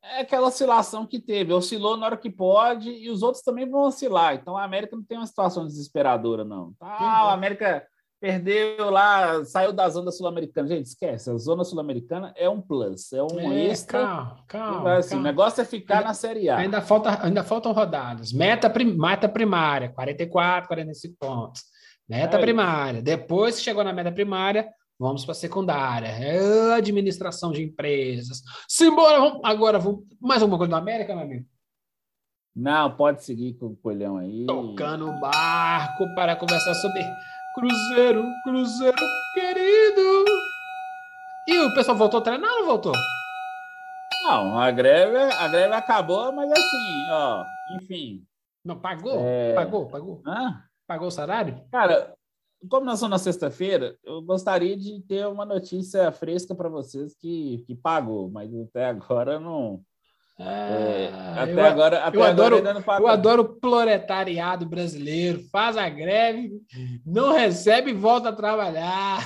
é 0.01 0.21
aquela 0.21 0.47
oscilação 0.47 1.05
que 1.05 1.19
teve. 1.19 1.53
Oscilou 1.53 1.97
na 1.97 2.05
hora 2.05 2.17
que 2.17 2.29
pode 2.29 2.89
e 2.89 3.09
os 3.09 3.21
outros 3.21 3.43
também 3.43 3.69
vão 3.69 3.81
oscilar. 3.81 4.35
Então 4.35 4.57
a 4.57 4.63
América 4.63 4.95
não 4.95 5.03
tem 5.03 5.17
uma 5.17 5.27
situação 5.27 5.65
desesperadora, 5.65 6.43
não. 6.43 6.73
Tá, 6.73 6.87
a 6.87 7.33
América 7.33 7.85
perdeu 8.19 8.89
lá, 8.89 9.43
saiu 9.45 9.71
da 9.71 9.87
zona 9.89 10.11
sul-americana. 10.11 10.67
Gente, 10.67 10.85
esquece. 10.87 11.29
A 11.29 11.37
zona 11.37 11.63
sul-americana 11.63 12.33
é 12.35 12.49
um 12.49 12.61
plus, 12.61 13.11
é 13.13 13.21
um 13.23 13.39
é, 13.39 13.65
extra. 13.67 13.99
Calma, 13.99 14.43
calma, 14.47 14.93
assim, 14.95 15.09
calma. 15.09 15.23
O 15.23 15.27
negócio 15.27 15.61
é 15.61 15.65
ficar 15.65 15.97
ainda, 15.97 16.07
na 16.07 16.13
Série 16.13 16.49
A. 16.49 16.57
Ainda, 16.57 16.81
falta, 16.81 17.25
ainda 17.25 17.43
faltam 17.43 17.71
rodadas. 17.71 18.33
Meta, 18.33 18.69
prim, 18.69 18.97
meta 18.97 19.29
primária, 19.29 19.89
44, 19.89 20.67
45 20.67 21.15
pontos. 21.19 21.63
Meta 22.07 22.37
é 22.37 22.41
primária. 22.41 23.01
Depois 23.01 23.57
que 23.57 23.63
chegou 23.63 23.83
na 23.83 23.93
meta 23.93 24.11
primária, 24.11 24.67
Vamos 24.99 25.23
para 25.23 25.33
a 25.33 25.35
secundária. 25.35 26.07
É 26.07 26.73
administração 26.73 27.51
de 27.51 27.61
empresas. 27.61 28.41
Simbora, 28.67 29.19
vamos, 29.19 29.41
agora 29.43 29.77
vamos. 29.77 30.03
Mais 30.19 30.41
alguma 30.41 30.57
coisa 30.57 30.71
da 30.71 30.77
América, 30.77 31.13
meu 31.13 31.23
amigo? 31.23 31.45
Não, 32.55 32.95
pode 32.95 33.23
seguir 33.23 33.53
com 33.53 33.67
o 33.67 33.75
colhão 33.75 34.17
aí. 34.17 34.47
Tocando 34.47 35.07
o 35.07 35.19
barco 35.19 36.03
para 36.15 36.35
conversar 36.35 36.73
sobre 36.73 37.03
Cruzeiro, 37.57 38.23
Cruzeiro 38.43 38.95
querido. 39.33 40.25
E 41.47 41.57
o 41.57 41.73
pessoal 41.73 41.97
voltou 41.97 42.19
a 42.19 42.23
treinar 42.23 42.51
ou 42.51 42.59
não 42.59 42.65
voltou? 42.67 42.93
Não, 44.25 44.59
a 44.59 44.69
greve, 44.69 45.17
a 45.17 45.47
greve 45.47 45.73
acabou, 45.73 46.31
mas 46.31 46.51
assim, 46.51 47.09
ó, 47.09 47.43
enfim. 47.71 48.23
Não, 48.63 48.79
pagou? 48.79 49.19
É... 49.25 49.55
Pagou, 49.55 49.87
pagou. 49.87 50.21
Hã? 50.23 50.61
Pagou 50.85 51.07
o 51.07 51.11
salário? 51.11 51.59
Cara, 51.71 52.13
como 52.69 52.85
nós 52.85 52.99
somos 52.99 53.09
na 53.09 53.17
sexta-feira, 53.17 53.97
eu 54.03 54.21
gostaria 54.21 54.77
de 54.77 55.01
ter 55.01 55.25
uma 55.25 55.43
notícia 55.43 56.11
fresca 56.11 56.53
para 56.53 56.69
vocês 56.69 57.15
que, 57.15 57.63
que 57.65 57.73
pagou, 57.73 58.29
mas 58.29 58.53
até 58.53 58.85
agora 58.85 59.39
não. 59.39 59.81
É, 60.39 61.09
até 61.35 61.53
eu, 61.53 61.65
agora, 61.65 62.03
até 62.05 62.15
eu 62.15 62.23
adoro, 62.23 62.57
eu 62.57 63.07
adoro 63.07 63.41
o 63.41 63.59
proletariado 63.59 64.67
brasileiro, 64.67 65.43
faz 65.51 65.75
a 65.75 65.89
greve, 65.89 66.61
não 67.03 67.33
recebe 67.33 67.89
e 67.89 67.93
volta 67.95 68.29
a 68.29 68.33
trabalhar. 68.35 69.19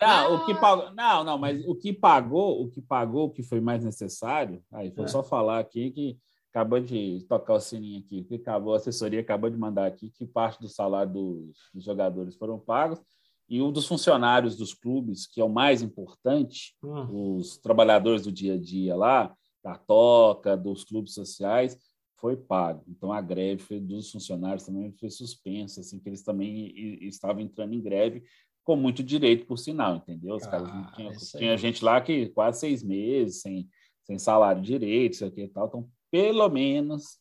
Não, 0.00 0.34
o 0.34 0.44
que 0.44 0.54
pagou, 0.54 0.92
não, 0.92 1.24
não, 1.24 1.38
mas 1.38 1.64
o 1.66 1.74
que 1.74 1.92
pagou, 1.92 2.62
o 2.62 2.68
que 2.68 2.82
pagou, 2.82 3.26
o 3.26 3.30
que 3.30 3.44
foi 3.44 3.60
mais 3.60 3.84
necessário, 3.84 4.60
aí 4.72 4.90
vou 4.90 5.04
é. 5.04 5.08
só 5.08 5.22
falar 5.22 5.60
aqui 5.60 5.92
que 5.92 6.18
acabou 6.50 6.80
de 6.80 7.24
tocar 7.28 7.54
o 7.54 7.60
sininho 7.60 8.00
aqui, 8.00 8.24
que 8.24 8.34
acabou, 8.34 8.74
a 8.74 8.76
assessoria 8.76 9.20
acabou 9.20 9.48
de 9.48 9.56
mandar 9.56 9.86
aqui 9.86 10.10
que 10.10 10.26
parte 10.26 10.60
do 10.60 10.68
salário 10.68 11.12
dos, 11.12 11.56
dos, 11.72 11.84
jogadores 11.84 12.36
foram 12.36 12.58
pagos 12.58 13.00
e 13.48 13.62
um 13.62 13.72
dos 13.72 13.86
funcionários 13.86 14.56
dos 14.56 14.74
clubes, 14.74 15.26
que 15.26 15.40
é 15.40 15.44
o 15.44 15.48
mais 15.48 15.80
importante, 15.80 16.74
uhum. 16.82 17.36
os 17.36 17.56
trabalhadores 17.56 18.22
do 18.22 18.32
dia 18.32 18.54
a 18.54 18.58
dia 18.58 18.96
lá, 18.96 19.34
da 19.64 19.78
toca, 19.78 20.56
dos 20.56 20.84
clubes 20.84 21.14
sociais, 21.14 21.78
foi 22.16 22.36
pago. 22.36 22.84
Então 22.86 23.12
a 23.12 23.20
greve 23.20 23.80
dos 23.80 24.10
funcionários 24.10 24.64
também 24.64 24.92
foi 24.92 25.10
suspensa, 25.10 25.80
assim 25.80 25.98
que 25.98 26.08
eles 26.08 26.22
também 26.22 26.72
estavam 27.02 27.40
entrando 27.40 27.74
em 27.74 27.80
greve 27.80 28.22
com 28.62 28.76
muito 28.76 29.02
direito, 29.02 29.46
por 29.46 29.58
sinal, 29.58 29.96
entendeu? 29.96 30.36
Os 30.36 30.44
ah, 30.44 30.50
caras 30.50 30.68
não 30.68 30.92
tinham, 30.92 31.12
tinha 31.12 31.56
gente 31.56 31.84
lá 31.84 32.00
que 32.00 32.28
quase 32.28 32.60
seis 32.60 32.82
meses 32.82 33.40
sem, 33.42 33.68
sem 34.04 34.18
salário 34.18 34.62
direito, 34.62 35.14
isso 35.14 35.24
aqui 35.24 35.42
e 35.42 35.48
tal, 35.48 35.66
então 35.66 35.88
pelo 36.10 36.48
menos 36.48 37.18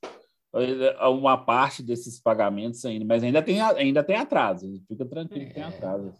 eh, 0.55 1.07
uma 1.07 1.37
parte 1.37 1.83
desses 1.83 2.19
pagamentos 2.19 2.85
ainda, 2.85 3.03
mas 3.03 3.23
ainda 3.23 3.41
tem, 3.41 3.59
ainda 3.59 4.03
tem 4.03 4.15
atraso, 4.15 4.71
fica 4.87 5.05
tranquilo 5.05 5.47
que 5.47 5.53
tem 5.53 5.63
é. 5.63 5.67
atraso. 5.67 6.13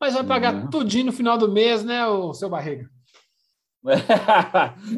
Mas 0.00 0.14
vai 0.14 0.24
pagar 0.24 0.54
uhum. 0.54 0.70
tudinho 0.70 1.06
no 1.06 1.12
final 1.12 1.36
do 1.36 1.50
mês, 1.50 1.82
né, 1.82 2.06
o 2.06 2.32
seu 2.34 2.48
barriga? 2.48 2.88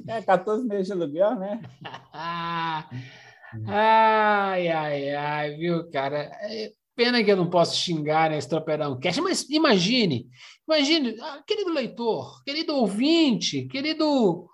É 0.07 0.23
14 0.23 0.65
meses 0.67 0.87
de 0.87 0.93
aluguel, 0.93 1.35
né? 1.37 1.61
ai, 3.67 4.69
ai, 4.69 5.11
ai, 5.15 5.57
viu, 5.57 5.91
cara? 5.91 6.31
É, 6.43 6.73
pena 6.95 7.23
que 7.23 7.31
eu 7.31 7.37
não 7.37 7.51
posso 7.51 7.77
xingar 7.77 8.31
nesse 8.31 8.49
tropeirão 8.49 8.99
cash, 8.99 9.19
mas 9.19 9.49
imagine, 9.51 10.29
imagine, 10.67 11.17
ah, 11.21 11.43
querido 11.47 11.71
leitor, 11.71 12.43
querido 12.45 12.75
ouvinte, 12.75 13.67
querido 13.67 14.49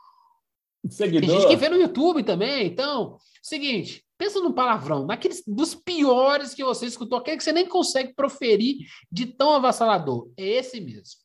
seguidor. 0.89 1.29
Tem 1.29 1.41
gente 1.41 1.49
que 1.49 1.57
vê 1.57 1.69
no 1.69 1.77
YouTube 1.77 2.25
também, 2.25 2.67
então, 2.67 3.17
seguinte, 3.43 4.05
pensa 4.19 4.41
num 4.41 4.53
palavrão, 4.53 5.07
naqueles 5.07 5.43
dos 5.47 5.75
piores 5.75 6.55
que 6.55 6.65
você 6.65 6.87
escutou, 6.87 7.19
aquele 7.19 7.37
que 7.37 7.45
você 7.45 7.53
nem 7.53 7.67
consegue 7.67 8.15
proferir 8.15 8.79
de 9.11 9.27
tão 9.27 9.55
avassalador. 9.55 10.31
É 10.37 10.45
esse 10.45 10.81
mesmo. 10.81 11.22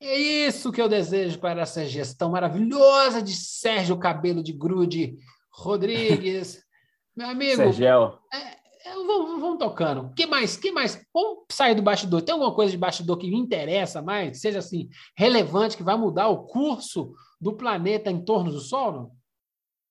É 0.00 0.18
isso 0.18 0.72
que 0.72 0.80
eu 0.80 0.88
desejo 0.88 1.38
para 1.38 1.62
essa 1.62 1.86
gestão 1.86 2.30
maravilhosa 2.30 3.22
de 3.22 3.32
Sérgio 3.32 3.98
Cabelo 3.98 4.42
de 4.42 4.52
Grude 4.52 5.16
Rodrigues. 5.50 6.62
Meu 7.16 7.28
amigo. 7.28 7.56
Sergel. 7.56 8.18
É, 8.32 8.90
é, 8.90 8.94
vamos, 8.94 9.40
vamos 9.40 9.58
tocando. 9.58 10.12
que 10.14 10.26
mais? 10.26 10.56
que 10.56 10.72
mais? 10.72 11.00
Vamos 11.12 11.44
sair 11.50 11.74
do 11.74 11.82
bastidor. 11.82 12.22
Tem 12.22 12.32
alguma 12.32 12.54
coisa 12.54 12.72
de 12.72 12.78
bastidor 12.78 13.16
que 13.16 13.30
me 13.30 13.38
interessa 13.38 14.02
mais? 14.02 14.32
Que 14.32 14.36
seja 14.38 14.58
assim, 14.58 14.88
relevante, 15.16 15.76
que 15.76 15.82
vai 15.82 15.96
mudar 15.96 16.28
o 16.28 16.44
curso 16.44 17.14
do 17.40 17.54
planeta 17.54 18.10
em 18.10 18.22
torno 18.22 18.50
do 18.50 18.60
Sol? 18.60 18.92
Não, 18.92 19.12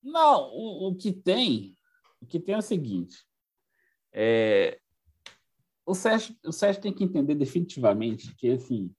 não 0.04 0.42
o, 0.52 0.90
o 0.90 0.96
que 0.96 1.12
tem. 1.12 1.76
O 2.22 2.26
que 2.26 2.40
tem 2.40 2.56
é 2.56 2.60
o 2.60 2.62
seguinte. 2.62 3.16
É, 4.12 4.80
o, 5.86 5.96
Sérgio, 5.96 6.36
o 6.46 6.52
Sérgio 6.52 6.82
tem 6.82 6.94
que 6.94 7.04
entender 7.04 7.36
definitivamente 7.36 8.36
que 8.36 8.52
assim, 8.52 8.94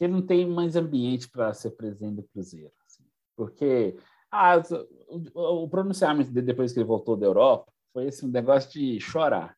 que 0.00 0.08
não 0.08 0.22
tem 0.22 0.46
mais 0.46 0.76
ambiente 0.76 1.28
para 1.28 1.52
ser 1.52 1.72
presidente 1.72 2.16
do 2.16 2.22
Cruzeiro. 2.22 2.72
Assim, 2.86 3.04
porque 3.36 3.98
ah, 4.32 4.54
o, 5.34 5.64
o, 5.64 5.68
pronunciamento 5.68 6.30
depois 6.30 6.72
que 6.72 6.78
ele 6.78 6.86
voltou 6.86 7.18
da 7.18 7.26
Europa 7.26 7.70
foi 7.92 8.06
esse 8.06 8.24
um 8.24 8.30
negócio 8.30 8.70
de 8.72 8.98
chorar. 8.98 9.54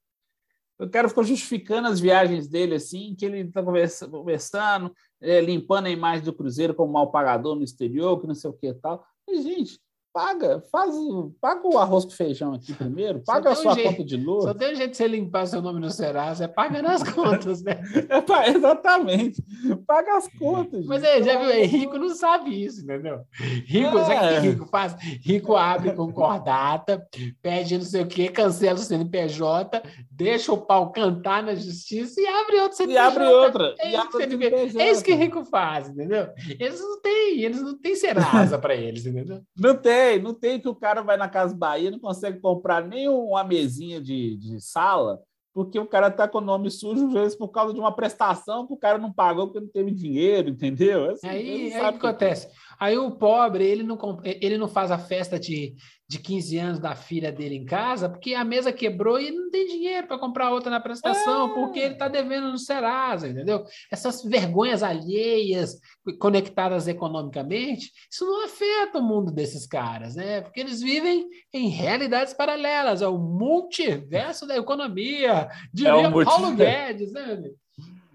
O 0.80 0.90
cara 0.90 1.08
ficou 1.08 1.22
justificando 1.22 1.86
as 1.86 2.00
viagens 2.00 2.48
dele, 2.48 2.74
assim, 2.74 3.14
que 3.14 3.24
ele 3.24 3.42
está 3.42 3.62
conversando, 3.62 4.92
é, 5.20 5.40
limpando 5.40 5.86
a 5.86 5.90
imagem 5.90 6.24
do 6.24 6.32
Cruzeiro 6.32 6.74
como 6.74 6.92
mal 6.92 7.12
pagador 7.12 7.54
no 7.54 7.62
exterior, 7.62 8.20
que 8.20 8.26
não 8.26 8.34
sei 8.34 8.50
o 8.50 8.52
que 8.52 8.66
e 8.66 8.74
tal. 8.74 9.06
E, 9.28 9.42
gente, 9.42 9.78
paga, 10.12 10.62
faz, 10.70 10.94
paga 11.40 11.66
o 11.66 11.78
arroz 11.78 12.04
com 12.04 12.10
feijão 12.10 12.52
aqui 12.52 12.74
primeiro, 12.74 13.20
paga 13.20 13.50
a 13.50 13.54
sua 13.54 13.72
um 13.72 13.82
conta 13.82 14.04
de 14.04 14.16
luz. 14.16 14.44
Só 14.44 14.54
tem 14.54 14.72
um 14.72 14.76
jeito 14.76 14.90
de 14.90 14.96
você 14.96 15.08
limpar 15.08 15.46
seu 15.46 15.62
nome 15.62 15.80
no 15.80 15.90
Serasa, 15.90 16.44
é 16.44 16.48
paga 16.48 16.82
nas 16.82 17.02
contas, 17.10 17.62
né? 17.62 17.80
É, 18.08 18.50
exatamente, 18.50 19.42
paga 19.86 20.18
as 20.18 20.28
contas. 20.38 20.84
Mas 20.86 21.02
aí, 21.02 21.22
já 21.22 21.38
viu, 21.38 21.50
é, 21.50 21.62
rico 21.64 21.96
não 21.98 22.10
sabe 22.10 22.64
isso, 22.64 22.82
entendeu? 22.82 23.20
Rico, 23.64 23.98
é. 23.98 24.04
sabe 24.04 24.26
o 24.26 24.40
que 24.40 24.48
rico 24.48 24.66
faz? 24.66 24.96
Rico 25.24 25.56
abre 25.56 25.92
concordata, 25.92 27.06
pede 27.40 27.78
não 27.78 27.84
sei 27.84 28.02
o 28.02 28.06
quê, 28.06 28.28
cancela 28.28 28.78
o 28.78 28.82
CNPJ, 28.82 29.82
deixa 30.10 30.52
o 30.52 30.58
pau 30.58 30.92
cantar 30.92 31.42
na 31.42 31.54
justiça 31.54 32.20
e 32.20 32.26
abre 32.26 32.60
outro 32.60 32.76
CNPJ. 32.76 32.94
E 32.94 32.98
abre 32.98 33.24
outra. 33.24 33.74
É, 33.78 33.96
isso, 33.96 34.18
que, 34.18 34.78
é 34.78 34.90
isso 34.90 35.04
que 35.04 35.14
rico 35.14 35.44
faz, 35.44 35.88
entendeu? 35.88 36.28
Eles 36.60 36.80
não 36.80 37.00
têm, 37.00 37.42
eles 37.42 37.62
não 37.62 37.78
têm 37.78 37.96
Serasa 37.96 38.58
para 38.58 38.74
eles, 38.74 39.06
entendeu? 39.06 39.40
Não 39.56 39.74
tem 39.74 40.01
tem, 40.02 40.22
não 40.22 40.34
tem 40.34 40.60
que 40.60 40.68
o 40.68 40.74
cara 40.74 41.02
vai 41.02 41.16
na 41.16 41.28
Casa 41.28 41.54
Bahia 41.54 41.90
não 41.90 41.98
consegue 41.98 42.40
comprar 42.40 42.86
nem 42.86 43.08
uma 43.08 43.44
mesinha 43.44 44.00
de, 44.00 44.36
de 44.36 44.60
sala, 44.60 45.20
porque 45.54 45.78
o 45.78 45.86
cara 45.86 46.10
tá 46.10 46.26
com 46.26 46.38
o 46.38 46.42
nome 46.42 46.70
sujo, 46.70 47.06
às 47.06 47.12
vezes, 47.12 47.36
por 47.36 47.48
causa 47.48 47.72
de 47.72 47.78
uma 47.78 47.94
prestação 47.94 48.66
que 48.66 48.72
o 48.72 48.78
cara 48.78 48.98
não 48.98 49.12
pagou 49.12 49.46
porque 49.46 49.60
não 49.60 49.68
teve 49.68 49.90
dinheiro, 49.92 50.48
entendeu? 50.48 51.10
Assim, 51.10 51.28
aí, 51.28 51.72
aí 51.74 51.88
o 51.88 51.92
que 51.92 52.06
acontece? 52.06 52.48
Aí 52.78 52.96
o 52.96 53.10
pobre, 53.10 53.64
ele 53.64 53.82
não, 53.82 53.98
ele 54.24 54.58
não 54.58 54.68
faz 54.68 54.90
a 54.90 54.98
festa 54.98 55.38
de, 55.38 55.74
de 56.08 56.18
15 56.18 56.58
anos 56.58 56.78
da 56.78 56.94
filha 56.94 57.32
dele 57.32 57.56
em 57.56 57.64
casa, 57.64 58.08
porque 58.08 58.34
a 58.34 58.44
mesa 58.44 58.72
quebrou 58.72 59.18
e 59.18 59.28
ele 59.28 59.36
não 59.36 59.50
tem 59.50 59.66
dinheiro 59.66 60.06
para 60.06 60.18
comprar 60.18 60.50
outra 60.50 60.70
na 60.70 60.80
prestação, 60.80 61.50
é. 61.50 61.54
porque 61.54 61.78
ele 61.78 61.94
está 61.94 62.08
devendo 62.08 62.50
no 62.50 62.58
Serasa, 62.58 63.28
entendeu? 63.28 63.64
Essas 63.90 64.22
vergonhas 64.22 64.82
alheias, 64.82 65.78
conectadas 66.18 66.86
economicamente, 66.88 67.90
isso 68.10 68.24
não 68.24 68.44
afeta 68.44 68.98
o 68.98 69.02
mundo 69.02 69.32
desses 69.32 69.66
caras, 69.66 70.14
né? 70.14 70.42
Porque 70.42 70.60
eles 70.60 70.80
vivem 70.80 71.26
em 71.52 71.68
realidades 71.68 72.34
paralelas, 72.34 73.00
é 73.00 73.08
o 73.08 73.18
multiverso 73.18 74.46
da 74.46 74.56
economia, 74.56 75.48
de 75.72 75.86
é 75.86 75.90
Paulo 75.90 76.54
Guedes, 76.54 77.12
né? 77.12 77.42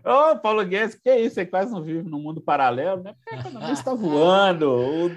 Ô, 0.08 0.32
oh, 0.32 0.39
Paulo 0.39 0.64
Guedes, 0.64 0.95
que 0.95 1.10
é 1.10 1.20
isso? 1.20 1.36
Você 1.36 1.45
quase 1.45 1.70
não 1.70 1.84
vive 1.84 2.01
num 2.08 2.22
mundo 2.22 2.39
paralelo, 2.39 3.03
né? 3.03 3.14
Porque 3.14 3.36
a 3.36 3.39
economia 3.39 3.74
está 3.74 3.91
voando. 3.93 5.12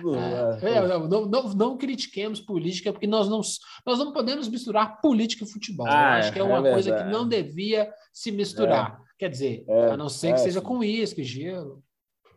É, 0.61 0.68
é, 0.68 0.99
não, 0.99 1.26
não, 1.26 1.55
não, 1.55 1.76
critiquemos 1.76 2.41
política, 2.41 2.93
porque 2.93 3.07
nós 3.07 3.28
não, 3.28 3.41
nós 3.86 3.99
não 4.01 4.12
podemos 4.12 4.49
misturar 4.49 5.01
política 5.01 5.45
e 5.45 5.49
futebol. 5.49 5.86
Ah, 5.86 6.16
acho 6.16 6.32
que 6.32 6.41
é 6.41 6.43
uma 6.43 6.66
é 6.66 6.72
coisa 6.72 6.97
que 6.97 7.05
não 7.05 7.28
devia 7.28 7.88
se 8.12 8.32
misturar. 8.32 9.01
É. 9.01 9.11
Quer 9.16 9.28
dizer, 9.28 9.64
a 9.93 9.97
não 9.97 10.09
ser 10.09 10.32
que 10.32 10.41
seja 10.41 10.61
com 10.61 10.78
uísque, 10.78 11.22
gelo. 11.22 11.82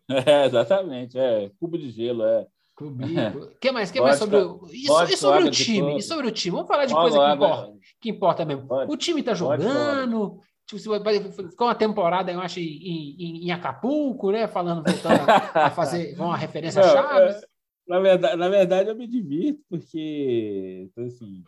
É, 0.10 0.46
exatamente, 0.46 1.18
é. 1.18 1.50
Cubo 1.58 1.78
de 1.78 1.90
gelo, 1.90 2.24
é. 2.24 2.46
Cubico. 2.76 3.40
O 3.56 3.60
que 3.60 3.72
mais? 3.72 3.90
que 3.90 4.02
mais 4.02 4.20
sobre, 4.20 4.38
o... 4.38 4.68
e, 4.70 5.18
sobre 5.18 5.48
o 5.48 5.52
time? 5.52 5.98
E 5.98 6.02
sobre 6.02 6.28
o 6.28 6.32
time? 6.32 6.56
Vamos 6.58 6.68
falar 6.68 6.86
de 6.86 6.94
coisa 6.94 7.18
que 7.18 7.34
importa, 7.34 7.74
que 8.02 8.10
importa 8.10 8.46
mesmo. 8.46 8.68
O 8.90 8.98
time 8.98 9.22
está 9.22 9.34
jogando, 9.34 10.40
ficou 10.80 11.68
uma 11.68 11.76
temporada, 11.76 12.32
eu 12.32 12.40
acho, 12.40 12.60
em, 12.60 13.16
em, 13.20 13.46
em 13.46 13.52
Acapulco, 13.52 14.32
né? 14.32 14.48
Falando, 14.48 14.84
voltando 14.84 15.24
a, 15.54 15.70
fazer 15.70 16.20
uma 16.20 16.38
referência 16.38 16.82
a 16.82 16.90
Chaves. 16.90 17.44
É, 17.44 17.48
na, 17.88 18.00
verdade, 18.00 18.36
na 18.36 18.50
verdade, 18.50 18.90
eu 18.90 18.96
me 18.96 19.08
divirto, 19.08 19.62
porque, 19.70 20.90
então, 20.92 21.06
assim, 21.06 21.44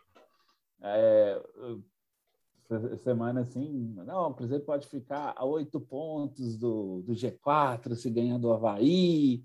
é, 0.82 1.42
semana 2.98 3.42
assim, 3.42 3.94
não, 4.06 4.30
o 4.30 4.34
Cruzeiro 4.34 4.64
pode 4.64 4.88
ficar 4.88 5.34
a 5.36 5.46
oito 5.46 5.80
pontos 5.80 6.58
do, 6.58 7.02
do 7.04 7.14
G4 7.14 7.96
se 7.96 8.10
ganhar 8.10 8.40
do 8.40 8.52
Havaí. 8.52 9.44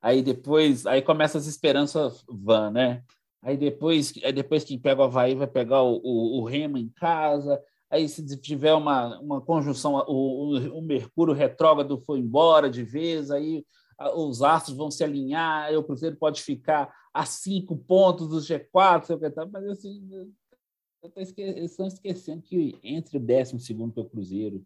Aí 0.00 0.22
depois, 0.22 0.86
aí 0.86 1.02
começa 1.02 1.38
as 1.38 1.46
esperanças 1.46 2.24
vã, 2.28 2.70
né? 2.70 3.04
Aí 3.42 3.56
depois, 3.56 4.12
aí 4.24 4.32
depois 4.32 4.64
que 4.64 4.78
pega 4.78 5.00
o 5.00 5.04
Havaí 5.04 5.34
vai 5.34 5.46
pegar 5.46 5.82
o, 5.82 6.00
o, 6.02 6.40
o 6.40 6.44
Remo 6.44 6.78
em 6.78 6.88
casa 6.88 7.62
aí 7.92 8.08
se 8.08 8.24
tiver 8.40 8.72
uma, 8.72 9.20
uma 9.20 9.40
conjunção, 9.40 9.94
o, 10.08 10.56
o, 10.56 10.78
o 10.78 10.82
Mercúrio 10.82 11.34
retrógrado 11.34 11.98
foi 11.98 12.20
embora 12.20 12.70
de 12.70 12.82
vez, 12.82 13.30
aí 13.30 13.64
os 14.16 14.42
astros 14.42 14.76
vão 14.76 14.90
se 14.90 15.04
alinhar, 15.04 15.64
aí 15.64 15.76
o 15.76 15.84
Cruzeiro 15.84 16.16
pode 16.16 16.42
ficar 16.42 16.92
a 17.12 17.26
cinco 17.26 17.76
pontos 17.76 18.28
do 18.28 18.38
G4, 18.38 19.18
mas 19.52 19.64
assim, 19.68 20.08
eles 21.36 21.70
estão 21.70 21.86
esquecendo 21.86 22.42
que 22.42 22.78
entre 22.82 23.18
o 23.18 23.20
décimo 23.20 23.60
segundo, 23.60 23.92
que 23.92 24.00
é 24.00 24.02
o 24.02 24.08
Cruzeiro, 24.08 24.64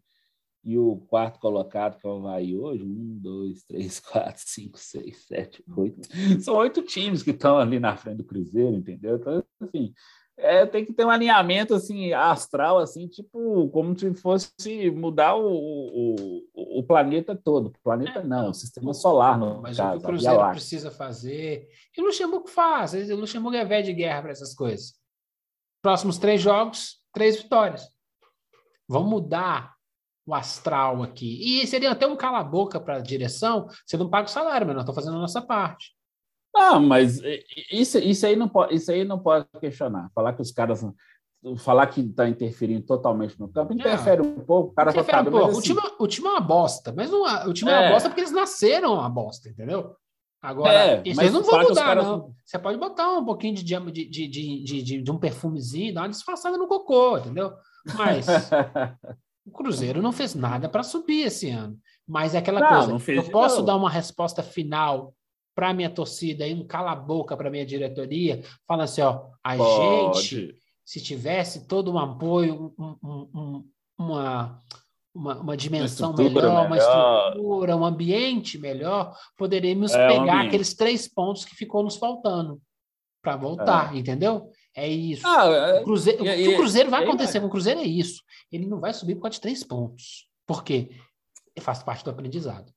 e 0.63 0.77
o 0.77 0.97
quarto 1.07 1.39
colocado, 1.39 1.97
que 1.97 2.07
é 2.07 2.09
o 2.09 2.17
Havaí 2.17 2.57
hoje, 2.57 2.83
um, 2.83 3.19
dois, 3.19 3.63
três, 3.63 3.99
quatro, 4.01 4.41
cinco, 4.45 4.77
seis, 4.77 5.25
sete, 5.25 5.63
oito. 5.75 6.01
São 6.41 6.55
oito 6.55 6.81
times 6.81 7.23
que 7.23 7.31
estão 7.31 7.57
ali 7.57 7.79
na 7.79 7.95
frente 7.95 8.17
do 8.17 8.23
Cruzeiro, 8.23 8.75
entendeu? 8.75 9.17
Então, 9.17 9.43
assim, 9.61 9.93
é, 10.37 10.65
tem 10.65 10.85
que 10.85 10.93
ter 10.93 11.03
um 11.03 11.09
alinhamento 11.09 11.73
assim 11.73 12.13
astral 12.13 12.77
assim 12.77 13.07
tipo 13.07 13.69
como 13.69 13.97
se 13.97 14.13
fosse 14.13 14.91
mudar 14.91 15.35
o, 15.35 15.47
o, 15.47 16.79
o 16.79 16.83
planeta 16.83 17.35
todo. 17.35 17.67
O 17.67 17.83
planeta 17.83 18.19
é, 18.19 18.23
não 18.23 18.51
o 18.51 18.53
sistema 18.53 18.93
solar 18.93 19.37
no 19.37 19.61
mas 19.61 19.77
caso, 19.77 19.97
o 19.97 19.99
que 19.99 20.05
o 20.05 20.07
Cruzeiro 20.07 20.49
precisa 20.51 20.91
fazer 20.91 21.67
e 21.95 22.01
o 22.01 22.05
Luxemburgo 22.05 22.47
faz 22.47 22.93
o 22.93 23.15
Luxemburgo 23.15 23.57
é 23.57 23.65
velho 23.65 23.85
de 23.85 23.93
guerra 23.93 24.21
para 24.21 24.31
essas 24.31 24.53
coisas. 24.53 24.93
Próximos 25.81 26.17
três 26.19 26.39
jogos 26.39 27.01
três 27.11 27.41
vitórias. 27.41 27.89
Vamos 28.87 29.09
mudar 29.09 29.75
o 30.25 30.35
astral 30.35 31.01
aqui. 31.01 31.61
E 31.61 31.65
seria 31.65 31.91
até 31.91 32.05
um 32.05 32.15
cala 32.15 32.43
boca 32.43 32.79
para 32.79 32.97
a 32.97 33.01
direção 33.01 33.67
você 33.85 33.97
não 33.97 34.09
paga 34.09 34.27
o 34.27 34.31
salário 34.31 34.67
mas 34.67 34.75
nós 34.75 34.83
estamos 34.83 35.03
fazendo 35.03 35.17
a 35.17 35.21
nossa 35.21 35.41
parte 35.41 35.96
ah, 36.57 36.79
mas 36.79 37.21
isso, 37.71 37.97
isso, 37.99 38.25
aí 38.25 38.35
não 38.35 38.49
pode, 38.49 38.75
isso 38.75 38.91
aí 38.91 39.03
não 39.03 39.19
pode 39.19 39.45
questionar. 39.59 40.09
Falar 40.13 40.33
que 40.33 40.41
os 40.41 40.51
caras. 40.51 40.85
Falar 41.59 41.87
que 41.87 42.01
está 42.01 42.27
interferindo 42.27 42.85
totalmente 42.85 43.39
no 43.39 43.47
campo, 43.47 43.71
interfere 43.71 44.21
é. 44.21 44.23
um 44.23 44.39
pouco, 44.39 44.71
o 44.71 44.73
cara 44.73 44.91
só 44.91 45.03
tá, 45.03 45.21
um 45.21 45.25
pouco. 45.25 45.47
Assim, 45.49 45.59
o, 45.59 45.61
time, 45.61 45.81
o 45.99 46.07
time 46.07 46.27
é 46.27 46.31
uma 46.31 46.41
bosta, 46.41 46.91
mas 46.91 47.11
não, 47.11 47.21
o 47.47 47.53
time 47.53 47.69
é. 47.71 47.73
é 47.73 47.79
uma 47.79 47.89
bosta 47.91 48.09
porque 48.09 48.21
eles 48.21 48.33
nasceram 48.33 48.95
uma 48.95 49.07
bosta, 49.07 49.47
entendeu? 49.47 49.95
Agora, 50.41 50.73
é, 50.73 51.03
mas 51.15 51.31
não 51.31 51.43
vão 51.43 51.61
mudar, 51.61 51.85
caras... 51.85 52.05
não. 52.05 52.33
Você 52.43 52.59
pode 52.59 52.77
botar 52.77 53.17
um 53.17 53.25
pouquinho 53.25 53.55
de, 53.55 53.63
de, 53.63 53.91
de, 53.91 54.27
de, 54.27 54.83
de, 54.83 55.01
de 55.01 55.11
um 55.11 55.17
perfumezinho, 55.17 55.93
dar 55.93 56.01
uma 56.01 56.09
disfarçada 56.09 56.57
no 56.57 56.67
cocô, 56.67 57.17
entendeu? 57.17 57.53
Mas 57.95 58.27
o 59.45 59.51
Cruzeiro 59.51 60.01
não 60.01 60.11
fez 60.11 60.35
nada 60.35 60.67
para 60.67 60.83
subir 60.83 61.23
esse 61.23 61.49
ano. 61.49 61.77
Mas 62.07 62.35
é 62.35 62.37
aquela 62.37 62.59
não, 62.59 62.67
coisa, 62.67 63.15
não 63.15 63.23
eu 63.23 63.31
posso 63.31 63.57
não. 63.57 63.65
dar 63.65 63.75
uma 63.75 63.89
resposta 63.89 64.41
final 64.41 65.13
para 65.57 65.73
minha 65.73 65.89
torcida 65.89 66.47
e 66.47 66.53
um 66.53 66.67
cala-boca 66.67 67.35
para 67.35 67.49
minha 67.49 67.65
diretoria, 67.65 68.43
fala 68.67 68.83
assim: 68.83 69.01
ó, 69.01 69.23
a 69.43 69.57
Pode. 69.57 70.21
gente, 70.21 70.55
se 70.85 71.01
tivesse 71.01 71.67
todo 71.67 71.91
um 71.91 71.97
apoio, 71.97 72.75
um, 72.77 72.95
um, 73.03 73.29
um, 73.33 73.69
uma, 73.97 74.61
uma, 75.15 75.39
uma 75.39 75.57
dimensão 75.57 76.13
melhor, 76.13 76.31
melhor, 76.31 76.67
uma 76.67 76.77
estrutura, 76.77 77.75
um 77.75 77.83
ambiente 77.83 78.59
melhor, 78.59 79.17
poderíamos 79.35 79.95
é, 79.95 80.07
pegar 80.07 80.43
um 80.43 80.47
aqueles 80.47 80.75
três 80.75 81.07
pontos 81.07 81.43
que 81.43 81.55
ficou 81.55 81.81
nos 81.81 81.95
faltando 81.95 82.61
para 83.19 83.35
voltar, 83.35 83.95
é. 83.95 83.97
entendeu? 83.97 84.51
É 84.75 84.87
isso. 84.87 85.25
Ah, 85.25 85.47
é, 85.47 85.81
o, 85.81 85.85
Cruzeiro, 85.85 86.23
e, 86.23 86.43
que 86.43 86.49
o 86.49 86.57
Cruzeiro 86.57 86.91
vai 86.91 87.03
acontecer 87.03 87.39
com 87.39 87.47
o 87.47 87.49
Cruzeiro 87.49 87.79
é 87.79 87.83
isso. 87.83 88.21
Ele 88.51 88.67
não 88.67 88.79
vai 88.79 88.93
subir 88.93 89.15
por 89.15 89.23
causa 89.23 89.33
de 89.33 89.41
três 89.41 89.63
pontos. 89.63 90.29
Por 90.45 90.63
quê? 90.63 90.91
Faz 91.59 91.81
parte 91.81 92.03
do 92.03 92.11
aprendizado. 92.11 92.76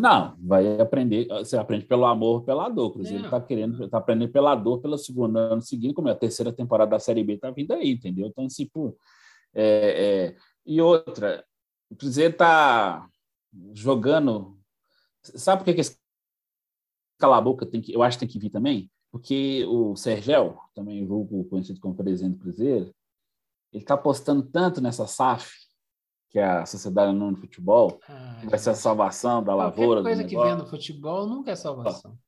Não, 0.00 0.36
vai 0.40 0.80
aprender, 0.80 1.26
você 1.28 1.56
aprende 1.56 1.84
pelo 1.84 2.06
amor, 2.06 2.44
pela 2.44 2.68
dor. 2.68 2.86
O 2.86 2.92
Cruzeiro 2.92 3.24
está 3.24 3.40
querendo, 3.40 3.84
está 3.84 3.98
aprendendo 3.98 4.30
pela 4.30 4.54
dor 4.54 4.80
pelo 4.80 4.96
segundo 4.96 5.38
ano 5.38 5.60
seguinte, 5.60 5.94
como 5.94 6.08
é 6.08 6.12
a 6.12 6.16
terceira 6.16 6.52
temporada 6.52 6.92
da 6.92 6.98
Série 6.98 7.24
B 7.24 7.34
está 7.34 7.50
vindo 7.50 7.72
aí, 7.72 7.90
entendeu? 7.90 8.26
Então, 8.26 8.46
tipo, 8.46 8.96
é, 9.54 10.34
é, 10.34 10.36
e 10.64 10.80
outra, 10.80 11.44
o 11.90 11.96
Cruzeiro 11.96 12.32
está 12.32 13.08
jogando. 13.74 14.58
Sabe 15.22 15.60
por 15.60 15.64
que, 15.64 15.74
que 15.74 15.80
esse 15.80 15.98
cala-boca 17.18 17.66
tem 17.66 17.80
que, 17.80 17.92
eu 17.92 18.02
acho 18.02 18.16
que 18.16 18.26
tem 18.26 18.32
que 18.32 18.38
vir 18.38 18.50
também? 18.50 18.90
Porque 19.10 19.64
o 19.66 19.96
Sergel, 19.96 20.58
também 20.74 21.04
vulgo 21.06 21.44
conhecido 21.46 21.80
como 21.80 21.94
presidente 21.94 22.36
do 22.36 22.40
Cruzeiro, 22.40 22.94
ele 23.72 23.82
está 23.82 23.94
apostando 23.94 24.42
tanto 24.42 24.80
nessa 24.80 25.06
SAF, 25.06 25.50
que 26.30 26.38
é 26.38 26.44
a 26.44 26.66
Sociedade 26.66 27.10
Anônima 27.10 27.36
de 27.36 27.40
Futebol, 27.40 27.98
ah, 28.08 28.38
que 28.40 28.48
vai 28.48 28.58
ser 28.58 28.70
a 28.70 28.74
salvação 28.74 29.42
da 29.42 29.54
lavoura. 29.54 30.00
Qualquer 30.02 30.16
coisa 30.16 30.24
que 30.24 30.36
vem 30.36 30.56
no 30.56 30.66
futebol 30.66 31.26
nunca 31.26 31.50
é 31.50 31.56
salvação. 31.56 32.18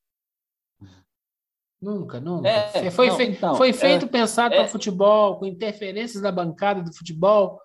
Nunca, 1.80 2.20
nunca. 2.20 2.48
É, 2.48 2.90
foi, 2.90 3.09
não, 3.09 3.20
então, 3.22 3.55
foi 3.55 3.72
feito 3.72 4.05
é, 4.05 4.09
pensado 4.09 4.55
é, 4.55 4.59
para 4.59 4.68
futebol, 4.68 5.38
com 5.38 5.46
interferências 5.46 6.22
da 6.22 6.30
bancada 6.30 6.82
do 6.82 6.94
futebol. 6.94 7.59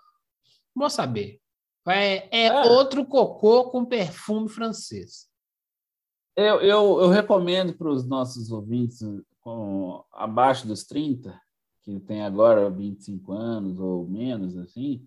Vou 0.74 0.90
saber. 0.90 1.42
É, 1.88 2.46
é, 2.46 2.46
é, 2.48 2.70
outro 2.72 3.06
cocô 3.06 3.70
com 3.70 3.86
perfume 3.86 4.48
francês. 4.48 5.28
Eu, 6.36 6.62
eu, 6.62 7.02
eu 7.02 7.10
recomendo 7.10 7.74
para 7.74 7.90
os 7.90 8.08
nossos 8.08 8.52
ouvintes 8.52 9.00
com, 9.42 10.04
abaixo 10.12 10.68
dos 10.68 10.84
30, 10.86 11.40
que 11.84 12.00
tem 12.00 12.24
agora 12.24 12.70
25 12.70 13.32
anos 13.32 13.80
ou 13.80 14.08
menos, 14.08 14.58
assim, 14.58 15.06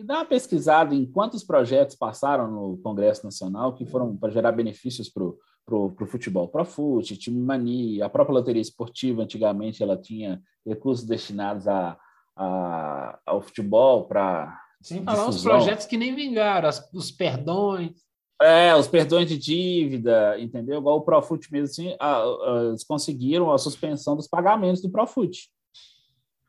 e 0.00 0.02
dá 0.02 0.16
uma 0.16 0.24
pesquisada 0.24 0.94
em 0.94 1.04
quantos 1.04 1.44
projetos 1.44 1.94
passaram 1.94 2.50
no 2.50 2.78
Congresso 2.78 3.22
Nacional 3.22 3.74
que 3.74 3.84
foram 3.84 4.16
para 4.16 4.30
gerar 4.30 4.52
benefícios 4.52 5.10
para 5.10 5.24
o 5.24 6.06
futebol, 6.06 6.48
para 6.48 6.62
o 6.62 6.64
fute, 6.64 7.18
time 7.18 7.38
mania, 7.38 8.06
a 8.06 8.08
própria 8.08 8.34
loteria 8.34 8.62
esportiva, 8.62 9.22
antigamente 9.22 9.82
ela 9.82 9.96
tinha 9.96 10.40
recursos 10.66 11.06
destinados 11.06 11.68
a, 11.68 11.98
a 12.34 13.18
ao 13.26 13.42
futebol 13.42 14.04
para 14.06 14.58
sem 14.80 15.04
falar 15.04 15.28
os 15.28 15.42
projetos 15.42 15.84
que 15.84 15.98
nem 15.98 16.14
vingaram, 16.14 16.66
as, 16.66 16.90
os 16.94 17.10
perdões. 17.10 17.92
É, 18.40 18.74
os 18.74 18.88
perdões 18.88 19.28
de 19.28 19.36
dívida, 19.36 20.40
entendeu? 20.40 20.78
Igual 20.78 20.96
o 20.96 21.02
Profut 21.02 21.46
mesmo, 21.52 21.66
assim, 21.66 21.94
a, 22.00 22.22
a, 22.22 22.64
eles 22.68 22.82
conseguiram 22.84 23.52
a 23.52 23.58
suspensão 23.58 24.16
dos 24.16 24.26
pagamentos 24.26 24.80
do 24.80 24.90
Profut. 24.90 25.50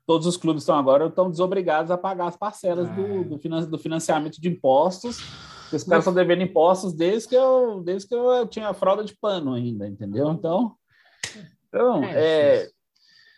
Todos 0.05 0.27
os 0.27 0.37
clubes 0.37 0.63
estão 0.63 0.77
agora 0.77 1.07
estão 1.07 1.29
desobrigados 1.29 1.91
a 1.91 1.97
pagar 1.97 2.27
as 2.27 2.35
parcelas 2.35 2.89
é. 2.89 2.93
do, 2.93 3.23
do, 3.23 3.39
finan, 3.39 3.63
do, 3.63 3.77
financiamento 3.77 4.41
de 4.41 4.49
impostos. 4.49 5.19
Os 5.71 5.83
caras 5.83 6.03
estão 6.03 6.13
devendo 6.13 6.41
impostos 6.41 6.93
desde 6.93 7.29
que 7.29 7.35
eu, 7.35 7.81
desde 7.81 8.07
que 8.07 8.15
eu 8.15 8.45
tinha 8.47 8.73
fralda 8.73 9.03
de 9.03 9.15
pano 9.15 9.53
ainda, 9.53 9.87
entendeu? 9.87 10.29
Então, 10.31 10.75
então 11.69 12.03
é, 12.03 12.63
é 12.63 12.69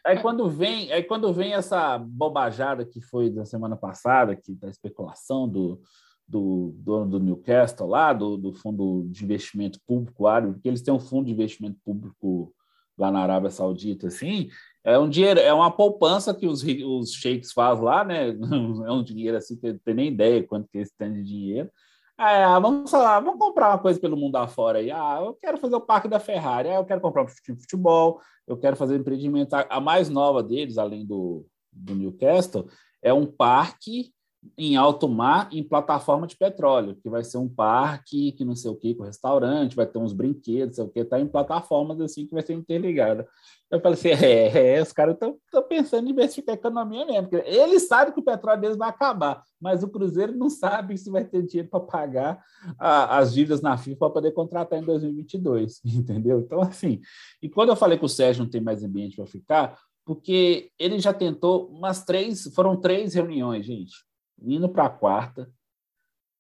Aí 0.06 0.20
quando 0.20 0.50
vem, 0.50 0.92
aí 0.92 1.02
quando 1.02 1.34
vem 1.34 1.54
essa 1.54 1.98
bobajada 1.98 2.86
que 2.86 3.00
foi 3.00 3.30
da 3.30 3.46
semana 3.46 3.78
passada, 3.78 4.36
que 4.36 4.54
da 4.54 4.68
especulação 4.68 5.48
do, 5.48 5.82
do 6.28 6.74
dono 6.76 7.10
do 7.10 7.20
Newcastle 7.22 7.88
lá, 7.88 8.12
do, 8.12 8.36
do 8.36 8.54
fundo 8.54 9.08
de 9.10 9.24
investimento 9.24 9.80
público 9.88 10.28
árabe, 10.28 10.54
porque 10.54 10.68
eles 10.68 10.82
têm 10.82 10.94
um 10.94 11.00
fundo 11.00 11.28
de 11.28 11.32
investimento 11.32 11.80
público 11.86 12.54
lá 12.98 13.10
na 13.10 13.22
Arábia 13.22 13.50
Saudita, 13.50 14.08
assim, 14.08 14.50
é 14.84 15.00
um 15.00 15.10
dinheiro, 15.10 15.40
é 15.40 15.54
uma 15.54 15.72
poupança 15.72 16.34
que 16.34 16.46
os, 16.46 16.64
os 16.64 17.14
sheiks 17.14 17.54
fazem 17.54 17.84
lá, 17.84 18.04
né? 18.04 18.32
É 18.86 18.92
um 18.92 19.04
dinheiro 19.04 19.38
assim, 19.38 19.56
tem, 19.56 19.78
tem 19.78 19.94
nem 19.94 20.08
ideia 20.10 20.46
quanto 20.46 20.68
que 20.70 20.78
eles 20.78 20.92
têm 20.98 21.14
de 21.14 21.24
dinheiro. 21.24 21.70
Ah, 22.18 22.60
vamos 22.60 22.92
falar, 22.92 23.20
vamos 23.22 23.40
comprar 23.40 23.70
uma 23.70 23.80
coisa 23.80 24.00
pelo 24.00 24.18
mundo 24.18 24.36
afora 24.36 24.80
aí. 24.80 24.92
Ah, 24.92 25.20
eu 25.22 25.34
quero 25.34 25.58
fazer 25.58 25.76
o 25.76 25.82
parque 25.82 26.08
da 26.08 26.20
Ferrari, 26.20 26.70
ah, 26.70 26.76
eu 26.76 26.86
quero 26.86 27.02
comprar 27.02 27.24
um 27.24 27.26
time 27.26 27.58
de 27.58 27.64
futebol, 27.64 28.22
eu 28.48 28.58
quero 28.58 28.76
fazer 28.76 28.96
um 28.96 29.00
empreendimento. 29.00 29.54
A 29.54 29.80
mais 29.80 30.10
nova 30.10 30.44
deles, 30.44 30.78
além 30.78 31.06
do, 31.06 31.46
do 31.72 31.96
Newcastle, 31.96 32.68
é 33.02 33.14
um 33.14 33.26
parque 33.26 34.14
em 34.58 34.76
alto 34.76 35.08
mar 35.08 35.50
em 35.52 35.64
plataforma 35.64 36.28
de 36.28 36.36
petróleo, 36.36 36.96
que 37.02 37.10
vai 37.10 37.24
ser 37.24 37.38
um 37.38 37.48
parque 37.48 38.32
que 38.34 38.46
não 38.46 38.56
sei 38.56 38.70
o 38.70 38.76
que, 38.76 38.94
com 38.94 39.04
restaurante, 39.04 39.76
vai 39.76 39.86
ter 39.86 39.98
uns 39.98 40.14
brinquedos, 40.14 40.76
sei 40.76 40.86
o 40.86 40.90
que, 40.90 41.04
tá 41.04 41.20
em 41.20 41.28
plataformas 41.28 42.00
assim 42.02 42.26
que 42.26 42.34
vai 42.34 42.44
ser 42.44 42.54
interligada. 42.54 43.28
Eu 43.72 43.80
falei 43.80 43.98
assim, 43.98 44.10
é, 44.24 44.76
é 44.78 44.82
os 44.82 44.92
caras 44.92 45.16
estão 45.16 45.38
pensando 45.68 46.04
em 46.04 46.08
diversificar 46.08 46.56
a 46.56 46.60
economia 46.60 47.06
mesmo, 47.06 47.30
porque 47.30 47.50
eles 47.50 47.88
sabem 47.88 48.14
que 48.14 48.20
o 48.20 48.24
petróleo 48.24 48.62
deles 48.62 48.78
vai 48.78 48.90
acabar, 48.90 49.42
mas 49.60 49.84
o 49.84 49.90
Cruzeiro 49.90 50.36
não 50.36 50.50
sabe 50.50 50.98
se 50.98 51.10
vai 51.10 51.24
ter 51.24 51.44
dinheiro 51.44 51.70
para 51.70 51.80
pagar 51.80 52.44
a, 52.78 53.18
as 53.18 53.34
dívidas 53.34 53.62
na 53.62 53.78
FIFA 53.78 53.98
para 53.98 54.10
poder 54.10 54.32
contratar 54.32 54.80
em 54.80 54.84
2022, 54.84 55.82
entendeu? 55.86 56.40
Então, 56.40 56.62
assim, 56.62 57.02
e 57.42 57.50
quando 57.50 57.70
eu 57.70 57.76
falei 57.76 57.98
que 57.98 58.06
o 58.06 58.10
Sérgio 58.10 58.44
não 58.44 58.52
tem 58.52 58.62
mais 58.62 58.84
ambiente 58.84 59.16
para 59.16 59.26
ficar, 59.26 59.78
porque 60.06 60.70
ele 60.78 61.00
já 61.00 61.14
tentou 61.14 61.68
umas 61.68 62.04
três, 62.04 62.44
foram 62.54 62.76
três 62.76 63.14
reuniões, 63.14 63.66
gente 63.66 63.94
indo 64.42 64.70
para 64.70 64.86
a 64.86 64.90
quarta 64.90 65.50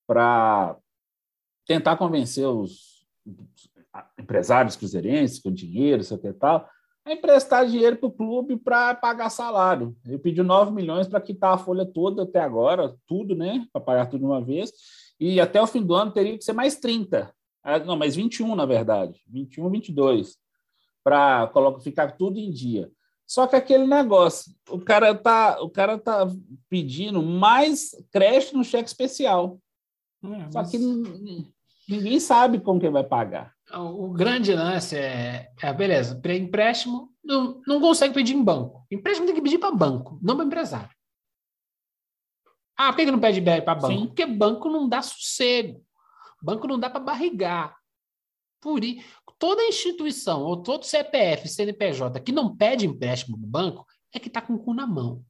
para 0.08 0.78
tentar 1.66 1.98
convencer 1.98 2.48
os 2.48 3.06
empresários 4.18 4.76
cruzeirenses 4.76 5.40
com 5.40 5.52
dinheiro, 5.52 6.04
sei 6.04 6.18
o 6.18 6.20
que 6.20 6.34
tal, 6.34 6.68
a 7.06 7.12
emprestar 7.12 7.66
dinheiro 7.68 7.98
para 7.98 8.08
o 8.08 8.12
clube 8.12 8.58
para 8.58 8.96
pagar 8.96 9.30
salário. 9.30 9.96
Ele 10.06 10.18
pediu 10.18 10.44
9 10.44 10.72
milhões 10.72 11.08
para 11.08 11.22
quitar 11.22 11.54
a 11.54 11.58
folha 11.58 11.86
toda 11.86 12.24
até 12.24 12.40
agora, 12.40 12.96
tudo, 13.06 13.36
né? 13.36 13.68
Para 13.74 13.82
pagar 13.82 14.06
tudo 14.06 14.22
de 14.22 14.26
uma 14.26 14.42
vez. 14.42 14.72
E 15.20 15.40
até 15.40 15.62
o 15.62 15.68
fim 15.68 15.82
do 15.82 15.94
ano 15.94 16.12
teria 16.12 16.38
que 16.38 16.44
ser 16.44 16.54
mais 16.54 16.78
30. 16.78 17.34
Ah, 17.62 17.80
não, 17.80 17.98
mais 17.98 18.16
21, 18.16 18.56
na 18.56 18.66
verdade. 18.66 19.22
21, 19.28 19.70
22. 19.70 20.38
Para 21.04 21.52
ficar 21.82 22.12
tudo 22.14 22.40
em 22.40 22.50
dia. 22.50 22.90
Só 23.34 23.48
que 23.48 23.56
aquele 23.56 23.88
negócio, 23.88 24.54
o 24.70 24.80
cara 24.80 25.16
tá, 25.16 25.60
o 25.60 25.68
cara 25.68 25.98
tá 25.98 26.28
pedindo 26.70 27.24
mais 27.24 27.90
creche 28.12 28.56
no 28.56 28.64
cheque 28.64 28.88
especial. 28.88 29.60
É, 30.24 30.52
Só 30.52 30.64
que 30.64 30.78
ninguém 31.90 32.20
sabe 32.20 32.60
como 32.60 32.80
que 32.80 32.88
vai 32.92 33.04
pagar. 33.04 33.52
O 33.74 34.10
grande 34.10 34.54
lance 34.54 34.96
é, 34.96 35.50
é 35.60 35.74
beleza, 35.74 36.22
empréstimo 36.36 37.12
não, 37.24 37.60
não 37.66 37.82
consegue 37.82 38.14
pedir 38.14 38.36
em 38.36 38.44
banco. 38.44 38.86
Empréstimo 38.92 39.26
tem 39.26 39.34
que 39.34 39.42
pedir 39.42 39.58
para 39.58 39.74
banco, 39.74 40.20
não 40.22 40.36
para 40.36 40.46
empresário. 40.46 40.96
Ah, 42.78 42.92
por 42.94 42.98
que, 42.98 43.06
que 43.06 43.12
não 43.12 43.20
pede 43.20 43.42
para 43.42 43.74
banco? 43.74 43.88
Sim. 43.88 44.06
Porque 44.06 44.28
banco 44.28 44.70
não 44.70 44.88
dá 44.88 45.02
sossego. 45.02 45.84
Banco 46.40 46.68
não 46.68 46.80
dá 46.80 46.88
para 46.88 47.00
barrigar. 47.00 47.76
Por 48.62 48.84
toda 49.44 49.68
instituição 49.68 50.42
ou 50.42 50.64
todo 50.64 50.86
CPF, 50.86 51.50
CNPJ 51.50 52.22
que 52.22 52.32
não 52.32 52.56
pede 52.56 52.88
empréstimo 52.88 53.36
no 53.36 53.46
banco 53.46 53.86
é 54.14 54.18
que 54.18 54.30
está 54.30 54.42
com 54.42 54.54
o 54.54 54.58
cu 54.64 54.74
na 54.74 54.88
mão. 54.88 55.22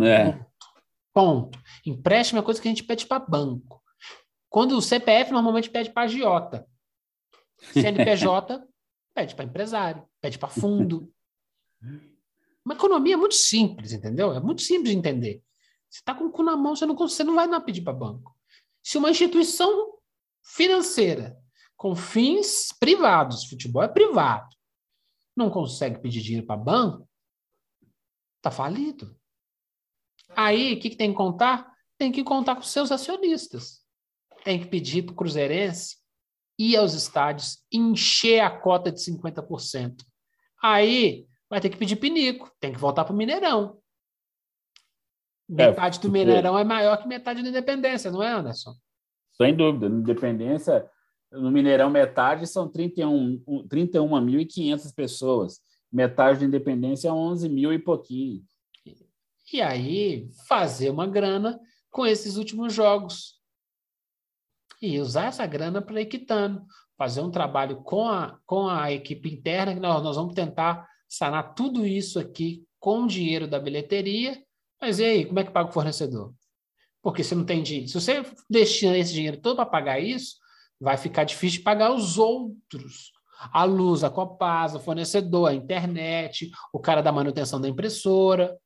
É. 0.00 0.32
Ponto. 0.32 0.46
Ponto. 1.12 1.62
Empréstimo 1.84 2.40
é 2.40 2.42
coisa 2.42 2.58
que 2.58 2.66
a 2.66 2.70
gente 2.70 2.84
pede 2.84 3.06
para 3.06 3.18
banco. 3.18 3.82
Quando 4.48 4.78
o 4.78 4.80
CPF 4.80 5.30
normalmente 5.30 5.68
pede 5.68 5.90
para 5.90 6.04
agiota. 6.04 6.66
CNPJ 7.74 8.66
pede 9.14 9.34
para 9.34 9.44
empresário, 9.44 10.08
pede 10.22 10.38
para 10.38 10.48
fundo. 10.48 11.12
Uma 12.64 12.76
economia 12.76 13.12
é 13.12 13.18
muito 13.18 13.34
simples, 13.34 13.92
entendeu? 13.92 14.32
É 14.32 14.40
muito 14.40 14.62
simples 14.62 14.90
de 14.90 14.96
entender. 14.96 15.42
Você 15.90 15.98
está 15.98 16.14
com 16.14 16.24
o 16.24 16.30
cu 16.30 16.42
na 16.42 16.56
mão, 16.56 16.74
você 16.74 16.86
não, 16.86 16.96
você 16.96 17.22
não 17.22 17.34
vai 17.34 17.46
não 17.46 17.60
pedir 17.60 17.82
para 17.82 17.92
banco. 17.92 18.34
Se 18.82 18.96
uma 18.96 19.10
instituição 19.10 19.98
financeira 20.42 21.43
com 21.84 21.94
fins 21.94 22.72
privados, 22.80 23.44
futebol 23.44 23.82
é 23.82 23.88
privado, 23.88 24.48
não 25.36 25.50
consegue 25.50 26.00
pedir 26.00 26.22
dinheiro 26.22 26.46
para 26.46 26.56
banco, 26.56 27.06
está 28.38 28.50
falido. 28.50 29.14
Aí, 30.34 30.72
o 30.72 30.80
que, 30.80 30.88
que 30.88 30.96
tem 30.96 31.10
que 31.10 31.16
contar? 31.18 31.70
Tem 31.98 32.10
que 32.10 32.24
contar 32.24 32.56
com 32.56 32.62
seus 32.62 32.90
acionistas. 32.90 33.84
Tem 34.42 34.58
que 34.58 34.66
pedir 34.66 35.02
para 35.02 35.12
o 35.12 35.14
Cruzeirense 35.14 35.98
ir 36.58 36.74
aos 36.78 36.94
estádios, 36.94 37.62
encher 37.70 38.40
a 38.40 38.48
cota 38.48 38.90
de 38.90 39.00
50%. 39.00 40.06
Aí, 40.62 41.28
vai 41.50 41.60
ter 41.60 41.68
que 41.68 41.76
pedir 41.76 41.96
pinico, 41.96 42.50
tem 42.58 42.72
que 42.72 42.78
voltar 42.78 43.04
para 43.04 43.12
o 43.12 43.16
Mineirão. 43.16 43.78
É, 45.50 45.66
metade 45.66 45.98
é, 45.98 46.00
do 46.00 46.10
Mineirão 46.10 46.58
é 46.58 46.64
maior 46.64 46.96
que 46.96 47.06
metade 47.06 47.42
da 47.42 47.48
Independência, 47.50 48.10
não 48.10 48.22
é, 48.22 48.32
Anderson? 48.32 48.74
Sem 49.36 49.54
dúvida. 49.54 49.86
Independência, 49.86 50.90
no 51.34 51.50
Mineirão, 51.50 51.90
metade 51.90 52.46
são 52.46 52.68
31.500 52.68 53.68
31 53.68 54.92
pessoas. 54.94 55.60
Metade 55.92 56.40
da 56.40 56.46
Independência 56.46 57.08
é 57.08 57.12
11 57.12 57.48
mil 57.48 57.72
e 57.72 57.78
pouquinho. 57.78 58.42
E 59.52 59.60
aí, 59.60 60.28
fazer 60.48 60.90
uma 60.90 61.06
grana 61.06 61.60
com 61.90 62.06
esses 62.06 62.36
últimos 62.36 62.72
jogos. 62.72 63.40
E 64.80 64.98
usar 64.98 65.26
essa 65.26 65.46
grana 65.46 65.80
para 65.80 66.00
ir 66.00 66.06
quitando. 66.06 66.64
Fazer 66.96 67.20
um 67.20 67.30
trabalho 67.30 67.82
com 67.82 68.08
a, 68.08 68.38
com 68.46 68.68
a 68.68 68.92
equipe 68.92 69.32
interna, 69.32 69.74
que 69.74 69.80
nós, 69.80 70.02
nós 70.02 70.16
vamos 70.16 70.34
tentar 70.34 70.88
sanar 71.08 71.54
tudo 71.54 71.86
isso 71.86 72.18
aqui 72.18 72.64
com 72.80 73.02
o 73.02 73.06
dinheiro 73.06 73.46
da 73.46 73.58
bilheteria. 73.58 74.42
Mas 74.80 74.98
e 74.98 75.04
aí, 75.04 75.24
como 75.24 75.38
é 75.38 75.44
que 75.44 75.52
paga 75.52 75.70
o 75.70 75.72
fornecedor? 75.72 76.34
Porque 77.02 77.22
você 77.22 77.34
não 77.34 77.44
tem 77.44 77.62
dinheiro. 77.62 77.88
Se 77.88 78.00
você 78.00 78.24
destina 78.48 78.96
esse 78.96 79.12
dinheiro 79.12 79.40
todo 79.40 79.56
para 79.56 79.66
pagar 79.66 80.00
isso, 80.00 80.36
vai 80.84 80.98
ficar 80.98 81.24
difícil 81.24 81.58
de 81.58 81.64
pagar 81.64 81.92
os 81.92 82.18
outros. 82.18 83.12
A 83.52 83.64
luz, 83.64 84.04
a 84.04 84.10
Copasa, 84.10 84.76
o 84.76 84.80
fornecedor, 84.80 85.48
a 85.48 85.54
internet, 85.54 86.50
o 86.72 86.78
cara 86.78 87.02
da 87.02 87.10
manutenção 87.10 87.60
da 87.60 87.68
impressora. 87.68 88.56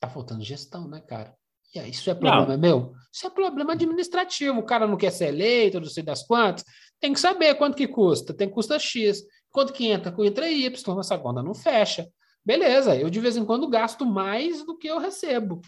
Tá 0.00 0.08
faltando 0.08 0.44
gestão, 0.44 0.88
né, 0.88 1.00
cara? 1.00 1.36
E 1.74 1.78
aí, 1.80 1.90
isso 1.90 2.08
é 2.08 2.14
problema 2.14 2.46
não. 2.46 2.58
meu? 2.58 2.94
Isso 3.12 3.26
é 3.26 3.30
problema 3.30 3.72
administrativo. 3.72 4.60
O 4.60 4.64
cara 4.64 4.86
não 4.86 4.96
quer 4.96 5.10
ser 5.10 5.26
eleito, 5.26 5.80
não 5.80 5.88
sei 5.88 6.04
das 6.04 6.24
quantas. 6.24 6.64
Tem 7.00 7.12
que 7.12 7.18
saber 7.18 7.56
quanto 7.56 7.76
que 7.76 7.88
custa. 7.88 8.32
Tem 8.32 8.48
custa 8.48 8.78
X. 8.78 9.22
Quanto 9.50 9.72
que 9.72 9.88
entra? 9.88 10.14
Entra 10.24 10.48
Y. 10.48 11.00
Essa 11.00 11.18
conta 11.18 11.42
não 11.42 11.54
fecha. 11.54 12.08
Beleza, 12.44 12.94
eu 12.94 13.10
de 13.10 13.18
vez 13.18 13.36
em 13.36 13.44
quando 13.44 13.68
gasto 13.68 14.06
mais 14.06 14.64
do 14.64 14.76
que 14.76 14.86
eu 14.86 14.98
recebo. 14.98 15.60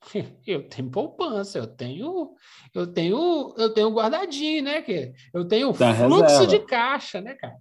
Eu 0.46 0.68
tenho 0.68 0.90
poupança, 0.90 1.58
eu 1.58 1.66
tenho, 1.66 2.34
eu 2.74 2.86
tenho, 2.86 3.54
eu 3.56 3.72
tenho 3.72 3.92
guardadinho, 3.92 4.64
né? 4.64 4.82
Que 4.82 5.12
eu 5.32 5.46
tenho 5.46 5.72
da 5.72 5.94
fluxo 5.94 6.22
reserva. 6.22 6.46
de 6.46 6.58
caixa, 6.60 7.20
né, 7.20 7.34
cara? 7.34 7.56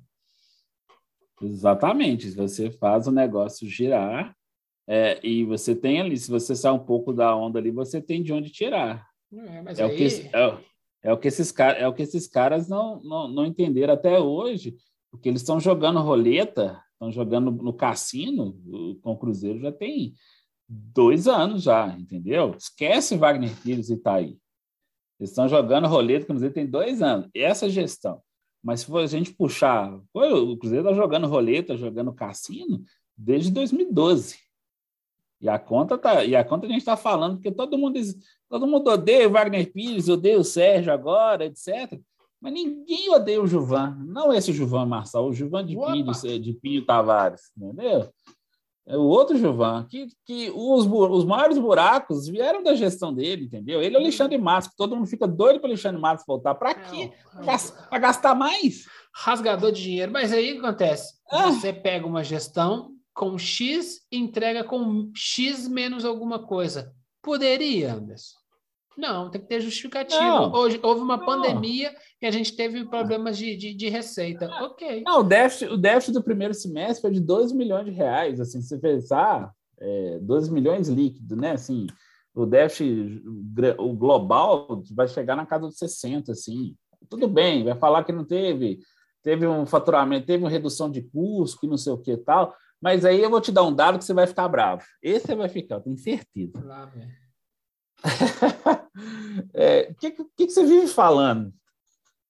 Exatamente. 1.41 2.29
Se 2.29 2.35
você 2.35 2.71
faz 2.71 3.07
o 3.07 3.11
negócio 3.11 3.67
girar 3.67 4.35
é, 4.87 5.19
e 5.21 5.43
você 5.43 5.75
tem 5.75 6.01
ali, 6.01 6.17
se 6.17 6.29
você 6.29 6.55
sai 6.55 6.71
um 6.71 6.79
pouco 6.79 7.13
da 7.13 7.35
onda 7.35 7.59
ali, 7.59 7.71
você 7.71 8.01
tem 8.01 8.23
de 8.23 8.33
onde 8.33 8.49
tirar. 8.49 9.07
É, 9.31 9.81
é 9.81 9.83
aí... 9.83 9.93
o, 9.93 9.95
que, 9.95 10.05
é, 10.05 10.57
é, 11.03 11.13
o 11.13 11.17
que 11.17 11.27
esses 11.27 11.51
caras, 11.51 11.81
é 11.81 11.87
o 11.87 11.93
que 11.93 12.01
esses 12.01 12.27
caras 12.27 12.67
não, 12.67 13.01
não, 13.03 13.27
não 13.27 13.45
entenderam 13.45 13.93
até 13.93 14.19
hoje, 14.19 14.75
porque 15.11 15.29
eles 15.29 15.41
estão 15.41 15.59
jogando 15.59 15.99
roleta, 15.99 16.81
estão 16.93 17.11
jogando 17.11 17.51
no 17.51 17.73
cassino 17.73 18.53
com 19.01 19.11
o 19.11 19.17
Cruzeiro 19.17 19.59
já 19.59 19.71
tem 19.71 20.13
dois 20.69 21.27
anos 21.27 21.63
já, 21.63 21.87
entendeu? 21.97 22.53
Esquece 22.55 23.17
Wagner 23.17 23.55
Pires 23.61 23.89
e 23.89 23.93
Itaí. 23.93 24.37
Eles 25.19 25.31
estão 25.31 25.49
jogando 25.49 25.87
roleta, 25.87 26.23
o 26.23 26.27
Cruzeiro 26.27 26.53
tem 26.53 26.65
dois 26.65 27.01
anos. 27.01 27.27
Essa 27.33 27.67
gestão. 27.69 28.21
Mas 28.63 28.81
se 28.81 28.97
a 28.97 29.07
gente 29.07 29.33
puxar, 29.33 29.99
o 30.13 30.57
Cruzeiro 30.57 30.87
está 30.87 30.93
jogando 30.93 31.27
roleta, 31.27 31.75
jogando 31.75 32.13
cassino 32.13 32.83
desde 33.17 33.51
2012. 33.51 34.37
E 35.41 35.47
a 35.47 35.57
conta 35.57 35.97
tá, 35.97 36.23
e 36.25 36.35
a 36.35 36.43
conta 36.43 36.65
a 36.65 36.69
gente 36.69 36.79
está 36.79 36.97
falando 36.97 37.35
porque 37.35 37.51
todo 37.51 37.77
mundo 37.77 37.97
todo 38.49 38.67
mundo 38.67 38.89
odeia 38.89 39.27
o 39.27 39.31
Wagner 39.31 39.71
Pires, 39.71 40.09
odeia 40.09 40.37
o 40.37 40.43
Sérgio 40.43 40.91
agora, 40.91 41.45
etc. 41.45 41.99
Mas 42.41 42.53
ninguém 42.53 43.09
odeia 43.09 43.41
o 43.41 43.47
Juvan. 43.47 43.97
Não 44.05 44.33
esse 44.33 44.51
Juvan 44.51 44.85
Marçal, 44.85 45.27
o 45.27 45.33
Juvan 45.33 45.65
de 45.65 45.77
Pires, 45.77 46.21
de 46.43 46.53
Pinho 46.53 46.85
Tavares, 46.85 47.51
entendeu? 47.57 48.09
É 48.89 48.97
o 48.97 49.03
outro 49.03 49.37
Gilvan, 49.37 49.85
que, 49.87 50.07
que 50.25 50.49
os, 50.49 50.87
os 50.87 51.23
maiores 51.23 51.59
buracos 51.59 52.27
vieram 52.27 52.63
da 52.63 52.73
gestão 52.73 53.13
dele, 53.13 53.45
entendeu? 53.45 53.83
Ele 53.83 53.95
é 53.95 53.99
o 53.99 54.01
Alexandre 54.01 54.35
Matos, 54.39 54.69
que 54.69 54.75
todo 54.75 54.95
mundo 54.95 55.05
fica 55.05 55.27
doido 55.27 55.59
para 55.59 55.67
o 55.67 55.69
Alexandre 55.69 56.01
Matos 56.01 56.25
voltar. 56.27 56.55
Para 56.55 56.73
quê? 56.73 57.11
Para 57.87 57.99
gastar 57.99 58.33
mais? 58.33 58.85
Rasgador 59.13 59.71
de 59.71 59.83
dinheiro. 59.83 60.11
Mas 60.11 60.33
aí 60.33 60.53
o 60.53 60.53
que 60.55 60.65
acontece? 60.65 61.13
Ah. 61.31 61.51
Você 61.51 61.71
pega 61.71 62.07
uma 62.07 62.23
gestão 62.23 62.89
com 63.13 63.37
X 63.37 63.99
e 64.11 64.17
entrega 64.17 64.63
com 64.63 65.11
X 65.13 65.67
menos 65.67 66.03
alguma 66.03 66.39
coisa. 66.39 66.91
Poderia, 67.21 67.93
Anderson? 67.93 68.39
Não, 68.99 69.31
tem 69.31 69.39
que 69.39 69.47
ter 69.47 69.61
justificativa. 69.61 70.51
Hoje 70.53 70.77
houve 70.83 70.99
uma 70.99 71.15
não. 71.15 71.25
pandemia 71.25 71.95
e 72.21 72.27
a 72.27 72.31
gente 72.31 72.53
teve 72.53 72.83
problemas 72.83 73.37
de, 73.37 73.55
de, 73.55 73.73
de 73.73 73.87
receita. 73.87 74.45
Não. 74.45 74.65
Ok. 74.65 75.03
Não, 75.05 75.21
o 75.21 75.23
déficit, 75.23 75.71
o 75.71 75.77
déficit 75.77 76.13
do 76.13 76.21
primeiro 76.21 76.53
semestre 76.53 77.01
foi 77.01 77.11
de 77.11 77.21
2 77.21 77.53
milhões 77.53 77.85
de 77.85 77.91
reais. 77.91 78.41
Assim, 78.41 78.61
se 78.61 78.67
você 78.67 78.77
pensar, 78.77 79.53
é, 79.79 80.19
2 80.21 80.49
milhões 80.49 80.89
líquido, 80.89 81.37
né? 81.37 81.51
Assim, 81.51 81.87
o 82.35 82.45
déficit 82.45 83.23
o 83.77 83.93
global 83.93 84.83
vai 84.93 85.07
chegar 85.07 85.37
na 85.37 85.45
casa 85.45 85.69
de 85.69 85.77
60, 85.77 86.33
assim. 86.33 86.75
Tudo 87.09 87.25
bem, 87.25 87.63
vai 87.63 87.75
falar 87.75 88.03
que 88.03 88.11
não 88.11 88.25
teve, 88.25 88.79
teve 89.23 89.47
um 89.47 89.65
faturamento, 89.65 90.27
teve 90.27 90.43
uma 90.43 90.49
redução 90.49 90.91
de 90.91 91.01
custo 91.01 91.65
e 91.65 91.69
não 91.69 91.77
sei 91.77 91.93
o 91.93 91.97
que 91.97 92.17
tal, 92.17 92.53
mas 92.81 93.05
aí 93.05 93.21
eu 93.21 93.29
vou 93.29 93.39
te 93.39 93.51
dar 93.51 93.63
um 93.63 93.73
dado 93.73 93.97
que 93.97 94.03
você 94.03 94.13
vai 94.13 94.27
ficar 94.27 94.49
bravo. 94.49 94.83
Esse 95.01 95.27
você 95.27 95.35
vai 95.35 95.47
ficar, 95.47 95.75
eu 95.75 95.81
tenho 95.81 95.97
certeza. 95.97 96.59
Lá, 96.61 96.85
velho. 96.85 97.28
é, 99.53 99.93
que, 99.99 100.11
que, 100.11 100.25
que 100.35 100.49
você 100.49 100.65
vive 100.65 100.87
falando? 100.87 101.53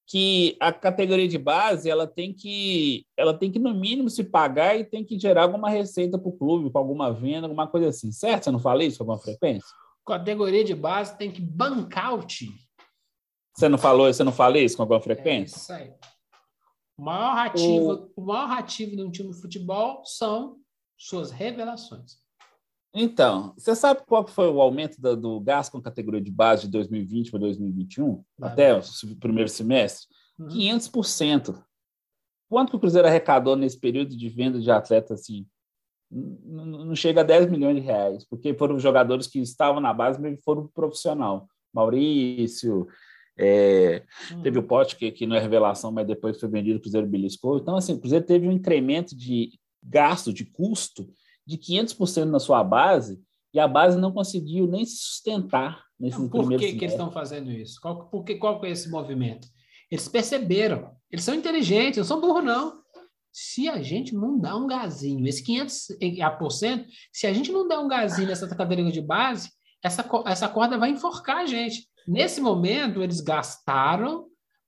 Que 0.08 0.58
a 0.60 0.74
categoria 0.74 1.28
de 1.28 1.38
base 1.38 1.90
ela 1.90 2.08
tem 2.08 2.34
que 2.34 3.06
ela 3.16 3.34
tem 3.34 3.52
que 3.52 3.60
no 3.60 3.74
mínimo 3.74 4.10
se 4.10 4.24
pagar 4.24 4.76
e 4.76 4.84
tem 4.84 5.04
que 5.04 5.20
gerar 5.20 5.44
alguma 5.44 5.70
receita 5.70 6.18
para 6.18 6.30
o 6.30 6.38
clube, 6.38 6.72
para 6.72 6.82
alguma 6.82 7.14
venda, 7.14 7.46
alguma 7.46 7.68
coisa 7.68 7.90
assim, 7.90 8.12
certo? 8.12 8.46
Você 8.46 8.52
não 8.52 8.60
fala 8.60 8.84
isso 8.84 8.98
com 8.98 9.04
alguma 9.04 9.20
frequência? 9.20 9.70
Categoria 10.06 10.64
de 10.64 10.74
base 10.74 11.18
tem 11.18 11.32
que 11.32 11.42
bancar 11.42 12.16
o 12.16 12.24
time. 12.24 12.58
Você 13.56 13.70
não 13.70 13.78
falou, 13.78 14.12
você 14.12 14.24
não 14.24 14.32
fala 14.32 14.58
isso 14.58 14.76
com 14.76 14.84
alguma 14.84 15.02
frequência? 15.02 15.56
É 15.56 15.60
isso 15.60 15.74
aí. 15.74 15.94
O 16.98 17.04
maior 17.04 17.38
ativo, 17.38 18.12
o... 18.16 18.22
o 18.22 18.26
maior 18.26 18.52
ativo 18.52 18.96
de 18.96 19.04
um 19.04 19.12
time 19.12 19.30
de 19.30 19.40
futebol 19.40 20.02
são 20.04 20.58
suas 20.98 21.30
revelações. 21.30 22.18
Então, 22.94 23.54
você 23.56 23.76
sabe 23.76 24.02
qual 24.08 24.28
foi 24.28 24.50
o 24.50 24.62
aumento 24.62 25.00
do, 25.00 25.16
do 25.16 25.40
gasto 25.40 25.72
com 25.72 25.82
categoria 25.82 26.22
de 26.22 26.32
base 26.32 26.64
de 26.64 26.72
2020 26.72 27.30
para 27.30 27.40
2021, 27.42 28.24
até 28.42 28.76
o 28.76 28.82
primeiro 29.20 29.50
semestre? 29.50 30.08
Uhum. 30.40 30.48
500%. 30.48 31.64
Quanto 32.50 32.72
que 32.72 32.76
o 32.76 32.80
Cruzeiro 32.80 33.08
arrecadou 33.08 33.56
nesse 33.56 33.80
período 33.80 34.18
de 34.18 34.28
venda 34.28 34.60
de 34.60 34.72
atletas 34.72 35.22
assim? 35.22 35.46
Não 36.12 36.96
chega 36.96 37.22
a 37.22 37.24
10 37.24 37.52
milhões 37.52 37.76
de 37.76 37.82
reais, 37.82 38.26
porque 38.28 38.56
foram 38.56 38.80
jogadores 38.80 39.28
que 39.28 39.40
estavam 39.40 39.80
na 39.80 39.94
base, 39.94 40.20
mas 40.20 40.42
foram 40.44 40.68
profissional. 40.68 41.48
Maurício, 41.72 42.88
é, 43.38 44.04
uhum. 44.32 44.42
teve 44.42 44.58
o 44.58 44.64
Pote, 44.64 44.96
que, 44.96 45.12
que 45.12 45.28
não 45.28 45.36
é 45.36 45.40
revelação, 45.40 45.92
mas 45.92 46.08
depois 46.08 46.40
foi 46.40 46.50
vendido, 46.50 46.80
o 46.80 46.82
Cruzeiro 46.82 47.06
beliscou. 47.06 47.60
Então, 47.60 47.78
assim, 47.78 47.94
o 47.94 48.00
Cruzeiro 48.00 48.26
teve 48.26 48.48
um 48.48 48.52
incremento 48.52 49.16
de 49.16 49.52
gasto, 49.84 50.34
de 50.34 50.44
custo, 50.44 51.08
de 51.50 51.58
500% 51.58 52.26
na 52.26 52.40
sua 52.40 52.64
base 52.64 53.20
e 53.52 53.60
a 53.60 53.68
base 53.68 54.00
não 54.00 54.12
conseguiu 54.12 54.68
nem 54.68 54.86
se 54.86 54.98
sustentar 54.98 55.84
nesse 56.00 56.20
não, 56.20 56.30
Por 56.30 56.48
que, 56.48 56.74
que 56.74 56.86
eles 56.86 56.92
estão 56.92 57.12
fazendo 57.12 57.52
isso? 57.52 57.82
Qual, 57.82 58.08
por 58.08 58.24
que, 58.24 58.36
qual 58.36 58.64
é 58.64 58.70
esse 58.70 58.88
movimento? 58.90 59.48
Eles 59.90 60.08
perceberam, 60.08 60.92
eles 61.12 61.26
são 61.26 61.34
inteligentes, 61.34 61.98
não 61.98 62.06
são 62.06 62.22
burros, 62.22 62.44
não. 62.44 62.80
Se 63.32 63.68
a 63.68 63.82
gente 63.82 64.14
não 64.14 64.40
dá 64.40 64.56
um 64.56 64.68
gazinho, 64.68 65.28
esse 65.28 65.44
500%, 65.44 66.86
se 67.12 67.26
a 67.26 67.34
gente 67.34 67.52
não 67.52 67.68
der 67.68 67.80
um 67.80 67.88
gazinho 67.88 68.28
nessa 68.28 68.48
cadeira 68.56 68.92
de 68.92 69.02
base, 69.02 69.50
essa, 69.84 70.08
essa 70.28 70.48
corda 70.48 70.78
vai 70.78 70.92
enforcar 70.92 71.38
a 71.38 71.46
gente. 71.48 71.88
Nesse 72.08 72.40
momento, 72.40 73.02
eles 73.02 73.22
gastaram 73.22 74.28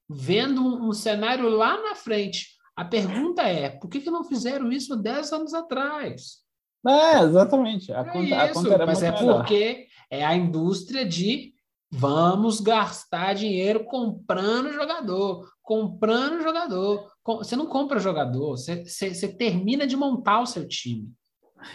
vendo 0.10 0.62
um, 0.62 0.90
um 0.90 0.94
cenário 0.94 1.48
lá 1.48 1.80
na 1.80 1.94
frente. 1.94 2.48
A 2.76 2.84
pergunta 2.84 3.44
é, 3.44 3.70
por 3.70 3.88
que, 3.88 4.00
que 4.00 4.10
não 4.10 4.24
fizeram 4.24 4.72
isso 4.72 4.96
10 4.96 5.32
anos 5.34 5.54
atrás? 5.54 6.42
É, 6.88 7.20
exatamente. 7.24 7.92
A, 7.94 8.00
é 8.00 8.04
conta, 8.06 8.24
isso, 8.24 8.36
a 8.36 8.54
conta 8.54 8.74
era 8.74 8.86
mas 8.86 9.04
é 9.04 9.12
melhor. 9.12 9.38
porque 9.38 9.88
é 10.10 10.26
a 10.26 10.36
indústria 10.36 11.06
de 11.06 11.54
vamos 11.92 12.60
gastar 12.62 13.34
dinheiro 13.34 13.84
comprando 13.84 14.72
jogador, 14.72 15.48
comprando 15.62 16.42
jogador. 16.42 17.12
Você 17.26 17.56
não 17.56 17.66
compra 17.66 18.00
jogador, 18.00 18.58
você, 18.58 18.86
você, 18.86 19.14
você 19.14 19.28
termina 19.28 19.86
de 19.86 19.96
montar 19.96 20.42
o 20.42 20.46
seu 20.46 20.68
time 20.68 21.10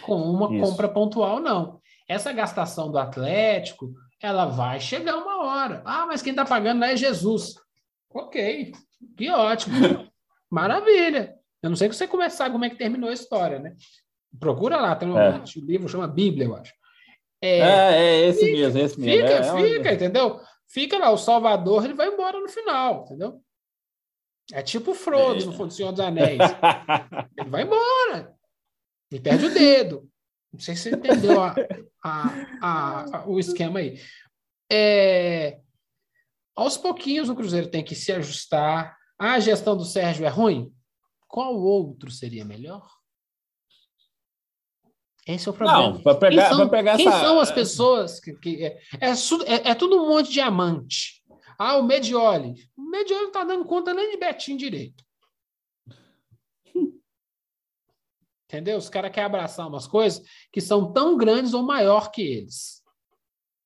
com 0.01 0.21
uma 0.21 0.53
isso. 0.53 0.69
compra 0.69 0.89
pontual, 0.89 1.39
não. 1.39 1.79
Essa 2.07 2.33
gastação 2.33 2.91
do 2.91 2.97
Atlético, 2.97 3.93
ela 4.21 4.45
vai 4.45 4.79
chegar 4.79 5.17
uma 5.17 5.45
hora. 5.45 5.81
Ah, 5.85 6.05
mas 6.05 6.21
quem 6.21 6.31
está 6.31 6.45
pagando 6.45 6.83
é 6.83 6.95
Jesus. 6.95 7.55
Ok, 8.13 8.71
que 9.15 9.29
ótimo. 9.29 9.75
Maravilha. 10.49 11.35
Eu 11.61 11.69
não 11.69 11.77
sei 11.77 11.89
que 11.89 11.95
você 11.95 12.07
começar 12.07 12.49
como 12.49 12.65
é 12.65 12.69
que 12.69 12.77
terminou 12.77 13.09
a 13.09 13.13
história, 13.13 13.59
né? 13.59 13.75
Procura 14.39 14.77
lá, 14.77 14.95
tem 14.95 15.09
um 15.09 15.17
é. 15.17 15.43
livro 15.57 15.89
chama 15.89 16.07
Bíblia, 16.07 16.45
eu 16.45 16.55
acho. 16.55 16.73
É, 17.41 17.59
é, 17.59 17.93
é 17.93 18.27
esse 18.27 18.39
fica, 18.39 18.57
mesmo, 18.57 18.79
esse 18.79 18.99
mesmo. 18.99 19.27
Fica, 19.27 19.33
é, 19.33 19.61
fica, 19.61 19.93
entendeu? 19.93 20.39
Fica 20.67 20.97
lá, 20.97 21.11
o 21.11 21.17
Salvador, 21.17 21.85
ele 21.85 21.93
vai 21.93 22.07
embora 22.07 22.39
no 22.39 22.49
final, 22.49 23.03
entendeu? 23.05 23.41
É 24.51 24.61
tipo 24.61 24.91
o 24.91 24.95
Frodo 24.95 25.45
no 25.45 25.65
é. 25.65 25.69
Senhor 25.69 25.91
dos 25.91 25.99
Anéis. 25.99 26.39
ele 27.37 27.49
vai 27.49 27.63
embora. 27.63 28.33
Ele 29.11 29.21
perde 29.21 29.45
o 29.45 29.53
dedo. 29.53 30.09
Não 30.51 30.59
sei 30.59 30.75
se 30.75 30.83
você 30.83 30.95
entendeu 30.95 31.41
a, 31.41 31.55
a, 32.03 33.17
a, 33.17 33.29
o 33.29 33.39
esquema 33.39 33.79
aí. 33.79 33.99
É, 34.71 35.59
aos 36.55 36.77
pouquinhos 36.77 37.29
o 37.29 37.35
Cruzeiro 37.35 37.69
tem 37.69 37.83
que 37.83 37.95
se 37.95 38.11
ajustar. 38.11 38.97
a 39.19 39.39
gestão 39.39 39.75
do 39.75 39.85
Sérgio 39.85 40.25
é 40.25 40.29
ruim? 40.29 40.73
Qual 41.27 41.55
outro 41.55 42.09
seria 42.09 42.45
melhor? 42.45 42.96
Esse 45.27 45.47
é 45.47 45.51
o 45.51 45.53
problema. 45.53 45.89
Não, 45.89 46.01
para 46.01 46.15
pegar, 46.15 46.47
quem 46.47 46.57
são, 46.57 46.69
pegar 46.69 46.97
quem 46.97 47.07
essa... 47.07 47.19
são 47.19 47.39
as 47.39 47.51
pessoas 47.51 48.19
que. 48.19 48.33
que 48.33 48.63
é, 48.63 48.79
é, 49.01 49.09
é, 49.09 49.69
é, 49.71 49.75
tudo 49.75 50.01
um 50.01 50.07
monte 50.07 50.27
de 50.27 50.33
diamante. 50.33 51.21
Ah, 51.59 51.77
o 51.77 51.83
Medioli. 51.83 52.55
O 52.77 52.81
Medioli 52.83 53.21
não 53.21 53.27
está 53.27 53.43
dando 53.43 53.65
conta 53.65 53.93
nem 53.93 54.11
de 54.11 54.17
Betinho 54.17 54.57
direito. 54.57 55.03
Entendeu? 58.45 58.77
Os 58.77 58.87
caras 58.89 59.11
querem 59.11 59.25
abraçar 59.25 59.67
umas 59.67 59.85
coisas 59.85 60.23
que 60.51 60.61
são 60.61 60.93
tão 60.93 61.17
grandes 61.17 61.53
ou 61.53 61.61
maior 61.63 62.09
que 62.09 62.21
eles. 62.21 62.81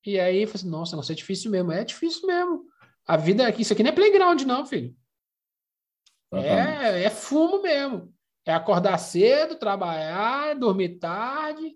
E 0.04 0.20
aí, 0.20 0.44
assim, 0.44 0.68
nossa, 0.68 0.96
não, 0.96 1.04
isso 1.04 1.12
é 1.12 1.16
difícil 1.16 1.52
mesmo. 1.52 1.72
É 1.72 1.84
difícil 1.84 2.26
mesmo. 2.26 2.66
A 3.06 3.16
vida 3.16 3.48
aqui, 3.48 3.62
isso 3.62 3.74
aqui 3.74 3.84
não 3.84 3.92
é 3.92 3.94
playground, 3.94 4.42
não, 4.42 4.66
filho. 4.66 4.96
É, 6.34 7.04
é 7.04 7.10
fumo 7.12 7.62
mesmo. 7.62 8.12
É 8.46 8.54
acordar 8.54 8.98
cedo, 8.98 9.56
trabalhar, 9.56 10.56
dormir 10.56 10.98
tarde, 10.98 11.76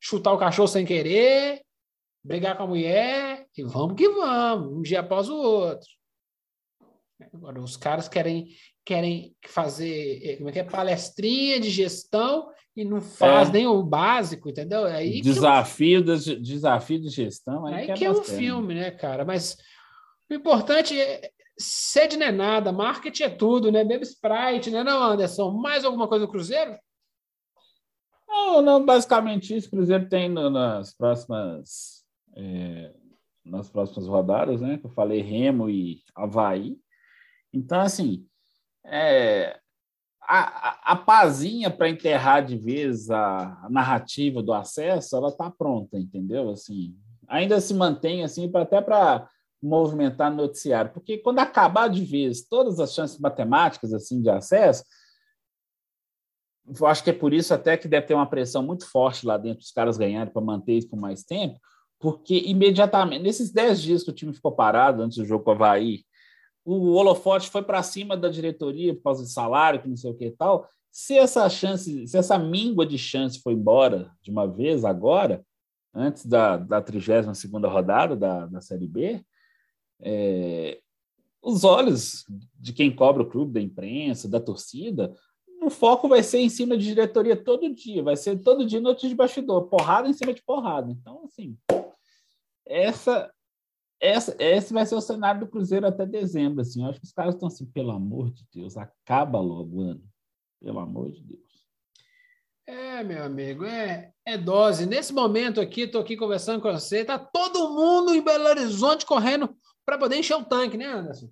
chutar 0.00 0.32
o 0.32 0.38
cachorro 0.38 0.68
sem 0.68 0.86
querer, 0.86 1.62
brigar 2.24 2.56
com 2.56 2.64
a 2.64 2.66
mulher, 2.66 3.46
e 3.56 3.62
vamos 3.62 3.94
que 3.96 4.08
vamos, 4.08 4.78
um 4.78 4.82
dia 4.82 5.00
após 5.00 5.28
o 5.28 5.36
outro. 5.36 5.88
Agora, 7.32 7.60
os 7.60 7.76
caras 7.76 8.08
querem, 8.08 8.48
querem 8.84 9.34
fazer 9.46 10.20
eh, 10.22 10.36
como 10.36 10.48
é 10.48 10.52
que 10.52 10.60
é, 10.60 10.64
palestrinha 10.64 11.60
de 11.60 11.68
gestão 11.68 12.48
e 12.76 12.84
não 12.84 13.00
faz 13.00 13.48
é. 13.48 13.52
nem 13.52 13.66
o 13.66 13.82
básico, 13.82 14.48
entendeu? 14.48 14.86
É 14.86 14.98
aí 14.98 15.20
desafio, 15.20 16.04
que... 16.04 16.16
de, 16.16 16.40
desafio 16.40 17.00
de 17.00 17.08
gestão. 17.08 17.66
Aí, 17.66 17.74
aí 17.74 17.86
que 17.86 17.92
é, 17.92 17.94
que 17.96 18.04
é 18.04 18.10
um 18.10 18.22
filme, 18.22 18.74
né, 18.74 18.92
cara? 18.92 19.24
Mas 19.24 19.56
o 20.30 20.34
importante 20.34 20.98
é 20.98 21.30
sede 21.58 22.16
não 22.16 22.26
é 22.26 22.32
nada, 22.32 22.72
marketing 22.72 23.22
é 23.24 23.30
tudo, 23.30 23.72
né? 23.72 23.84
Bebe 23.84 24.04
Sprite, 24.04 24.70
né, 24.70 24.82
não, 24.82 25.02
Anderson? 25.02 25.50
Mais 25.52 25.84
alguma 25.84 26.08
coisa 26.08 26.26
do 26.26 26.30
Cruzeiro? 26.30 26.76
Não, 28.28 28.62
não, 28.62 28.84
basicamente 28.84 29.56
isso. 29.56 29.68
O 29.68 29.70
Cruzeiro 29.70 30.08
tem 30.08 30.28
no, 30.28 30.50
nas 30.50 30.94
próximas 30.94 32.04
é, 32.36 32.92
nas 33.44 33.68
próximas 33.68 34.06
rodadas, 34.06 34.60
né? 34.60 34.78
Que 34.78 34.86
eu 34.86 34.90
falei 34.90 35.20
Remo 35.20 35.68
e 35.68 36.02
Havaí. 36.14 36.78
Então, 37.52 37.80
assim, 37.80 38.26
é, 38.84 39.58
a, 40.20 40.40
a, 40.40 40.92
a 40.92 40.96
pazinha 40.96 41.70
para 41.70 41.88
enterrar 41.88 42.44
de 42.44 42.56
vez 42.56 43.10
a, 43.10 43.58
a, 43.64 43.70
narrativa 43.70 44.42
do 44.42 44.52
acesso, 44.52 45.16
ela 45.16 45.28
está 45.28 45.50
pronta, 45.50 45.98
entendeu? 45.98 46.50
Assim, 46.50 46.94
ainda 47.26 47.60
se 47.60 47.72
mantém 47.72 48.22
assim 48.22 48.50
para 48.50 48.62
até 48.62 48.80
para 48.80 49.28
movimentar 49.62 50.30
no 50.30 50.36
noticiário, 50.38 50.92
porque 50.92 51.18
quando 51.18 51.40
acabar 51.40 51.88
de 51.88 52.04
vez 52.04 52.42
todas 52.42 52.78
as 52.78 52.94
chances 52.94 53.18
matemáticas 53.18 53.92
assim 53.92 54.22
de 54.22 54.30
acesso, 54.30 54.84
eu 56.78 56.86
acho 56.86 57.02
que 57.02 57.10
é 57.10 57.14
por 57.14 57.32
isso 57.32 57.52
até 57.54 57.76
que 57.76 57.88
deve 57.88 58.06
ter 58.06 58.14
uma 58.14 58.28
pressão 58.28 58.62
muito 58.62 58.88
forte 58.88 59.26
lá 59.26 59.38
dentro 59.38 59.62
os 59.62 59.72
caras 59.72 59.96
ganharem 59.96 60.32
para 60.32 60.42
manter 60.42 60.74
isso 60.74 60.88
por 60.88 60.98
mais 60.98 61.24
tempo, 61.24 61.58
porque 61.98 62.38
imediatamente, 62.46 63.22
nesses 63.22 63.50
10 63.50 63.82
dias 63.82 64.02
que 64.04 64.10
o 64.10 64.14
time 64.14 64.32
ficou 64.32 64.52
parado 64.52 65.02
antes 65.02 65.18
do 65.18 65.24
jogo 65.24 65.44
com 65.44 65.50
o 65.50 65.54
Havaí, 65.54 66.04
o 66.64 66.92
holofote 66.92 67.48
foi 67.48 67.62
para 67.62 67.82
cima 67.82 68.16
da 68.16 68.28
diretoria 68.28 68.94
por 68.94 69.02
causa 69.02 69.24
de 69.24 69.32
salário, 69.32 69.80
que 69.80 69.88
não 69.88 69.96
sei 69.96 70.10
o 70.10 70.14
que 70.14 70.26
e 70.26 70.30
tal. 70.30 70.68
Se 70.92 71.16
essa 71.16 71.48
chance, 71.48 72.06
se 72.06 72.16
essa 72.16 72.38
míngua 72.38 72.84
de 72.84 72.98
chance 72.98 73.40
foi 73.40 73.54
embora 73.54 74.10
de 74.20 74.30
uma 74.30 74.46
vez 74.46 74.84
agora, 74.84 75.42
antes 75.94 76.26
da, 76.26 76.58
da 76.58 76.82
32 76.82 77.44
rodada 77.64 78.14
da, 78.14 78.46
da 78.46 78.60
Série 78.60 78.86
B, 78.86 79.24
é, 80.00 80.80
os 81.42 81.64
olhos 81.64 82.24
de 82.58 82.72
quem 82.72 82.94
cobra 82.94 83.22
o 83.22 83.28
clube, 83.28 83.54
da 83.54 83.60
imprensa, 83.60 84.28
da 84.28 84.40
torcida, 84.40 85.14
o 85.62 85.70
foco 85.70 86.08
vai 86.08 86.22
ser 86.22 86.38
em 86.38 86.48
cima 86.48 86.76
de 86.76 86.84
diretoria 86.84 87.36
todo 87.36 87.74
dia, 87.74 88.02
vai 88.02 88.16
ser 88.16 88.38
todo 88.38 88.66
dia 88.66 88.80
notícia 88.80 89.08
de 89.08 89.14
bastidor, 89.14 89.68
porrada 89.68 90.08
em 90.08 90.12
cima 90.12 90.32
de 90.32 90.42
porrada. 90.42 90.90
Então, 90.90 91.24
assim, 91.24 91.56
essa 92.66 93.30
essa, 94.00 94.36
esse 94.38 94.72
vai 94.72 94.86
ser 94.86 94.94
o 94.94 95.00
cenário 95.00 95.40
do 95.40 95.48
Cruzeiro 95.48 95.86
até 95.86 96.06
dezembro. 96.06 96.60
Assim. 96.60 96.82
Eu 96.82 96.90
acho 96.90 97.00
que 97.00 97.06
os 97.06 97.12
caras 97.12 97.34
estão 97.34 97.48
assim, 97.48 97.66
pelo 97.66 97.90
amor 97.90 98.30
de 98.30 98.46
Deus, 98.52 98.76
acaba 98.76 99.40
logo 99.40 99.78
o 99.78 99.82
ano. 99.82 100.04
Pelo 100.60 100.78
amor 100.78 101.10
de 101.10 101.22
Deus. 101.22 101.48
É, 102.66 103.02
meu 103.02 103.24
amigo, 103.24 103.64
é, 103.64 104.12
é 104.24 104.36
dose. 104.36 104.86
Nesse 104.86 105.12
momento 105.12 105.60
aqui, 105.60 105.82
estou 105.82 106.00
aqui 106.00 106.16
conversando 106.16 106.60
com 106.60 106.70
você, 106.70 107.04
tá 107.04 107.18
todo 107.18 107.70
mundo 107.70 108.14
em 108.14 108.22
Belo 108.22 108.44
Horizonte 108.44 109.06
correndo 109.06 109.56
para 109.88 109.96
poder 109.96 110.18
encher 110.18 110.36
o 110.36 110.44
tanque, 110.44 110.76
né, 110.76 110.84
Anderson? 110.84 111.30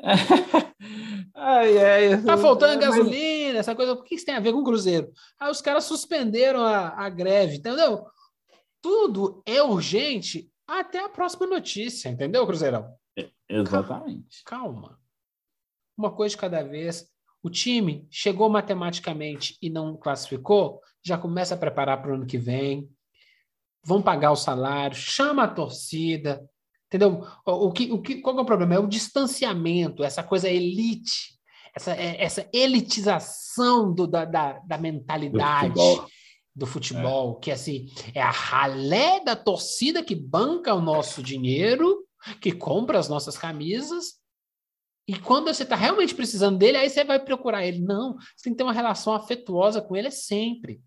ai, 1.32 1.78
ai, 1.78 2.22
tá 2.24 2.36
faltando 2.36 2.80
gasolina, 2.80 3.60
essa 3.60 3.76
coisa. 3.76 3.92
O 3.92 4.02
que 4.02 4.16
isso 4.16 4.26
tem 4.26 4.34
a 4.34 4.40
ver 4.40 4.52
com 4.52 4.58
o 4.58 4.64
Cruzeiro? 4.64 5.12
Aí 5.38 5.48
os 5.48 5.60
caras 5.60 5.84
suspenderam 5.84 6.64
a, 6.64 6.88
a 6.88 7.08
greve, 7.08 7.58
entendeu? 7.58 8.04
Tudo 8.82 9.40
é 9.46 9.62
urgente 9.62 10.50
até 10.66 10.98
a 10.98 11.08
próxima 11.08 11.46
notícia, 11.46 12.08
entendeu, 12.08 12.44
Cruzeirão? 12.44 12.92
É, 13.16 13.30
exatamente. 13.48 14.42
Calma. 14.44 14.98
Uma 15.96 16.10
coisa 16.10 16.34
de 16.34 16.40
cada 16.40 16.60
vez. 16.60 17.08
O 17.40 17.48
time 17.48 18.04
chegou 18.10 18.48
matematicamente 18.48 19.56
e 19.62 19.70
não 19.70 19.96
classificou, 19.96 20.80
já 21.04 21.16
começa 21.16 21.54
a 21.54 21.58
preparar 21.58 22.02
para 22.02 22.10
o 22.10 22.14
ano 22.16 22.26
que 22.26 22.36
vem. 22.36 22.90
Vão 23.84 24.02
pagar 24.02 24.32
o 24.32 24.36
salário, 24.36 24.96
chama 24.96 25.44
a 25.44 25.48
torcida, 25.48 26.44
entendeu? 26.94 27.26
O, 27.44 27.72
que, 27.72 27.90
o 27.90 28.00
que, 28.00 28.20
qual 28.20 28.38
é 28.38 28.40
o 28.40 28.44
problema? 28.44 28.76
É 28.76 28.78
o 28.78 28.86
distanciamento, 28.86 30.04
essa 30.04 30.22
coisa 30.22 30.48
elite, 30.48 31.34
essa, 31.74 31.92
é, 31.92 32.22
essa 32.22 32.48
elitização 32.52 33.92
do, 33.92 34.06
da, 34.06 34.24
da, 34.24 34.52
da 34.60 34.78
mentalidade 34.78 35.74
do 36.54 36.66
futebol, 36.66 37.36
é. 37.38 37.44
que 37.44 37.50
assim, 37.50 37.86
é 38.14 38.22
a 38.22 38.30
ralé 38.30 39.18
da 39.24 39.34
torcida 39.34 40.04
que 40.04 40.14
banca 40.14 40.72
o 40.72 40.80
nosso 40.80 41.20
dinheiro, 41.20 42.06
que 42.40 42.52
compra 42.52 42.98
as 42.98 43.08
nossas 43.08 43.36
camisas, 43.36 44.22
e 45.06 45.18
quando 45.18 45.52
você 45.52 45.64
está 45.64 45.76
realmente 45.76 46.14
precisando 46.14 46.56
dele, 46.56 46.78
aí 46.78 46.88
você 46.88 47.04
vai 47.04 47.22
procurar 47.22 47.66
ele. 47.66 47.80
Não, 47.80 48.14
você 48.14 48.44
tem 48.44 48.52
que 48.52 48.56
ter 48.56 48.62
uma 48.62 48.72
relação 48.72 49.12
afetuosa 49.12 49.82
com 49.82 49.94
ele 49.94 50.10
sempre. 50.10 50.80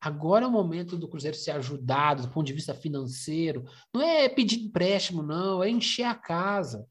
Agora 0.00 0.44
é 0.44 0.48
o 0.48 0.50
momento 0.50 0.96
do 0.96 1.08
Cruzeiro 1.08 1.36
ser 1.36 1.50
ajudado 1.52 2.22
do 2.22 2.30
ponto 2.30 2.46
de 2.46 2.52
vista 2.52 2.74
financeiro. 2.74 3.64
Não 3.92 4.00
é 4.00 4.28
pedir 4.28 4.64
empréstimo, 4.64 5.22
não, 5.22 5.62
é 5.62 5.68
encher 5.68 6.04
a 6.04 6.14
casa. 6.14 6.86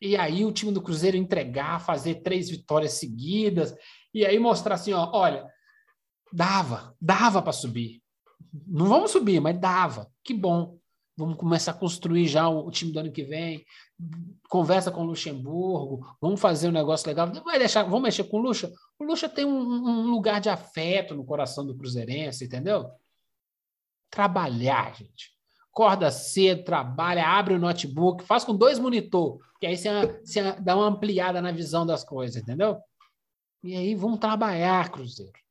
E 0.00 0.16
aí 0.16 0.44
o 0.44 0.52
time 0.52 0.72
do 0.72 0.82
Cruzeiro 0.82 1.16
entregar, 1.16 1.80
fazer 1.80 2.16
três 2.16 2.48
vitórias 2.48 2.92
seguidas, 2.92 3.74
e 4.12 4.24
aí 4.24 4.38
mostrar 4.38 4.74
assim, 4.74 4.92
ó, 4.92 5.10
olha, 5.12 5.50
Dava, 6.32 6.94
dava 7.00 7.40
para 7.40 7.52
subir. 7.52 8.02
Não 8.66 8.86
vamos 8.86 9.10
subir, 9.10 9.40
mas 9.40 9.58
dava. 9.58 10.10
Que 10.24 10.34
bom. 10.34 10.78
Vamos 11.16 11.36
começar 11.36 11.70
a 11.70 11.74
construir 11.74 12.28
já 12.28 12.46
o, 12.48 12.70
time 12.70 12.92
do 12.92 12.98
ano 12.98 13.10
que 13.10 13.24
vem. 13.24 13.64
Conversa 14.48 14.90
com 14.90 15.00
o 15.00 15.06
Luxemburgo. 15.06 16.06
Vamos 16.20 16.40
fazer 16.40 16.68
um 16.68 16.72
negócio 16.72 17.06
legal. 17.08 17.32
Vai 17.42 17.58
deixar, 17.58 17.84
vamos 17.84 18.02
mexer 18.02 18.24
com 18.24 18.38
o 18.38 18.42
Luxa. 18.42 18.70
O 18.98 19.04
Luxa 19.04 19.28
tem 19.28 19.44
um, 19.44 19.58
um 19.58 20.10
lugar 20.10 20.40
de 20.40 20.50
afeto 20.50 21.14
no 21.14 21.24
coração 21.24 21.64
do 21.64 21.76
Cruzeirense, 21.76 22.44
entendeu? 22.44 22.90
Trabalhar, 24.10 24.94
gente. 24.94 25.34
Acorda 25.72 26.10
cedo, 26.10 26.64
trabalha, 26.64 27.26
abre 27.26 27.54
o 27.54 27.58
notebook, 27.58 28.24
faz 28.24 28.44
com 28.44 28.56
dois 28.56 28.78
monitor, 28.78 29.38
que 29.60 29.66
aí 29.66 29.76
você, 29.76 29.90
você 30.24 30.52
dá 30.60 30.74
uma 30.74 30.86
ampliada 30.86 31.42
na 31.42 31.52
visão 31.52 31.84
das 31.84 32.02
coisas, 32.02 32.42
entendeu? 32.42 32.78
E 33.62 33.74
aí 33.74 33.94
vamos 33.94 34.18
trabalhar, 34.18 34.90
Cruzeiro 34.90 35.46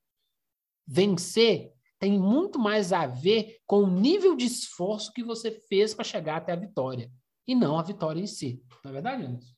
vencer 0.87 1.73
tem 1.99 2.19
muito 2.19 2.59
mais 2.59 2.91
a 2.93 3.05
ver 3.05 3.57
com 3.65 3.83
o 3.83 3.89
nível 3.89 4.35
de 4.35 4.45
esforço 4.45 5.13
que 5.13 5.23
você 5.23 5.51
fez 5.51 5.93
para 5.93 6.03
chegar 6.03 6.37
até 6.37 6.53
a 6.53 6.57
vitória, 6.57 7.09
e 7.47 7.55
não 7.55 7.77
a 7.77 7.83
vitória 7.83 8.19
em 8.19 8.27
si. 8.27 8.61
Não 8.83 8.91
é 8.91 8.93
verdade, 8.93 9.23
Anderson? 9.23 9.53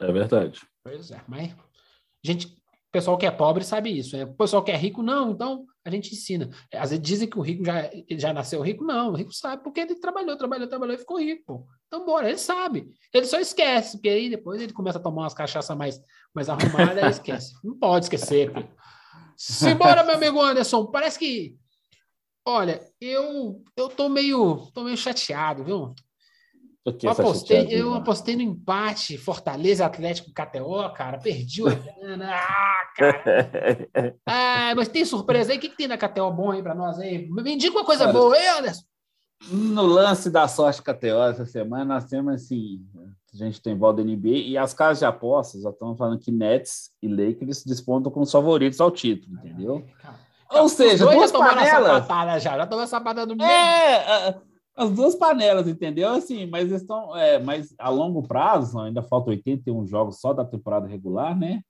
É 0.00 0.12
verdade. 0.12 0.60
Pois 0.82 1.10
é, 1.10 1.22
mas 1.26 1.54
gente, 2.22 2.46
o 2.46 2.92
pessoal 2.92 3.16
que 3.16 3.24
é 3.24 3.30
pobre 3.30 3.62
sabe 3.64 3.96
isso. 3.96 4.16
Né? 4.16 4.24
O 4.24 4.34
pessoal 4.34 4.64
que 4.64 4.72
é 4.72 4.76
rico, 4.76 5.00
não, 5.00 5.30
então 5.30 5.64
a 5.84 5.90
gente 5.90 6.12
ensina. 6.12 6.50
Às 6.74 6.90
vezes 6.90 7.00
dizem 7.00 7.30
que 7.30 7.38
o 7.38 7.42
rico 7.42 7.64
já, 7.64 7.88
já 8.10 8.32
nasceu 8.32 8.60
rico. 8.60 8.82
Não, 8.82 9.12
o 9.12 9.14
rico 9.14 9.32
sabe 9.32 9.62
porque 9.62 9.78
ele 9.78 9.94
trabalhou, 9.94 10.36
trabalhou, 10.36 10.66
trabalhou 10.66 10.96
e 10.96 10.98
ficou 10.98 11.20
rico. 11.20 11.68
Então, 11.86 12.04
bora, 12.04 12.28
ele 12.28 12.38
sabe. 12.38 12.90
Ele 13.14 13.26
só 13.26 13.38
esquece, 13.38 13.96
porque 13.96 14.08
aí 14.08 14.28
depois 14.28 14.60
ele 14.60 14.72
começa 14.72 14.98
a 14.98 15.02
tomar 15.02 15.22
umas 15.22 15.34
cachaças 15.34 15.76
mais, 15.76 16.00
mais 16.34 16.48
arrumadas 16.48 17.04
e 17.04 17.10
esquece. 17.10 17.54
Não 17.62 17.78
pode 17.78 18.06
esquecer, 18.06 18.52
cara. 18.52 18.68
Simbora, 19.40 20.04
meu 20.04 20.16
amigo 20.16 20.38
Anderson. 20.38 20.84
Parece 20.86 21.18
que. 21.18 21.56
Olha, 22.44 22.86
eu 23.00 23.62
eu 23.74 23.88
tô 23.88 24.08
meio, 24.10 24.70
tô 24.74 24.84
meio 24.84 24.98
chateado, 24.98 25.64
viu? 25.64 25.94
Eu, 26.84 26.98
tá 26.98 27.10
apostei, 27.12 27.68
eu 27.70 27.94
apostei 27.94 28.36
no 28.36 28.42
empate 28.42 29.16
Fortaleza 29.16 29.86
Atlético 29.86 30.30
KTO, 30.30 30.92
cara. 30.92 31.18
Perdi 31.18 31.62
o 31.62 31.66
grana. 31.66 32.30
Ah, 32.36 32.92
cara. 32.96 34.16
Ah, 34.26 34.74
mas 34.76 34.88
tem 34.88 35.04
surpresa 35.04 35.52
aí. 35.52 35.58
O 35.58 35.60
que, 35.60 35.70
que 35.70 35.76
tem 35.76 35.88
na 35.88 35.96
KTO 35.96 36.30
bom 36.32 36.50
aí 36.50 36.62
para 36.62 36.74
nós 36.74 36.98
aí? 36.98 37.26
Me 37.30 37.54
indica 37.54 37.76
uma 37.76 37.84
coisa 37.84 38.04
Olha, 38.04 38.12
boa 38.12 38.36
aí, 38.36 38.46
Anderson. 38.58 38.84
No 39.50 39.86
lance 39.86 40.28
da 40.28 40.46
sorte 40.48 40.82
KTO 40.82 41.22
essa 41.30 41.46
semana, 41.46 41.94
nós 41.94 42.04
temos 42.04 42.34
assim: 42.34 42.84
a 43.34 43.36
gente 43.36 43.62
tem 43.62 43.76
volta 43.76 44.02
da 44.02 44.10
NBA 44.10 44.28
e 44.28 44.58
as 44.58 44.74
casas 44.74 44.98
de 44.98 45.04
apostas 45.04 45.62
já 45.62 45.70
estão 45.70 45.96
falando 45.96 46.18
que 46.18 46.32
Nets 46.32 46.90
e 47.00 47.08
Lakers 47.08 47.64
despontam 47.64 48.10
como 48.10 48.26
favoritos 48.26 48.80
ao 48.80 48.90
título, 48.90 49.38
entendeu? 49.38 49.84
Ou 50.50 50.68
seja, 50.68 51.06
duas 51.06 51.30
panelas. 51.30 51.68
Sapatada 51.70 52.40
já, 52.40 52.56
já 52.56 52.66
tomou 52.66 52.86
sapatada 52.86 53.26
no 53.26 53.36
meio. 53.36 53.48
É, 53.48 54.34
as 54.76 54.90
duas 54.90 55.14
panelas, 55.14 55.68
entendeu? 55.68 56.08
Assim, 56.08 56.46
mas 56.46 56.72
estão, 56.72 57.16
é, 57.16 57.38
mas 57.38 57.74
a 57.78 57.88
longo 57.88 58.22
prazo, 58.22 58.80
ainda 58.80 59.02
faltam 59.02 59.30
81 59.30 59.86
jogos 59.86 60.18
só 60.20 60.32
da 60.32 60.44
temporada 60.44 60.88
regular, 60.88 61.38
né? 61.38 61.60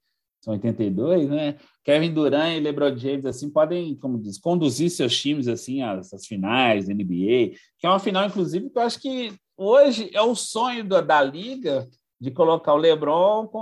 São 0.41 0.55
82, 0.55 1.29
né? 1.29 1.57
Kevin 1.85 2.15
Durant 2.15 2.57
e 2.57 2.61
LeBron 2.61 2.97
James 2.97 3.27
assim 3.27 3.51
podem, 3.51 3.95
como 3.97 4.19
diz, 4.19 4.39
conduzir 4.39 4.89
seus 4.89 5.21
times 5.21 5.47
assim 5.47 5.83
às, 5.83 6.15
às 6.15 6.27
finais 6.27 6.89
NBA, 6.89 7.57
que 7.79 7.87
é 7.87 7.89
uma 7.89 7.99
final 7.99 8.27
inclusive 8.27 8.71
que 8.71 8.79
eu 8.79 8.83
acho 8.83 8.99
que 8.99 9.35
hoje 9.61 10.11
é 10.15 10.23
o 10.23 10.35
sonho 10.35 10.83
da, 10.85 11.01
da 11.01 11.23
liga 11.23 11.87
de 12.19 12.31
colocar 12.31 12.73
o 12.73 12.79
LeBron 12.79 13.47
com 13.47 13.59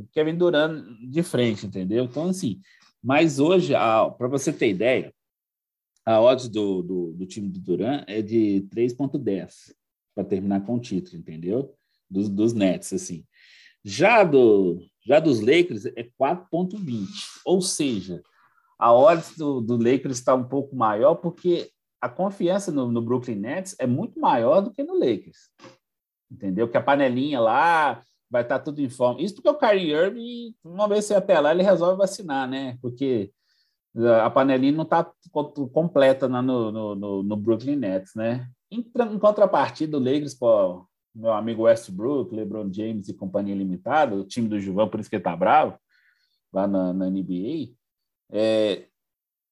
o 0.00 0.08
Kevin 0.12 0.36
Durant 0.36 0.84
de 1.08 1.22
frente, 1.22 1.66
entendeu? 1.66 2.04
Então 2.04 2.28
assim, 2.28 2.60
mas 3.02 3.38
hoje, 3.38 3.72
para 3.72 4.28
você 4.28 4.52
ter 4.52 4.70
ideia, 4.70 5.14
a 6.04 6.20
odds 6.20 6.48
do, 6.48 6.82
do, 6.82 7.12
do 7.12 7.26
time 7.26 7.48
do 7.48 7.60
Duran 7.60 8.04
é 8.06 8.20
de 8.20 8.66
3,10 8.74 9.72
para 10.14 10.24
terminar 10.24 10.64
com 10.64 10.74
o 10.74 10.80
título, 10.80 11.18
entendeu? 11.18 11.74
Dos, 12.10 12.28
dos 12.28 12.52
Nets, 12.52 12.92
assim. 12.92 13.24
Já, 13.84 14.24
do, 14.24 14.82
já 15.06 15.20
dos 15.20 15.40
Lakers 15.40 15.86
é 15.86 16.08
4,20. 16.20 17.06
Ou 17.44 17.60
seja, 17.62 18.22
a 18.78 18.92
odds 18.92 19.36
do, 19.36 19.60
do 19.60 19.76
Lakers 19.76 20.18
está 20.18 20.34
um 20.34 20.44
pouco 20.44 20.74
maior 20.74 21.14
porque 21.14 21.70
a 22.00 22.08
confiança 22.08 22.72
no, 22.72 22.90
no 22.90 23.02
Brooklyn 23.02 23.36
Nets 23.36 23.76
é 23.78 23.86
muito 23.86 24.18
maior 24.18 24.60
do 24.60 24.72
que 24.72 24.82
no 24.82 24.94
Lakers. 24.94 25.50
Entendeu? 26.30 26.68
Que 26.68 26.76
a 26.76 26.82
panelinha 26.82 27.40
lá 27.40 28.02
vai 28.30 28.42
estar 28.42 28.58
tá 28.58 28.64
tudo 28.64 28.80
em 28.80 28.88
forma. 28.88 29.20
Isso 29.20 29.34
porque 29.34 29.48
o 29.48 29.58
Kyrie 29.58 29.92
Irving, 29.92 30.54
uma 30.64 30.88
vez 30.88 31.04
você 31.04 31.14
até 31.14 31.38
lá, 31.38 31.50
ele 31.50 31.62
resolve 31.62 31.98
vacinar, 31.98 32.48
né? 32.48 32.78
Porque 32.80 33.32
a 34.22 34.30
panelinha 34.30 34.72
não 34.72 34.84
está 34.84 35.10
completa 35.72 36.28
no, 36.28 36.42
no, 36.70 36.94
no, 36.94 37.22
no, 37.22 37.36
Brooklyn 37.36 37.76
Nets, 37.76 38.14
né? 38.14 38.48
Em, 38.70 38.78
em 38.78 39.18
contrapartida, 39.18 39.96
o 39.96 40.00
Lakers, 40.00 40.34
pô, 40.34 40.86
meu 41.12 41.32
amigo 41.32 41.62
Westbrook, 41.62 42.32
LeBron 42.32 42.72
James 42.72 43.08
e 43.08 43.14
companhia 43.14 43.54
limitada, 43.54 44.14
o 44.14 44.24
time 44.24 44.48
do 44.48 44.60
Juvan, 44.60 44.88
por 44.88 45.00
isso 45.00 45.10
que 45.10 45.16
ele 45.16 45.24
tá 45.24 45.34
bravo, 45.34 45.76
lá 46.52 46.68
na, 46.68 46.92
na 46.92 47.10
NBA, 47.10 47.74
é, 48.30 48.86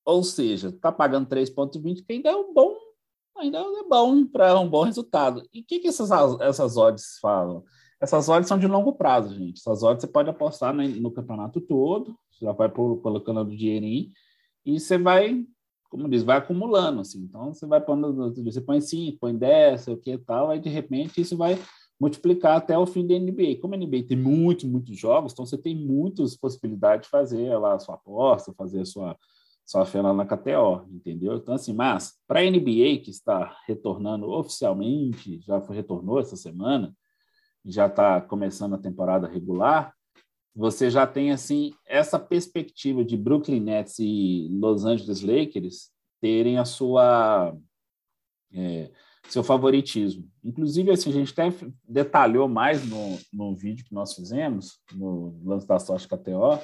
ou 0.09 0.25
seja, 0.25 0.73
tá 0.73 0.91
pagando 0.91 1.29
3,20, 1.29 2.03
que 2.03 2.15
ainda 2.15 2.31
é 2.31 2.35
um 2.35 2.55
bom, 2.55 2.75
ainda 3.37 3.59
é 3.59 3.83
bom 3.87 4.25
para 4.25 4.59
um 4.59 4.67
bom 4.67 4.85
resultado. 4.85 5.43
E 5.53 5.61
o 5.61 5.65
que, 5.65 5.81
que 5.81 5.89
essas, 5.89 6.11
essas 6.41 6.79
odds 6.79 7.19
falam? 7.21 7.63
Essas 8.01 8.27
odds 8.27 8.49
são 8.49 8.59
de 8.59 8.67
longo 8.67 8.95
prazo, 8.95 9.35
gente. 9.35 9.59
Essas 9.59 9.83
odds 9.83 10.01
você 10.01 10.07
pode 10.07 10.31
apostar 10.31 10.73
no, 10.73 10.83
no 10.89 11.11
campeonato 11.11 11.61
todo, 11.61 12.17
você 12.31 12.47
já 12.47 12.53
vai 12.53 12.71
por, 12.71 13.03
colocando 13.03 13.43
o 13.43 13.55
dinheirinho, 13.55 14.11
e 14.65 14.81
você 14.81 14.97
vai, 14.97 15.45
como 15.91 16.09
diz, 16.09 16.23
vai 16.23 16.39
acumulando, 16.39 17.03
assim. 17.03 17.25
Então, 17.25 17.53
você 17.53 17.67
vai 17.67 17.83
pondo, 17.83 18.33
você 18.43 18.63
põe 18.63 18.81
5, 18.81 19.19
põe 19.21 19.37
10, 19.37 19.79
sei 19.83 19.93
o 19.93 19.99
que 19.99 20.17
tal, 20.17 20.49
aí 20.49 20.59
de 20.59 20.71
repente 20.71 21.21
isso 21.21 21.37
vai 21.37 21.59
multiplicar 22.01 22.57
até 22.57 22.79
o 22.79 22.87
fim 22.87 23.07
da 23.07 23.15
NBA. 23.15 23.61
Como 23.61 23.75
a 23.75 23.77
NBA 23.77 24.05
tem 24.09 24.17
muitos, 24.17 24.65
muitos 24.65 24.97
jogos, 24.97 25.35
então 25.35 25.45
você 25.45 25.59
tem 25.59 25.77
muitas 25.77 26.35
possibilidades 26.35 27.05
de 27.05 27.11
fazer 27.11 27.55
lá 27.59 27.75
a 27.75 27.79
sua 27.79 27.97
aposta, 27.97 28.55
fazer 28.55 28.81
a 28.81 28.87
sua, 28.87 29.15
fé 29.87 30.01
lá 30.01 30.13
na 30.15 30.25
KTO, 30.25 30.87
entendeu? 30.91 31.37
Então, 31.37 31.55
assim, 31.55 31.73
mas 31.73 32.15
para 32.27 32.41
a 32.41 32.51
NBA, 32.51 33.01
que 33.03 33.11
está 33.11 33.57
retornando 33.67 34.31
oficialmente, 34.31 35.41
já 35.41 35.61
foi, 35.61 35.77
retornou 35.77 36.19
essa 36.19 36.37
semana, 36.37 36.95
já 37.65 37.87
está 37.87 38.21
começando 38.21 38.75
a 38.75 38.79
temporada 38.79 39.29
regular, 39.29 39.93
você 40.55 40.91
já 40.91 41.07
tem 41.07 41.31
assim 41.31 41.73
essa 41.87 42.19
perspectiva 42.19 43.05
de 43.05 43.17
Brooklyn 43.17 43.61
Nets 43.61 43.99
e 43.99 44.49
Los 44.51 44.85
Angeles 44.85 45.21
Lakers 45.21 45.91
terem 46.21 46.59
a 46.59 46.65
sua 46.65 47.55
é, 48.53 48.91
seu 49.29 49.45
favoritismo. 49.45 50.27
Inclusive, 50.43 50.91
assim, 50.91 51.11
a 51.11 51.13
gente 51.13 51.33
até 51.33 51.53
detalhou 51.87 52.49
mais 52.49 52.85
no, 52.89 53.19
no 53.33 53.55
vídeo 53.55 53.85
que 53.85 53.95
nós 53.95 54.15
fizemos, 54.15 54.81
no 54.93 55.39
lance 55.45 55.67
da 55.67 55.79
sorte 55.79 56.09
KTO, 56.09 56.59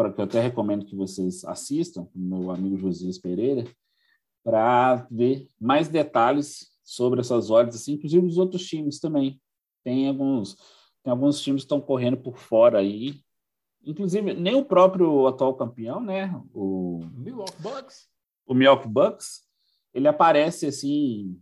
para 0.00 0.10
que 0.10 0.18
eu 0.18 0.24
até 0.24 0.40
recomendo 0.40 0.86
que 0.86 0.96
vocês 0.96 1.44
assistam, 1.44 2.08
meu 2.14 2.50
amigo 2.50 2.78
Josias 2.78 3.18
Pereira, 3.18 3.70
para 4.42 5.06
ver 5.10 5.46
mais 5.60 5.88
detalhes 5.88 6.70
sobre 6.82 7.20
essas 7.20 7.50
odds, 7.50 7.76
assim, 7.76 7.92
inclusive 7.92 8.26
os 8.26 8.38
outros 8.38 8.66
times 8.66 8.98
também. 8.98 9.38
Tem 9.84 10.08
alguns 10.08 10.56
tem 11.04 11.10
alguns 11.10 11.38
times 11.42 11.60
que 11.60 11.66
estão 11.66 11.82
correndo 11.82 12.16
por 12.16 12.38
fora 12.38 12.78
aí. 12.78 13.20
Inclusive, 13.84 14.32
nem 14.32 14.54
o 14.54 14.64
próprio 14.64 15.26
atual 15.26 15.54
campeão, 15.54 16.00
né? 16.00 16.32
O 16.54 17.00
Milwaukee 17.12 17.60
Bucks. 17.60 18.08
O 18.46 18.54
Milwaukee 18.54 18.88
Bucks, 18.88 19.42
ele 19.92 20.08
aparece 20.08 20.64
assim 20.64 21.38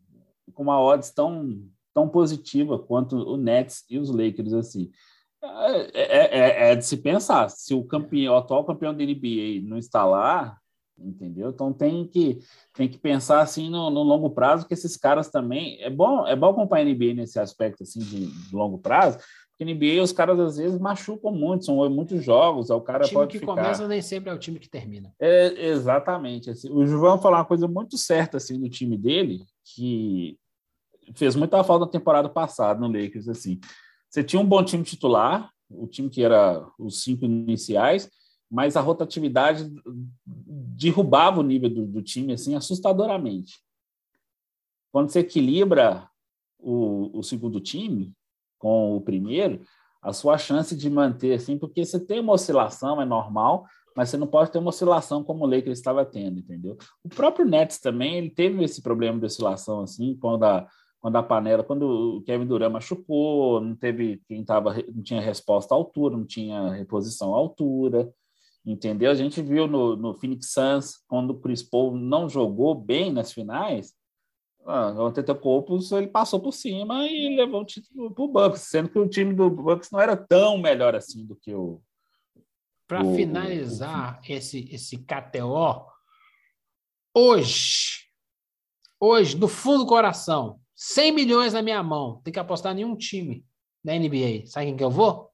com 0.53 0.65
uma 0.65 0.83
odds 0.83 1.13
tão, 1.13 1.65
tão 1.95 2.09
positiva 2.09 2.77
quanto 2.77 3.15
o 3.19 3.37
Nets 3.37 3.85
e 3.89 4.01
os 4.01 4.11
Lakers, 4.11 4.53
assim. 4.53 4.91
É, 5.43 5.91
é, 5.95 6.39
é, 6.39 6.73
é 6.73 6.77
de 6.77 6.85
se 6.85 6.97
pensar, 6.97 7.49
se 7.49 7.73
o, 7.73 7.85
campeão, 7.85 8.35
o 8.35 8.37
atual 8.37 8.65
campeão 8.65 8.93
da 8.93 9.05
NBA 9.05 9.63
não 9.63 9.79
está 9.79 10.05
lá, 10.05 10.59
entendeu? 10.99 11.51
Então 11.51 11.73
tem 11.73 12.07
que 12.07 12.41
tem 12.75 12.89
que 12.89 12.99
pensar 12.99 13.41
assim 13.41 13.71
no, 13.71 13.89
no, 13.89 14.03
longo 14.03 14.31
prazo 14.31 14.67
que 14.67 14.75
esses 14.75 14.97
caras 14.97 15.31
também 15.31 15.81
é 15.81 15.89
bom 15.89 16.27
é 16.27 16.35
bom 16.35 16.49
acompanhar 16.49 16.87
a 16.87 16.91
NBA 16.93 17.15
nesse 17.15 17.39
aspecto 17.39 17.85
assim 17.85 18.01
de, 18.01 18.27
de 18.27 18.55
longo 18.55 18.79
prazo, 18.79 19.19
porque 19.59 19.73
NBA 19.73 20.03
os 20.03 20.13
caras 20.13 20.39
às 20.39 20.57
vezes 20.57 20.79
machucam 20.79 21.33
muito, 21.33 21.65
são 21.65 21.89
muitos 21.91 22.25
jogos, 22.25 22.71
o 22.71 22.81
cara 22.81 23.05
o 23.05 23.09
time 23.09 23.27
que 23.27 23.39
ficar... 23.39 23.55
começa 23.55 23.89
nem 23.89 24.03
sempre 24.03 24.31
é 24.31 24.33
o 24.33 24.39
time 24.39 24.59
que 24.59 24.69
termina. 24.69 25.13
É, 25.21 25.69
exatamente. 25.69 26.51
Assim, 26.51 26.71
o 26.71 26.87
João 26.87 27.21
falou 27.21 27.39
uma 27.39 27.45
coisa 27.45 27.67
muito 27.67 27.97
certa 27.99 28.37
assim 28.37 28.59
do 28.61 28.69
time 28.69 28.97
dele, 28.97 29.45
que 29.65 30.37
fez 31.15 31.35
muita 31.35 31.63
falta 31.65 31.87
na 31.87 31.91
temporada 31.91 32.29
passada 32.29 32.79
no 32.81 32.87
Lakers 32.87 33.29
assim. 33.29 33.59
Você 34.09 34.25
tinha 34.25 34.41
um 34.41 34.47
bom 34.47 34.65
time 34.65 34.83
titular, 34.83 35.51
o 35.71 35.87
time 35.87 36.09
que 36.09 36.23
era 36.23 36.67
os 36.79 37.03
cinco 37.03 37.25
iniciais, 37.25 38.11
mas 38.51 38.77
a 38.77 38.81
rotatividade 38.81 39.71
derrubava 40.25 41.41
o 41.41 41.43
nível 41.43 41.69
do, 41.69 41.87
do 41.87 42.03
time 42.03 42.33
assim 42.33 42.55
assustadoramente. 42.55 43.61
Quando 44.91 45.11
você 45.11 45.21
equilibra 45.21 46.09
o, 46.59 47.19
o 47.19 47.23
segundo 47.23 47.61
time, 47.61 48.13
com 48.59 48.97
o 48.97 49.01
primeiro, 49.01 49.61
a 50.03 50.13
sua 50.13 50.39
chance 50.39 50.77
de 50.77 50.89
manter, 50.89 51.35
assim, 51.35 51.59
porque 51.59 51.85
você 51.85 52.01
tem 52.01 52.21
uma 52.21 52.33
oscilação, 52.33 53.01
é 53.01 53.05
normal, 53.05 53.67
mas 53.95 54.09
você 54.09 54.17
não 54.17 54.27
pode 54.27 54.51
ter 54.51 54.59
uma 54.59 54.71
oscilação 54.71 55.23
como 55.23 55.45
o 55.45 55.47
Lakers 55.47 55.79
estava 55.79 56.05
tendo, 56.05 56.39
entendeu? 56.39 56.79
O 57.03 57.09
próprio 57.09 57.45
Nets 57.45 57.79
também, 57.79 58.17
ele 58.17 58.31
teve 58.31 58.63
esse 58.65 58.81
problema 58.81 59.19
de 59.19 59.27
oscilação, 59.27 59.81
assim, 59.81 60.17
quando 60.17 60.45
a, 60.45 60.67
quando 61.01 61.17
a 61.17 61.23
panela, 61.23 61.63
quando 61.63 62.17
o 62.19 62.23
Kevin 62.23 62.47
Durant 62.47 62.73
machucou, 62.73 63.61
não 63.61 63.75
teve 63.77 64.21
quem 64.27 64.45
tava, 64.45 64.75
não 64.95 65.03
tinha 65.03 65.21
resposta 65.21 65.75
à 65.75 65.77
altura, 65.77 66.17
não 66.17 66.27
tinha 66.27 66.73
reposição 66.73 67.35
à 67.35 67.39
altura, 67.39 68.13
entendeu? 68.67 69.11
A 69.11 69.15
gente 69.15 69.41
viu 69.41 69.67
no, 69.67 69.97
no 69.97 70.15
Phoenix 70.15 70.51
Suns, 70.53 70.97
quando 71.07 71.31
o 71.31 71.41
Chris 71.41 71.63
Paul 71.63 71.97
não 71.97 72.29
jogou 72.29 72.75
bem 72.75 73.13
nas 73.13 73.33
finais, 73.33 73.95
ah, 74.67 74.93
o 74.93 75.07
Antetokounmpo 75.07 75.79
ele 75.93 76.09
passou 76.09 76.41
por 76.41 76.53
cima 76.53 77.07
e 77.07 77.35
levou 77.35 77.63
o 77.63 77.65
título 77.65 78.13
para 78.13 78.25
o 78.25 78.29
Bucks, 78.29 78.63
sendo 78.63 78.91
que 78.91 78.99
o 78.99 79.09
time 79.09 79.33
do 79.33 79.49
Bucks 79.49 79.91
não 79.91 80.01
era 80.01 80.17
tão 80.17 80.59
melhor 80.59 80.95
assim 80.95 81.25
do 81.25 81.35
que 81.35 81.55
o. 81.55 81.81
Para 82.87 83.05
finalizar 83.15 84.21
o... 84.21 84.33
esse 84.33 84.69
esse 84.71 84.99
KTO, 84.99 85.87
hoje, 87.15 88.09
hoje, 89.01 89.37
do 89.37 89.49
fundo 89.49 89.85
do 89.85 89.87
coração, 89.87 90.61
100 90.81 91.11
milhões 91.13 91.53
na 91.53 91.61
minha 91.61 91.83
mão, 91.83 92.21
tem 92.23 92.33
que 92.33 92.39
apostar 92.39 92.79
em 92.79 92.85
um 92.85 92.97
time 92.97 93.45
da 93.85 93.93
NBA. 93.99 94.47
Sabe 94.47 94.67
quem 94.67 94.77
que 94.77 94.85
eu 94.85 94.91
vou? 94.91 95.29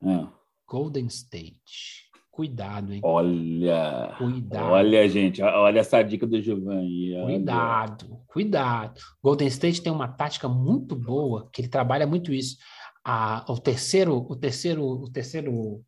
É. 0.00 0.28
Golden 0.64 1.06
State. 1.06 2.08
Cuidado, 2.30 2.94
hein? 2.94 3.00
Olha. 3.02 4.14
Cuidado. 4.16 4.70
Olha, 4.70 5.08
gente, 5.08 5.42
olha 5.42 5.80
essa 5.80 6.00
dica 6.02 6.24
do 6.24 6.40
Giovanni. 6.40 7.12
Cuidado, 7.24 8.22
cuidado. 8.28 9.00
Golden 9.20 9.48
State 9.48 9.82
tem 9.82 9.92
uma 9.92 10.06
tática 10.06 10.48
muito 10.48 10.94
boa, 10.94 11.50
que 11.52 11.62
ele 11.62 11.68
trabalha 11.68 12.06
muito 12.06 12.32
isso. 12.32 12.56
Ah, 13.04 13.44
o 13.48 13.58
terceiro, 13.58 14.16
o 14.16 14.36
terceiro, 14.36 14.84
o 14.84 15.10
terceiro, 15.10 15.84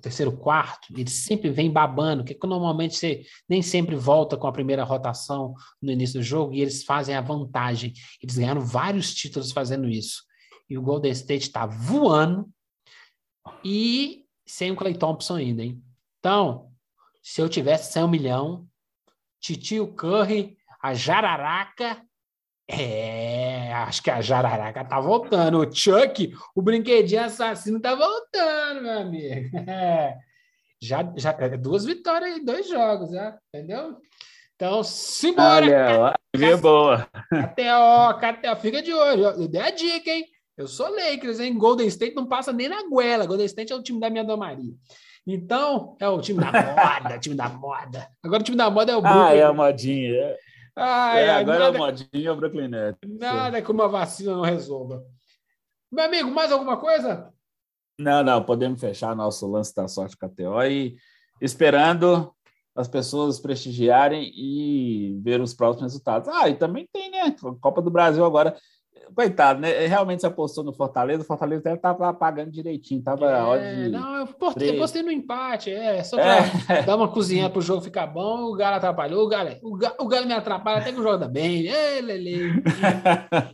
o 0.00 0.02
terceiro 0.02 0.32
quarto, 0.32 0.88
ele 0.96 1.10
sempre 1.10 1.50
vem 1.50 1.70
babando, 1.70 2.24
que 2.24 2.36
normalmente 2.46 2.96
você 2.96 3.22
nem 3.46 3.60
sempre 3.60 3.94
volta 3.94 4.36
com 4.36 4.46
a 4.46 4.52
primeira 4.52 4.82
rotação 4.82 5.54
no 5.80 5.92
início 5.92 6.18
do 6.18 6.24
jogo 6.24 6.54
e 6.54 6.62
eles 6.62 6.82
fazem 6.82 7.14
a 7.14 7.20
vantagem. 7.20 7.92
Eles 8.22 8.38
ganharam 8.38 8.62
vários 8.62 9.14
títulos 9.14 9.52
fazendo 9.52 9.88
isso. 9.88 10.22
E 10.68 10.78
o 10.78 10.82
Golden 10.82 11.12
State 11.12 11.48
está 11.48 11.66
voando 11.66 12.48
e 13.62 14.24
sem 14.46 14.72
o 14.72 14.76
Clay 14.76 14.94
Thompson 14.94 15.36
ainda, 15.36 15.62
hein? 15.62 15.82
Então, 16.18 16.72
se 17.22 17.42
eu 17.42 17.48
tivesse 17.48 17.92
100 17.92 18.04
um 18.04 18.08
milhão, 18.08 18.66
Titio 19.38 19.86
Curry, 19.94 20.56
a 20.82 20.94
Jararaca, 20.94 22.02
é, 22.72 23.72
acho 23.72 24.02
que 24.02 24.10
a 24.10 24.20
Jararaca 24.20 24.84
tá 24.84 25.00
voltando. 25.00 25.58
O 25.58 25.74
Chuck, 25.74 26.32
o 26.54 26.62
brinquedinho 26.62 27.24
assassino 27.24 27.80
tá 27.80 27.94
voltando, 27.94 28.82
meu 28.82 28.98
amigo. 28.98 29.50
É. 29.68 30.16
já, 30.80 31.12
já 31.16 31.30
é 31.38 31.56
duas 31.56 31.84
vitórias 31.84 32.36
em 32.36 32.44
dois 32.44 32.68
jogos, 32.68 33.10
já, 33.10 33.38
entendeu? 33.52 33.96
Então, 34.56 34.82
simbora! 34.82 36.14
Olha, 36.34 36.46
é 36.46 36.56
boa. 36.56 37.08
KTO, 37.30 38.18
KTO, 38.18 38.56
fica 38.60 38.82
de 38.82 38.92
olho. 38.92 39.24
Eu 39.24 39.48
dei 39.48 39.60
a 39.60 39.70
dica, 39.70 40.10
hein? 40.10 40.24
Eu 40.56 40.66
sou 40.66 40.94
Lakers, 40.94 41.40
hein? 41.40 41.56
Golden 41.56 41.86
State 41.86 42.14
não 42.14 42.26
passa 42.26 42.52
nem 42.52 42.68
na 42.68 42.86
goela. 42.86 43.26
Golden 43.26 43.46
State 43.46 43.72
é 43.72 43.76
o 43.76 43.82
time 43.82 43.98
da 43.98 44.10
minha 44.10 44.24
Maria. 44.36 44.74
Então, 45.26 45.96
é 46.00 46.08
o 46.08 46.20
time 46.20 46.40
da 46.40 46.52
moda, 46.52 47.18
time 47.18 47.34
da 47.34 47.48
moda. 47.48 48.08
Agora 48.22 48.42
o 48.42 48.44
time 48.44 48.56
da 48.56 48.70
moda 48.70 48.92
é 48.92 48.96
o 48.96 49.00
Brooklyn. 49.00 49.22
Ah, 49.22 49.34
é 49.34 49.42
a 49.42 49.52
modinha. 49.52 50.36
Ai, 50.82 51.24
é, 51.24 51.30
agora 51.30 51.58
nada, 51.58 51.76
a 51.76 51.78
modinha 51.78 52.28
é 52.28 52.32
o 52.32 52.36
Brooklyn 52.36 52.68
Nets. 52.68 52.98
Nada 53.06 53.60
que 53.60 53.70
uma 53.70 53.86
vacina 53.86 54.32
não 54.32 54.40
resolva. 54.40 55.04
Meu 55.92 56.04
amigo, 56.06 56.30
mais 56.30 56.50
alguma 56.50 56.78
coisa? 56.78 57.30
Não, 57.98 58.22
não, 58.22 58.42
podemos 58.42 58.80
fechar 58.80 59.14
nosso 59.14 59.46
lance 59.46 59.74
da 59.74 59.86
sorte 59.86 60.16
KTO 60.16 60.62
e 60.62 60.96
esperando 61.38 62.34
as 62.74 62.88
pessoas 62.88 63.38
prestigiarem 63.38 64.32
e 64.34 65.20
ver 65.22 65.40
os 65.42 65.52
próximos 65.52 65.92
resultados. 65.92 66.28
Ah, 66.28 66.48
e 66.48 66.54
também 66.54 66.88
tem, 66.90 67.10
né? 67.10 67.36
Copa 67.60 67.82
do 67.82 67.90
Brasil 67.90 68.24
agora 68.24 68.56
coitado, 69.14 69.60
né? 69.60 69.86
Realmente 69.86 70.20
se 70.20 70.26
apostou 70.26 70.64
no 70.64 70.72
Fortaleza, 70.72 71.22
o 71.22 71.26
Fortaleza 71.26 71.60
até 71.60 71.74
estava 71.74 72.12
pagando 72.14 72.50
direitinho, 72.50 73.02
tava 73.02 73.56
é, 73.56 73.88
Não, 73.88 74.16
eu 74.16 74.26
postei, 74.26 74.78
postei, 74.78 75.02
no 75.02 75.10
empate, 75.10 75.70
é, 75.70 76.02
só 76.02 76.16
para 76.16 76.38
é. 76.68 76.82
dar 76.82 76.96
uma 76.96 77.08
cozinha 77.08 77.48
para 77.48 77.58
o 77.58 77.62
jogo 77.62 77.82
ficar 77.82 78.06
bom, 78.06 78.44
o 78.44 78.54
Galo 78.54 78.76
atrapalhou, 78.76 79.24
o 79.24 79.28
Galo, 79.28 79.50
o 79.62 79.76
Galo, 79.76 79.94
o 80.00 80.08
Galo 80.08 80.26
me 80.26 80.34
atrapalha 80.34 80.78
até 80.78 80.92
que 80.92 81.00
o 81.00 81.02
jogo 81.02 81.18
da 81.18 81.28
bem, 81.28 81.68
é, 81.68 82.00
lele. 82.00 82.62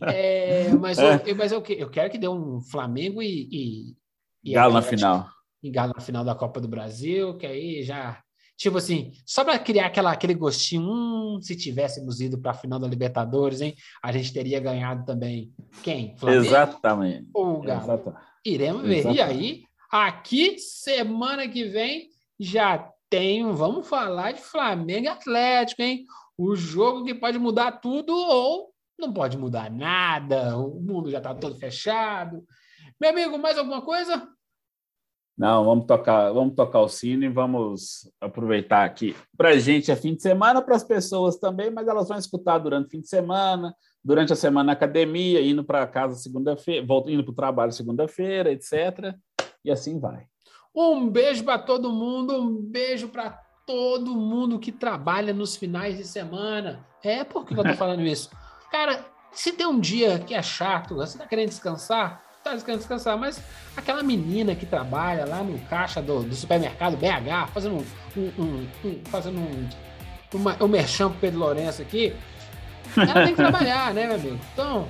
É, 0.01 0.69
mas, 0.79 0.97
eu, 0.97 1.07
é. 1.07 1.33
mas 1.35 1.51
eu, 1.51 1.63
eu 1.69 1.89
quero 1.89 2.09
que 2.09 2.17
dê 2.17 2.27
um 2.27 2.61
Flamengo 2.61 3.21
e, 3.21 3.47
e, 3.51 3.95
e 4.43 4.53
Galo 4.53 4.73
na 4.73 4.81
final. 4.81 5.27
E 5.61 5.69
Galo 5.69 5.93
na 5.95 6.01
final 6.01 6.23
da 6.23 6.35
Copa 6.35 6.59
do 6.59 6.67
Brasil, 6.67 7.37
que 7.37 7.45
aí 7.45 7.83
já 7.83 8.21
Tipo 8.57 8.79
assim, 8.79 9.11
só 9.23 9.45
para 9.45 9.59
criar 9.59 9.85
aquela, 9.85 10.11
aquele 10.11 10.33
gostinho, 10.33 10.89
hum, 10.89 11.39
se 11.39 11.55
tivéssemos 11.55 12.19
ido 12.19 12.39
para 12.39 12.51
a 12.51 12.55
final 12.55 12.79
da 12.79 12.87
Libertadores, 12.87 13.61
hein, 13.61 13.75
a 14.01 14.11
gente 14.11 14.33
teria 14.33 14.59
ganhado 14.59 15.05
também. 15.05 15.53
Quem? 15.83 16.17
Flamengo? 16.17 16.45
Exatamente. 16.45 17.29
Ou 17.35 17.61
Galo? 17.61 17.83
Exatamente. 17.83 18.23
Iremos 18.43 18.81
ver. 18.81 18.97
Exatamente. 18.97 19.17
E 19.17 19.21
aí, 19.21 19.63
aqui, 19.91 20.57
semana 20.57 21.47
que 21.47 21.65
vem, 21.65 22.09
já 22.39 22.91
tem, 23.09 23.49
vamos 23.53 23.87
falar 23.87 24.31
de 24.31 24.41
Flamengo 24.41 25.09
Atlético, 25.09 25.83
hein? 25.83 26.05
O 26.35 26.55
jogo 26.55 27.05
que 27.05 27.13
pode 27.13 27.37
mudar 27.37 27.73
tudo 27.73 28.11
ou 28.11 28.73
não 28.97 29.13
pode 29.13 29.37
mudar 29.37 29.69
nada, 29.69 30.57
o 30.57 30.81
mundo 30.81 31.11
já 31.11 31.19
está 31.19 31.33
todo 31.35 31.55
fechado. 31.55 32.43
Meu 32.99 33.11
amigo, 33.11 33.37
mais 33.37 33.57
alguma 33.57 33.83
coisa? 33.83 34.27
Não, 35.37 35.63
vamos 35.63 35.85
tocar, 35.85 36.31
vamos 36.31 36.55
tocar 36.55 36.79
o 36.79 36.89
sino 36.89 37.23
e 37.23 37.29
vamos 37.29 38.11
aproveitar 38.19 38.83
aqui. 38.83 39.15
Para 39.37 39.49
a 39.49 39.59
gente 39.59 39.91
é 39.91 39.95
fim 39.95 40.15
de 40.15 40.21
semana, 40.23 40.63
para 40.63 40.75
as 40.75 40.83
pessoas 40.83 41.37
também, 41.37 41.69
mas 41.69 41.87
elas 41.87 42.07
vão 42.07 42.17
escutar 42.17 42.57
durante 42.57 42.87
o 42.87 42.89
fim 42.89 43.01
de 43.01 43.07
semana, 43.07 43.75
durante 44.03 44.33
a 44.33 44.35
semana 44.35 44.67
na 44.67 44.73
academia, 44.73 45.39
indo 45.39 45.63
para 45.63 45.85
casa 45.85 46.15
segunda-feira, 46.15 46.83
indo 47.07 47.23
para 47.23 47.31
o 47.31 47.35
trabalho 47.35 47.71
segunda-feira, 47.71 48.51
etc. 48.51 49.13
E 49.63 49.69
assim 49.69 49.99
vai. 49.99 50.25
Um 50.75 51.07
beijo 51.07 51.43
para 51.43 51.59
todo 51.59 51.91
mundo, 51.91 52.33
um 52.33 52.55
beijo 52.59 53.09
para 53.09 53.29
todo 53.67 54.15
mundo 54.15 54.57
que 54.57 54.71
trabalha 54.71 55.33
nos 55.33 55.55
finais 55.55 55.97
de 55.97 56.03
semana. 56.03 56.83
É 57.03 57.23
por 57.23 57.45
que 57.45 57.53
eu 57.53 57.61
estou 57.61 57.75
falando 57.77 58.01
isso? 58.01 58.31
Cara, 58.71 59.05
se 59.31 59.51
tem 59.51 59.67
um 59.67 59.79
dia 59.79 60.17
que 60.17 60.33
é 60.33 60.41
chato, 60.41 60.95
você 60.95 61.15
está 61.15 61.27
querendo 61.27 61.49
descansar, 61.49 62.23
tá 62.43 62.57
querendo 62.57 62.79
descansar, 62.79 63.17
mas 63.17 63.41
aquela 63.75 64.01
menina 64.03 64.55
que 64.55 64.65
trabalha 64.65 65.25
lá 65.25 65.43
no 65.43 65.59
caixa 65.67 66.01
do, 66.01 66.23
do 66.23 66.35
supermercado 66.35 66.97
BH, 66.97 67.51
fazendo 67.53 67.85
um, 68.15 68.21
um, 68.21 68.67
um, 68.85 69.01
fazendo 69.05 69.39
um, 69.39 69.69
uma, 70.33 70.63
um 70.63 70.67
merchan 70.67 71.09
pro 71.09 71.19
Pedro 71.19 71.39
Lourenço 71.39 71.81
aqui, 71.81 72.15
ela 72.95 73.25
tem 73.25 73.27
que 73.27 73.35
trabalhar, 73.35 73.93
né, 73.93 74.07
meu 74.07 74.15
amigo? 74.15 74.39
Então, 74.53 74.87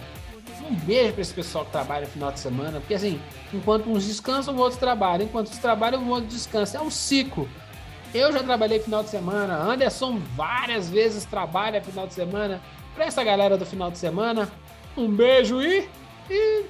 um 0.70 0.76
beijo 0.76 1.14
para 1.14 1.22
esse 1.22 1.34
pessoal 1.34 1.66
que 1.66 1.72
trabalha 1.72 2.02
no 2.02 2.12
final 2.12 2.32
de 2.32 2.39
semana, 2.39 2.80
porque 2.80 2.93
assim, 2.93 3.20
enquanto 3.54 3.89
uns 3.89 4.06
descansam, 4.06 4.56
outros 4.58 4.80
trabalham, 4.80 5.26
enquanto 5.26 5.50
uns 5.50 5.58
trabalham, 5.58 6.08
outros 6.10 6.34
descansam. 6.34 6.82
É 6.82 6.84
um 6.84 6.91
ciclo. 6.91 7.48
Eu 8.14 8.32
já 8.32 8.41
trabalhei 8.41 8.80
final 8.80 9.04
de 9.04 9.10
semana, 9.10 9.56
Anderson 9.56 10.20
várias 10.36 10.89
vezes 10.89 11.26
trabalha 11.26 11.82
final 11.82 12.08
de 12.08 12.14
semana. 12.14 12.62
Para 12.95 13.06
essa 13.06 13.24
galera 13.24 13.58
do 13.58 13.66
final 13.66 13.91
de 13.91 13.98
semana, 13.98 14.50
um 14.95 15.10
beijo 15.10 15.62
e, 15.62 15.88
e 16.30 16.64